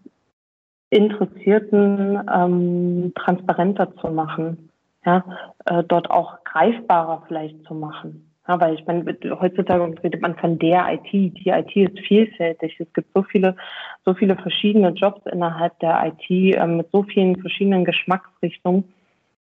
Interessierten 0.90 2.20
ähm, 2.32 3.12
transparenter 3.14 3.94
zu 3.96 4.08
machen, 4.08 4.70
ja, 5.04 5.24
äh, 5.66 5.82
dort 5.84 6.10
auch 6.10 6.42
greifbarer 6.44 7.24
vielleicht 7.26 7.62
zu 7.64 7.74
machen. 7.74 8.25
Ja, 8.48 8.60
weil 8.60 8.74
ich 8.74 8.86
meine, 8.86 9.04
heutzutage 9.40 9.94
redet 10.04 10.22
man 10.22 10.36
von 10.36 10.58
der 10.58 10.92
IT. 10.92 11.12
Die 11.12 11.48
IT 11.48 11.74
ist 11.76 11.98
vielfältig. 12.06 12.76
Es 12.78 12.92
gibt 12.92 13.08
so 13.14 13.22
viele, 13.22 13.56
so 14.04 14.14
viele 14.14 14.36
verschiedene 14.36 14.90
Jobs 14.90 15.20
innerhalb 15.32 15.78
der 15.80 16.06
IT 16.06 16.30
äh, 16.30 16.66
mit 16.66 16.90
so 16.92 17.02
vielen 17.02 17.40
verschiedenen 17.40 17.84
Geschmacksrichtungen, 17.84 18.84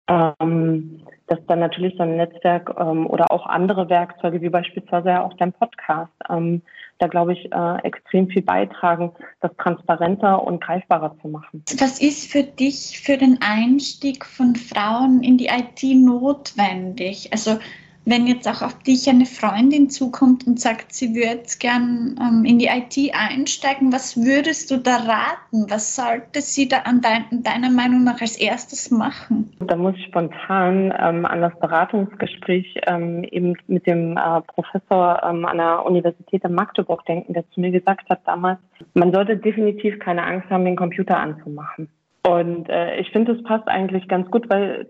ähm, 0.08 1.02
dass 1.28 1.38
dann 1.46 1.60
natürlich 1.60 1.96
so 1.96 2.02
ein 2.02 2.16
Netzwerk 2.16 2.74
ähm, 2.78 3.06
oder 3.06 3.30
auch 3.30 3.46
andere 3.46 3.88
Werkzeuge, 3.88 4.40
wie 4.40 4.48
beispielsweise 4.48 5.10
ja 5.10 5.24
auch 5.24 5.34
dein 5.34 5.52
Podcast, 5.52 6.12
ähm, 6.28 6.62
da 6.98 7.06
glaube 7.06 7.34
ich 7.34 7.52
äh, 7.52 7.76
extrem 7.82 8.28
viel 8.28 8.42
beitragen, 8.42 9.12
das 9.40 9.50
transparenter 9.58 10.42
und 10.42 10.62
greifbarer 10.62 11.16
zu 11.20 11.28
machen. 11.28 11.62
Was 11.78 12.00
ist 12.00 12.30
für 12.30 12.42
dich 12.42 13.00
für 13.04 13.18
den 13.18 13.38
Einstieg 13.40 14.24
von 14.24 14.56
Frauen 14.56 15.22
in 15.22 15.38
die 15.38 15.46
IT 15.46 15.82
notwendig? 15.82 17.28
Also 17.32 17.58
wenn 18.06 18.28
jetzt 18.28 18.48
auch 18.48 18.62
auf 18.62 18.78
dich 18.84 19.08
eine 19.10 19.26
Freundin 19.26 19.90
zukommt 19.90 20.46
und 20.46 20.60
sagt, 20.60 20.92
sie 20.94 21.14
würde 21.14 21.42
gern 21.58 22.14
ähm, 22.20 22.44
in 22.44 22.60
die 22.60 22.68
IT 22.68 22.96
einsteigen, 23.12 23.92
was 23.92 24.16
würdest 24.16 24.70
du 24.70 24.76
da 24.76 24.96
raten? 24.96 25.68
Was 25.68 25.96
sollte 25.96 26.40
sie 26.40 26.68
da 26.68 26.78
an 26.84 27.00
dein, 27.00 27.42
deiner 27.42 27.70
Meinung 27.70 28.04
nach 28.04 28.20
als 28.20 28.38
erstes 28.38 28.92
machen? 28.92 29.52
Da 29.58 29.74
muss 29.74 29.96
ich 29.96 30.04
spontan 30.06 30.94
ähm, 30.98 31.26
an 31.26 31.40
das 31.40 31.58
Beratungsgespräch 31.58 32.76
ähm, 32.86 33.24
eben 33.24 33.54
mit 33.66 33.86
dem 33.88 34.16
äh, 34.16 34.40
Professor 34.42 35.20
ähm, 35.24 35.44
an 35.44 35.56
der 35.56 35.84
Universität 35.84 36.44
in 36.44 36.54
Magdeburg 36.54 37.04
denken, 37.06 37.32
der 37.32 37.48
zu 37.50 37.60
mir 37.60 37.72
gesagt 37.72 38.08
hat 38.08 38.20
damals, 38.24 38.60
man 38.94 39.12
sollte 39.12 39.36
definitiv 39.36 39.98
keine 39.98 40.22
Angst 40.22 40.48
haben, 40.48 40.64
den 40.64 40.76
Computer 40.76 41.16
anzumachen. 41.18 41.88
Und 42.24 42.68
äh, 42.68 42.98
ich 43.00 43.10
finde, 43.10 43.32
es 43.32 43.42
passt 43.42 43.66
eigentlich 43.66 44.06
ganz 44.08 44.30
gut, 44.30 44.48
weil 44.48 44.86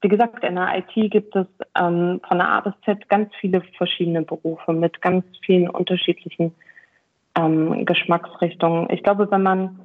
wie 0.00 0.08
gesagt, 0.08 0.44
in 0.44 0.54
der 0.54 0.78
IT 0.78 1.10
gibt 1.10 1.34
es 1.34 1.46
ähm, 1.78 2.20
von 2.26 2.38
der 2.38 2.48
A 2.48 2.60
bis 2.60 2.74
Z 2.84 3.08
ganz 3.08 3.34
viele 3.40 3.62
verschiedene 3.76 4.22
Berufe 4.22 4.72
mit 4.72 5.00
ganz 5.02 5.24
vielen 5.44 5.68
unterschiedlichen 5.68 6.54
ähm, 7.36 7.84
Geschmacksrichtungen. 7.84 8.88
Ich 8.90 9.02
glaube, 9.02 9.30
wenn 9.30 9.42
man 9.42 9.80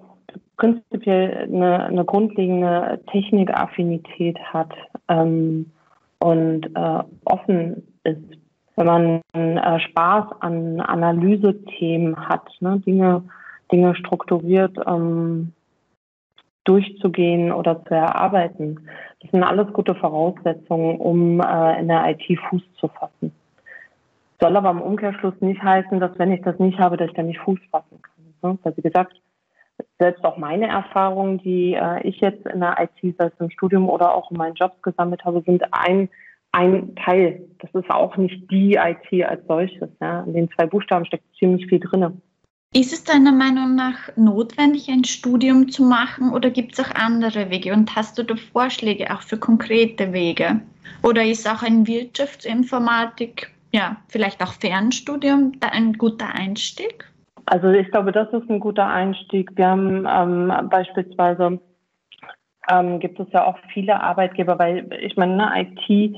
prinzipiell 0.57 1.49
eine, 1.51 1.85
eine 1.85 2.05
grundlegende 2.05 3.01
Technikaffinität 3.11 4.39
hat 4.39 4.71
ähm, 5.07 5.71
und 6.19 6.67
äh, 6.75 7.03
offen 7.25 7.87
ist, 8.03 8.21
wenn 8.75 8.85
man 8.85 9.21
äh, 9.33 9.79
Spaß 9.79 10.25
an 10.41 10.79
Analysethemen 10.79 12.27
hat, 12.27 12.49
ne, 12.59 12.79
Dinge, 12.85 13.23
Dinge 13.71 13.95
strukturiert 13.95 14.77
ähm, 14.87 15.53
durchzugehen 16.63 17.51
oder 17.51 17.83
zu 17.85 17.93
erarbeiten. 17.93 18.87
Das 19.23 19.31
sind 19.31 19.43
alles 19.43 19.71
gute 19.71 19.95
Voraussetzungen, 19.95 20.97
um 20.97 21.39
äh, 21.39 21.79
in 21.79 21.87
der 21.87 22.09
IT 22.09 22.39
Fuß 22.49 22.61
zu 22.75 22.89
fassen. 22.89 23.33
Soll 24.39 24.57
aber 24.57 24.71
im 24.71 24.81
Umkehrschluss 24.81 25.39
nicht 25.39 25.63
heißen, 25.63 26.01
dass 26.01 26.19
wenn 26.19 26.33
ich 26.33 26.41
das 26.41 26.59
nicht 26.59 26.77
habe, 26.77 26.97
dass 26.97 27.07
ich 27.07 27.15
da 27.15 27.23
nicht 27.23 27.39
Fuß 27.39 27.59
fassen 27.71 28.01
kann. 28.01 28.51
Ne? 28.51 28.59
Weil 28.61 28.77
wie 28.77 28.81
gesagt, 28.81 29.13
selbst 29.97 30.25
auch 30.25 30.35
meine 30.35 30.67
Erfahrungen, 30.67 31.37
die 31.37 31.73
äh, 31.73 32.05
ich 32.05 32.19
jetzt 32.19 32.45
in 32.47 32.59
der 32.59 32.75
IT, 32.79 33.15
sei 33.17 33.27
es 33.27 33.39
im 33.39 33.49
Studium 33.49 33.89
oder 33.89 34.13
auch 34.13 34.29
in 34.29 34.37
meinen 34.37 34.55
Jobs 34.55 34.79
gesammelt 34.81 35.23
habe, 35.23 35.41
sind 35.45 35.63
ein, 35.71 36.09
ein 36.51 36.93
Teil. 36.95 37.47
Das 37.59 37.73
ist 37.73 37.89
auch 37.89 38.17
nicht 38.17 38.51
die 38.51 38.73
IT 38.73 39.25
als 39.25 39.47
solches. 39.47 39.89
Ja? 40.01 40.23
In 40.23 40.33
den 40.33 40.51
zwei 40.51 40.65
Buchstaben 40.65 41.05
steckt 41.05 41.33
ziemlich 41.39 41.65
viel 41.67 41.79
drin. 41.79 42.21
Ist 42.75 42.91
es 42.91 43.03
deiner 43.03 43.31
Meinung 43.31 43.75
nach 43.75 44.09
notwendig, 44.15 44.89
ein 44.89 45.03
Studium 45.03 45.69
zu 45.69 45.83
machen 45.83 46.33
oder 46.33 46.49
gibt 46.49 46.73
es 46.73 46.79
auch 46.83 46.95
andere 46.95 47.51
Wege? 47.51 47.71
Und 47.71 47.95
hast 47.95 48.17
du 48.17 48.23
da 48.23 48.35
Vorschläge 48.35 49.13
auch 49.13 49.21
für 49.21 49.37
konkrete 49.37 50.11
Wege? 50.11 50.59
Oder 51.03 51.23
ist 51.23 51.47
auch 51.47 51.61
ein 51.61 51.85
Wirtschaftsinformatik, 51.85 53.53
ja, 53.71 53.97
vielleicht 54.07 54.41
auch 54.41 54.53
Fernstudium 54.53 55.59
da 55.59 55.67
ein 55.67 55.93
guter 55.93 56.33
Einstieg? 56.33 57.05
Also 57.45 57.69
ich 57.69 57.91
glaube, 57.91 58.11
das 58.11 58.33
ist 58.33 58.49
ein 58.49 58.59
guter 58.59 58.87
Einstieg. 58.87 59.51
Wir 59.55 59.67
haben 59.67 60.07
ähm, 60.09 60.69
beispielsweise 60.69 61.59
ähm, 62.71 62.99
gibt 62.99 63.19
es 63.19 63.27
ja 63.33 63.45
auch 63.45 63.57
viele 63.71 64.01
Arbeitgeber, 64.01 64.57
weil 64.57 64.91
ich 64.99 65.15
meine, 65.15 65.35
ne, 65.35 65.51
IT 65.55 66.15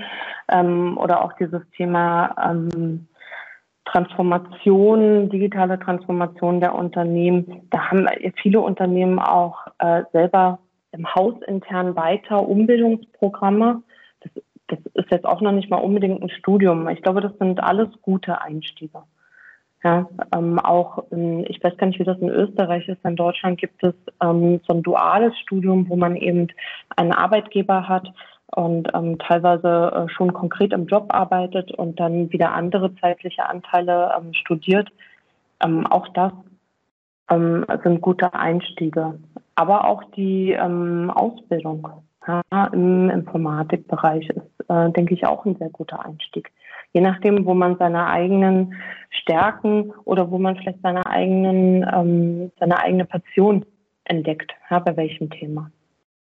ähm, 0.48 0.98
oder 0.98 1.22
auch 1.22 1.34
dieses 1.34 1.64
Thema 1.76 2.34
ähm, 2.50 3.08
Transformation, 3.86 5.30
digitale 5.30 5.80
Transformation 5.80 6.60
der 6.60 6.76
Unternehmen. 6.76 7.68
Da 7.70 7.92
haben 7.92 8.08
viele 8.42 8.60
Unternehmen 8.62 9.20
auch 9.20 9.68
äh, 9.80 10.04
selber 10.12 10.60
im 10.92 11.14
Haus 11.14 11.36
intern 11.48 11.96
weiter 11.96 12.48
Umbildungsprogramme. 12.48 13.84
Das, 14.22 14.32
das 14.68 14.80
ist 14.94 15.12
jetzt 15.12 15.26
auch 15.26 15.42
noch 15.42 15.52
nicht 15.52 15.70
mal 15.70 15.78
unbedingt 15.78 16.22
ein 16.22 16.30
Studium. 16.30 16.88
Ich 16.90 17.02
glaube, 17.02 17.22
das 17.22 17.38
sind 17.38 17.62
alles 17.62 17.90
gute 18.02 18.42
Einstiege. 18.42 19.04
Ja, 19.84 20.10
ähm, 20.36 20.58
auch 20.58 21.12
in, 21.12 21.46
ich 21.46 21.64
weiß 21.64 21.78
gar 21.78 21.86
nicht, 21.86 22.00
wie 22.00 22.06
das 22.06 22.18
in 22.18 22.30
Österreich 22.30 22.88
ist. 22.88 23.06
In 23.06 23.16
Deutschland 23.16 23.60
gibt 23.60 23.84
es 23.84 23.94
ähm, 24.20 24.60
so 24.68 24.74
ein 24.74 24.82
duales 24.82 25.38
Studium, 25.38 25.88
wo 25.90 25.96
man 25.96 26.16
eben 26.16 26.48
einen 26.96 27.12
Arbeitgeber 27.12 27.88
hat, 27.88 28.12
und 28.54 28.90
ähm, 28.94 29.18
teilweise 29.20 29.92
äh, 29.94 30.10
schon 30.10 30.34
konkret 30.34 30.74
im 30.74 30.86
Job 30.86 31.08
arbeitet 31.10 31.72
und 31.72 32.00
dann 32.00 32.32
wieder 32.32 32.54
andere 32.54 32.96
zeitliche 32.96 33.48
Anteile 33.50 34.14
ähm, 34.18 34.34
studiert. 34.34 34.90
Ähm, 35.64 35.88
auch 35.88 36.08
das 36.10 36.32
ähm, 37.30 37.66
sind 37.84 38.02
gute 38.02 38.34
Einstiege. 38.34 39.20
Aber 39.56 39.86
auch 39.86 40.04
die 40.16 40.52
ähm, 40.52 41.10
Ausbildung 41.10 41.88
ja, 42.28 42.66
im 42.72 43.10
Informatikbereich 43.10 44.30
ist, 44.30 44.70
äh, 44.70 44.90
denke 44.92 45.14
ich, 45.14 45.26
auch 45.26 45.46
ein 45.46 45.56
sehr 45.58 45.70
guter 45.70 46.04
Einstieg. 46.06 46.52
Je 46.94 47.02
nachdem, 47.02 47.46
wo 47.46 47.54
man 47.54 47.78
seine 47.78 48.08
eigenen 48.08 48.76
Stärken 49.10 49.92
oder 50.06 50.30
wo 50.32 50.38
man 50.38 50.56
vielleicht 50.56 50.82
seine 50.82 51.06
eigenen, 51.06 51.86
ähm, 51.94 52.52
seine 52.60 52.80
eigene 52.80 53.06
Passion 53.06 53.66
entdeckt, 54.06 54.54
ja, 54.70 54.80
bei 54.80 54.96
welchem 54.96 55.30
Thema. 55.30 55.72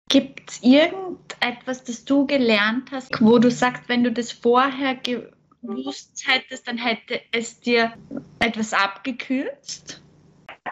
Gibt 0.08 0.50
es 0.50 0.62
irgendetwas, 0.62 1.84
das 1.84 2.04
du 2.04 2.26
gelernt 2.26 2.90
hast, 2.92 3.20
wo 3.20 3.38
du 3.38 3.50
sagst, 3.50 3.88
wenn 3.88 4.04
du 4.04 4.12
das 4.12 4.32
vorher 4.32 4.94
gewusst 4.96 6.24
hättest, 6.26 6.68
dann 6.68 6.78
hätte 6.78 7.20
es 7.32 7.60
dir 7.60 7.92
etwas 8.38 8.72
abgekürzt? 8.74 10.02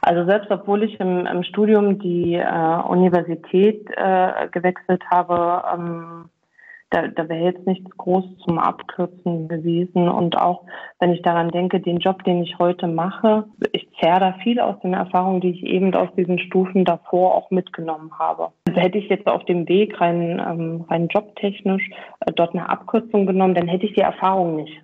Also 0.03 0.25
selbst 0.25 0.51
obwohl 0.51 0.83
ich 0.85 0.99
im, 1.01 1.27
im 1.27 1.43
Studium 1.45 1.99
die 1.99 2.35
äh, 2.35 2.83
Universität 2.89 3.87
äh, 3.97 4.49
gewechselt 4.51 5.03
habe, 5.11 5.63
ähm, 5.75 6.29
da, 6.93 7.09
da 7.09 7.29
wäre 7.29 7.45
jetzt 7.45 7.67
nichts 7.67 7.91
groß 7.97 8.25
zum 8.45 8.59
Abkürzen 8.59 9.49
gewesen. 9.49 10.09
Und 10.09 10.37
auch 10.39 10.65
wenn 11.01 11.13
ich 11.13 11.23
daran 11.23 11.51
denke, 11.51 11.81
den 11.81 11.99
Job, 11.99 12.23
den 12.25 12.43
ich 12.43 12.59
heute 12.59 12.87
mache, 12.87 13.45
ich 13.73 13.89
zehre 13.99 14.21
da 14.21 14.33
viel 14.43 14.61
aus 14.61 14.79
den 14.81 14.93
Erfahrungen, 14.93 15.41
die 15.41 15.51
ich 15.51 15.63
eben 15.63 15.95
aus 15.95 16.11
diesen 16.17 16.39
Stufen 16.39 16.85
davor 16.85 17.35
auch 17.35 17.51
mitgenommen 17.51 18.13
habe. 18.19 18.51
Also 18.69 18.81
hätte 18.81 18.99
ich 18.99 19.09
jetzt 19.09 19.27
auf 19.27 19.45
dem 19.47 19.67
Weg 19.69 20.01
rein, 20.01 20.41
ähm, 20.47 20.85
rein 20.89 21.09
jobtechnisch 21.09 21.89
äh, 22.21 22.33
dort 22.33 22.55
eine 22.55 22.69
Abkürzung 22.69 23.27
genommen, 23.27 23.55
dann 23.55 23.69
hätte 23.69 23.87
ich 23.87 23.95
die 23.95 24.01
Erfahrung 24.01 24.57
nicht. 24.57 24.83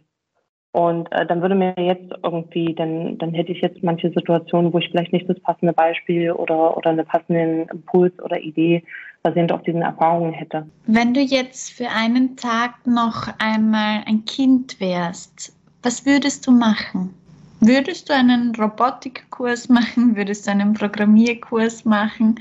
Und 0.72 1.10
äh, 1.12 1.26
dann 1.26 1.42
würde 1.42 1.54
mir 1.54 1.74
jetzt 1.76 2.12
irgendwie, 2.22 2.74
dann, 2.74 3.18
dann 3.18 3.34
hätte 3.34 3.52
ich 3.52 3.60
jetzt 3.60 3.82
manche 3.82 4.10
Situationen, 4.10 4.72
wo 4.72 4.78
ich 4.78 4.88
vielleicht 4.90 5.12
nicht 5.12 5.28
das 5.28 5.40
passende 5.40 5.72
Beispiel 5.72 6.30
oder, 6.32 6.76
oder 6.76 6.90
einen 6.90 7.06
passenden 7.06 7.68
Impuls 7.68 8.12
oder 8.22 8.38
Idee 8.40 8.84
basierend 9.22 9.52
auf 9.52 9.62
diesen 9.62 9.82
Erfahrungen 9.82 10.32
hätte. 10.32 10.66
Wenn 10.86 11.14
du 11.14 11.20
jetzt 11.20 11.72
für 11.72 11.88
einen 11.90 12.36
Tag 12.36 12.86
noch 12.86 13.28
einmal 13.38 14.02
ein 14.06 14.24
Kind 14.24 14.80
wärst, 14.80 15.52
was 15.82 16.04
würdest 16.06 16.46
du 16.46 16.50
machen? 16.50 17.14
Würdest 17.60 18.08
du 18.08 18.14
einen 18.14 18.54
Robotikkurs 18.54 19.68
machen? 19.68 20.16
Würdest 20.16 20.46
du 20.46 20.52
einen 20.52 20.74
Programmierkurs 20.74 21.84
machen? 21.84 22.40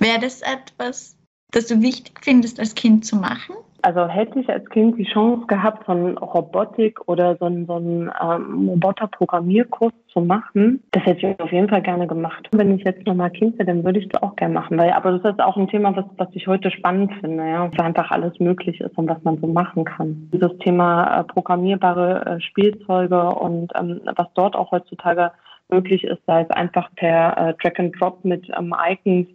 Wäre 0.00 0.18
das 0.20 0.42
etwas, 0.42 1.16
das 1.52 1.66
du 1.66 1.80
wichtig 1.80 2.18
findest, 2.22 2.58
als 2.58 2.74
Kind 2.74 3.04
zu 3.04 3.16
machen? 3.16 3.54
Also 3.82 4.08
hätte 4.08 4.40
ich 4.40 4.48
als 4.48 4.68
Kind 4.70 4.98
die 4.98 5.04
Chance 5.04 5.46
gehabt, 5.46 5.86
so 5.86 5.92
einen 5.92 6.18
Robotik 6.18 7.00
oder 7.06 7.36
so 7.36 7.44
einen, 7.44 7.66
so 7.66 7.74
einen 7.74 8.10
ähm, 8.20 8.68
Roboter-Programmierkurs 8.70 9.92
zu 10.12 10.20
machen, 10.20 10.82
das 10.90 11.04
hätte 11.04 11.28
ich 11.28 11.40
auf 11.40 11.52
jeden 11.52 11.68
Fall 11.68 11.82
gerne 11.82 12.06
gemacht. 12.06 12.48
Wenn 12.52 12.76
ich 12.76 12.84
jetzt 12.84 13.06
nochmal 13.06 13.30
Kind 13.30 13.56
wäre, 13.58 13.66
dann 13.66 13.84
würde 13.84 14.00
ich 14.00 14.08
das 14.08 14.22
auch 14.22 14.34
gerne 14.36 14.54
machen. 14.54 14.78
Weil, 14.78 14.90
aber 14.90 15.18
das 15.18 15.32
ist 15.32 15.40
auch 15.40 15.56
ein 15.56 15.68
Thema, 15.68 15.94
was, 15.94 16.06
was 16.16 16.28
ich 16.32 16.46
heute 16.46 16.70
spannend 16.70 17.12
finde, 17.20 17.48
ja, 17.48 17.70
was 17.70 17.84
einfach 17.84 18.10
alles 18.10 18.38
möglich 18.40 18.80
ist 18.80 18.96
und 18.98 19.08
was 19.08 19.22
man 19.22 19.38
so 19.38 19.46
machen 19.46 19.84
kann. 19.84 20.28
Dieses 20.32 20.56
Thema 20.58 21.20
äh, 21.20 21.24
programmierbare 21.24 22.26
äh, 22.26 22.40
Spielzeuge 22.40 23.28
und 23.30 23.72
ähm, 23.78 24.00
was 24.16 24.26
dort 24.34 24.56
auch 24.56 24.72
heutzutage 24.72 25.30
möglich 25.70 26.04
ist, 26.04 26.20
sei 26.26 26.42
es 26.42 26.50
einfach 26.50 26.88
per 26.96 27.36
äh, 27.36 27.54
Drag 27.62 27.78
and 27.78 28.00
Drop 28.00 28.24
mit 28.24 28.48
ähm, 28.58 28.74
Icons 28.90 29.28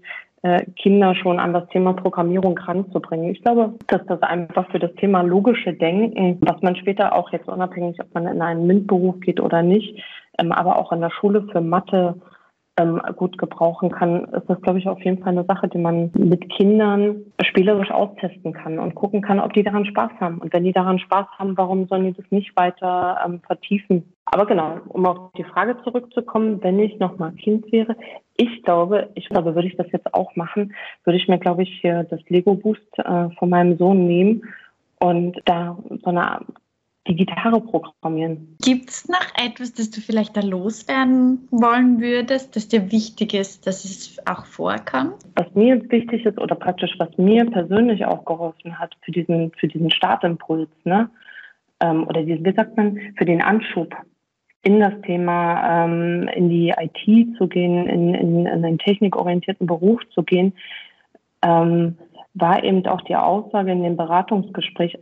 Kinder 0.76 1.16
schon 1.16 1.40
an 1.40 1.54
das 1.54 1.68
Thema 1.70 1.94
Programmierung 1.94 2.58
ranzubringen. 2.58 3.32
Ich 3.32 3.42
glaube, 3.42 3.74
dass 3.88 4.06
das 4.08 4.22
einfach 4.24 4.70
für 4.72 4.80
das 4.80 4.94
Thema 4.96 5.22
logische 5.22 5.74
Denken, 5.74 6.38
was 6.42 6.62
man 6.62 6.76
später 6.76 7.14
auch 7.16 7.32
jetzt 7.32 7.48
unabhängig, 7.48 7.98
ob 8.02 8.14
man 8.14 8.28
in 8.28 8.42
einen 8.42 8.68
MINT-Beruf 8.68 9.22
geht 9.22 9.40
oder 9.40 9.62
nicht, 9.62 10.04
ähm, 10.38 10.52
aber 10.52 10.78
auch 10.78 10.92
in 10.92 11.00
der 11.00 11.12
Schule 11.12 11.48
für 11.52 11.62
Mathe 11.62 12.16
ähm, 12.78 13.02
gut 13.16 13.38
gebrauchen 13.38 13.92
kann, 13.92 14.26
ist 14.26 14.50
das, 14.50 14.62
glaube 14.62 14.80
ich, 14.80 14.88
auf 14.88 15.04
jeden 15.04 15.22
Fall 15.22 15.34
eine 15.34 15.46
Sache, 15.46 15.68
die 15.68 15.78
man 15.78 16.12
mit 16.18 16.50
Kindern 16.50 17.24
spielerisch 17.46 17.92
austesten 17.92 18.54
kann 18.54 18.80
und 18.80 18.96
gucken 18.96 19.22
kann, 19.22 19.40
ob 19.40 19.54
die 19.54 19.64
daran 19.64 19.86
Spaß 19.86 20.12
haben. 20.20 20.40
Und 20.40 20.54
wenn 20.54 20.64
die 20.64 20.72
daran 20.72 21.00
Spaß 21.00 21.28
haben, 21.38 21.56
warum 21.58 21.88
sollen 21.88 22.06
die 22.06 22.14
das 22.14 22.26
nicht 22.32 22.56
weiter 22.56 23.20
ähm, 23.26 23.42
vertiefen? 23.46 24.14
Aber 24.26 24.46
genau, 24.46 24.80
um 24.90 25.06
auf 25.06 25.32
die 25.38 25.44
Frage 25.44 25.78
zurückzukommen, 25.84 26.64
wenn 26.64 26.80
ich 26.80 26.98
nochmal 26.98 27.34
Kind 27.34 27.72
wäre, 27.72 27.96
ich 28.38 28.64
glaube, 28.64 29.10
ich 29.14 29.30
glaube, 29.30 29.54
würde 29.54 29.68
ich 29.68 29.78
das 29.78 29.92
jetzt 29.92 30.12
auch 30.14 30.36
machen, 30.36 30.74
würde 31.04 31.18
ich 31.18 31.28
mir, 31.28 31.38
glaube 31.38 31.64
ich, 31.64 31.80
hier 31.82 32.04
das 32.04 32.22
Lego 32.30 32.56
Boost 32.56 32.82
äh, 32.98 33.30
von 33.38 33.50
meinem 33.50 33.78
Sohn 33.78 34.08
nehmen 34.08 34.44
und 35.00 35.40
da 35.46 35.78
so 36.04 36.10
eine 36.10 36.40
die 37.08 37.16
Gitarre 37.16 37.60
programmieren. 37.60 38.56
Gibt 38.62 38.90
es 38.90 39.10
noch 39.10 39.26
etwas, 39.36 39.74
das 39.74 39.92
du 39.92 40.00
vielleicht 40.00 40.38
da 40.38 40.42
loswerden 40.42 41.48
wollen 41.52 42.00
würdest, 42.00 42.56
das 42.56 42.70
dir 42.70 42.92
wichtig 42.92 43.34
ist, 43.34 43.68
dass 43.68 43.84
es 43.84 44.18
auch 44.26 44.46
vorkommt? 44.46 45.16
Was 45.36 45.54
mir 45.54 45.82
wichtig 45.92 46.26
ist 46.26 46.40
oder 46.40 46.56
praktisch 46.56 46.96
was 47.00 47.10
mir 47.18 47.46
persönlich 47.50 48.06
auch 48.06 48.24
geholfen 48.24 48.80
hat 48.80 48.96
für 49.02 49.12
diesen, 49.12 49.52
für 49.60 49.68
diesen 49.68 49.92
Startimpuls, 49.92 50.70
ne? 50.86 51.10
ähm, 51.82 52.08
oder 52.08 52.26
wie, 52.26 52.44
wie 52.44 52.54
sagt 52.54 52.78
man, 52.78 52.98
für 53.18 53.26
den 53.26 53.42
Anschub 53.42 53.94
in 54.64 54.80
das 54.80 54.94
Thema, 55.02 55.86
ähm, 55.86 56.30
in 56.30 56.50
die 56.50 56.70
IT 56.70 57.38
zu 57.38 57.48
gehen, 57.48 57.86
in, 57.88 58.14
in, 58.14 58.46
in 58.46 58.48
einen 58.48 58.78
technikorientierten 58.78 59.68
Beruf 59.68 60.00
zu 60.14 60.24
gehen, 60.24 60.54
ähm, 61.42 61.98
war 62.34 62.64
eben 62.64 62.86
auch 62.88 63.02
die 63.02 63.16
Aussage 63.16 63.74
in 63.74 63.84
dem 63.84 63.98
Beratungsgespräch, 63.98 64.98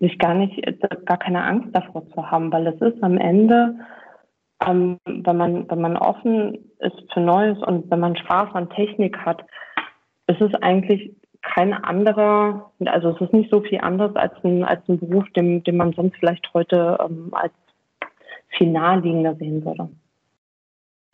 sich 0.00 0.18
gar 0.18 0.34
nicht, 0.34 0.60
gar 1.06 1.18
keine 1.18 1.42
Angst 1.44 1.68
davor 1.72 2.06
zu 2.10 2.30
haben, 2.30 2.52
weil 2.52 2.66
es 2.66 2.80
ist 2.80 3.02
am 3.02 3.18
Ende, 3.18 3.76
ähm, 4.66 4.98
wenn 5.06 5.36
man, 5.36 5.70
wenn 5.70 5.80
man 5.80 5.96
offen 5.96 6.58
ist 6.78 7.12
für 7.12 7.20
Neues 7.20 7.58
und 7.62 7.90
wenn 7.90 8.00
man 8.00 8.16
Spaß 8.16 8.54
an 8.54 8.70
Technik 8.70 9.18
hat, 9.18 9.44
ist 10.26 10.40
es 10.40 10.54
eigentlich 10.62 11.12
kein 11.42 11.72
anderer, 11.72 12.72
also 12.84 13.10
es 13.10 13.20
ist 13.20 13.32
nicht 13.32 13.50
so 13.50 13.60
viel 13.60 13.80
anders 13.80 14.14
als 14.16 14.32
ein, 14.42 14.64
als 14.64 14.86
ein 14.88 14.98
Beruf, 14.98 15.24
den, 15.36 15.62
den 15.62 15.76
man 15.76 15.92
sonst 15.92 16.16
vielleicht 16.16 16.52
heute 16.54 16.98
ähm, 17.00 17.28
als 17.32 17.52
viel 18.48 18.70
naheliegender 18.70 19.34
sehen 19.36 19.64
würde. 19.64 19.88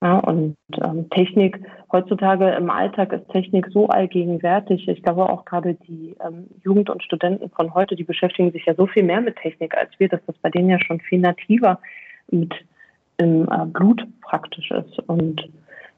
Ja, 0.03 0.19
und 0.19 0.57
ähm, 0.83 1.09
Technik, 1.11 1.61
heutzutage 1.93 2.51
im 2.51 2.71
Alltag 2.71 3.13
ist 3.13 3.29
Technik 3.29 3.69
so 3.71 3.87
allgegenwärtig. 3.87 4.89
Ich 4.89 5.01
glaube 5.01 5.31
auch 5.31 5.45
gerade 5.45 5.75
die 5.75 6.17
ähm, 6.27 6.49
Jugend 6.65 6.91
und 6.91 7.05
Studenten 7.05 7.49
von 7.51 7.73
heute, 7.73 7.95
die 7.95 8.03
beschäftigen 8.03 8.51
sich 8.51 8.65
ja 8.65 8.75
so 8.75 8.89
viel 8.89 9.05
mehr 9.05 9.21
mit 9.21 9.37
Technik 9.37 9.77
als 9.77 9.91
wir, 9.99 10.09
dass 10.09 10.21
das 10.27 10.37
bei 10.39 10.51
denen 10.51 10.71
ja 10.71 10.81
schon 10.81 10.99
viel 10.99 11.21
nativer 11.21 11.79
mit 12.33 12.53
im 13.19 13.45
äh, 13.45 13.65
Blut 13.67 14.05
praktisch 14.23 14.73
ist. 14.73 14.99
Und 15.07 15.49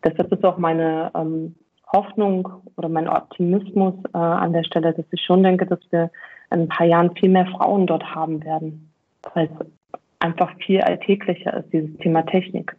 deshalb 0.05 0.31
ist 0.31 0.45
auch 0.45 0.59
meine 0.59 1.11
ähm, 1.15 1.55
Hoffnung 1.91 2.47
oder 2.77 2.91
mein 2.91 3.09
Optimismus 3.09 3.95
äh, 4.13 4.19
an 4.19 4.53
der 4.53 4.65
Stelle, 4.65 4.93
dass 4.93 5.07
ich 5.13 5.25
schon 5.25 5.43
denke, 5.43 5.65
dass 5.65 5.81
wir 5.89 6.11
in 6.51 6.61
ein 6.61 6.69
paar 6.69 6.87
Jahren 6.87 7.17
viel 7.17 7.31
mehr 7.31 7.47
Frauen 7.47 7.87
dort 7.87 8.05
haben 8.15 8.45
werden, 8.45 8.91
weil 9.33 9.47
es 9.47 9.67
einfach 10.19 10.55
viel 10.59 10.83
alltäglicher 10.83 11.57
ist, 11.57 11.73
dieses 11.73 11.97
Thema 12.01 12.21
Technik 12.27 12.77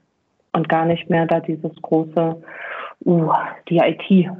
und 0.55 0.69
gar 0.69 0.85
nicht 0.85 1.09
mehr 1.09 1.25
da 1.25 1.39
dieses 1.39 1.75
große, 1.81 2.41
uh, 3.05 3.31
die 3.69 3.77
IT 3.77 4.31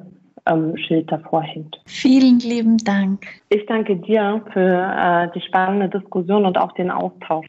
ähm, 0.48 0.78
Schild 0.78 1.12
davor 1.12 1.42
hängt. 1.42 1.76
Vielen 1.86 2.40
lieben 2.40 2.78
Dank. 2.78 3.26
Ich 3.50 3.66
danke 3.66 3.98
dir 3.98 4.42
für 4.54 4.60
äh, 4.60 5.28
die 5.36 5.46
spannende 5.46 5.90
Diskussion 5.90 6.46
und 6.46 6.58
auch 6.58 6.72
den 6.74 6.90
Austausch. 6.90 7.48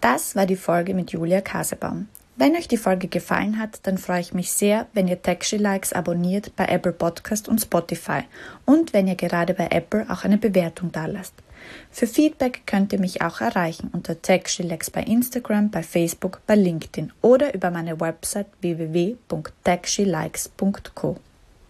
Das 0.00 0.36
war 0.36 0.46
die 0.46 0.56
Folge 0.56 0.94
mit 0.94 1.12
Julia 1.12 1.40
Kasebaum. 1.40 2.08
Wenn 2.36 2.54
euch 2.54 2.68
die 2.68 2.76
Folge 2.76 3.08
gefallen 3.08 3.58
hat, 3.58 3.86
dann 3.86 3.96
freue 3.96 4.20
ich 4.20 4.34
mich 4.34 4.52
sehr, 4.52 4.86
wenn 4.92 5.08
ihr 5.08 5.22
Taxi 5.22 5.56
Likes 5.56 5.94
abonniert 5.94 6.54
bei 6.54 6.66
Apple 6.66 6.92
Podcast 6.92 7.48
und 7.48 7.60
Spotify 7.60 8.20
und 8.66 8.92
wenn 8.92 9.08
ihr 9.08 9.14
gerade 9.14 9.54
bei 9.54 9.68
Apple 9.70 10.06
auch 10.10 10.24
eine 10.24 10.36
Bewertung 10.36 10.92
dalasst. 10.92 11.42
Für 11.90 12.06
Feedback 12.06 12.62
könnt 12.66 12.92
ihr 12.92 13.00
mich 13.00 13.22
auch 13.22 13.40
erreichen 13.40 13.88
unter 13.92 14.20
TechShilex 14.20 14.90
bei 14.90 15.02
Instagram, 15.02 15.70
bei 15.70 15.82
Facebook, 15.82 16.42
bei 16.46 16.54
LinkedIn 16.54 17.12
oder 17.22 17.54
über 17.54 17.70
meine 17.70 17.98
Website 18.00 18.48
www.techshilikes.co. 18.60 21.16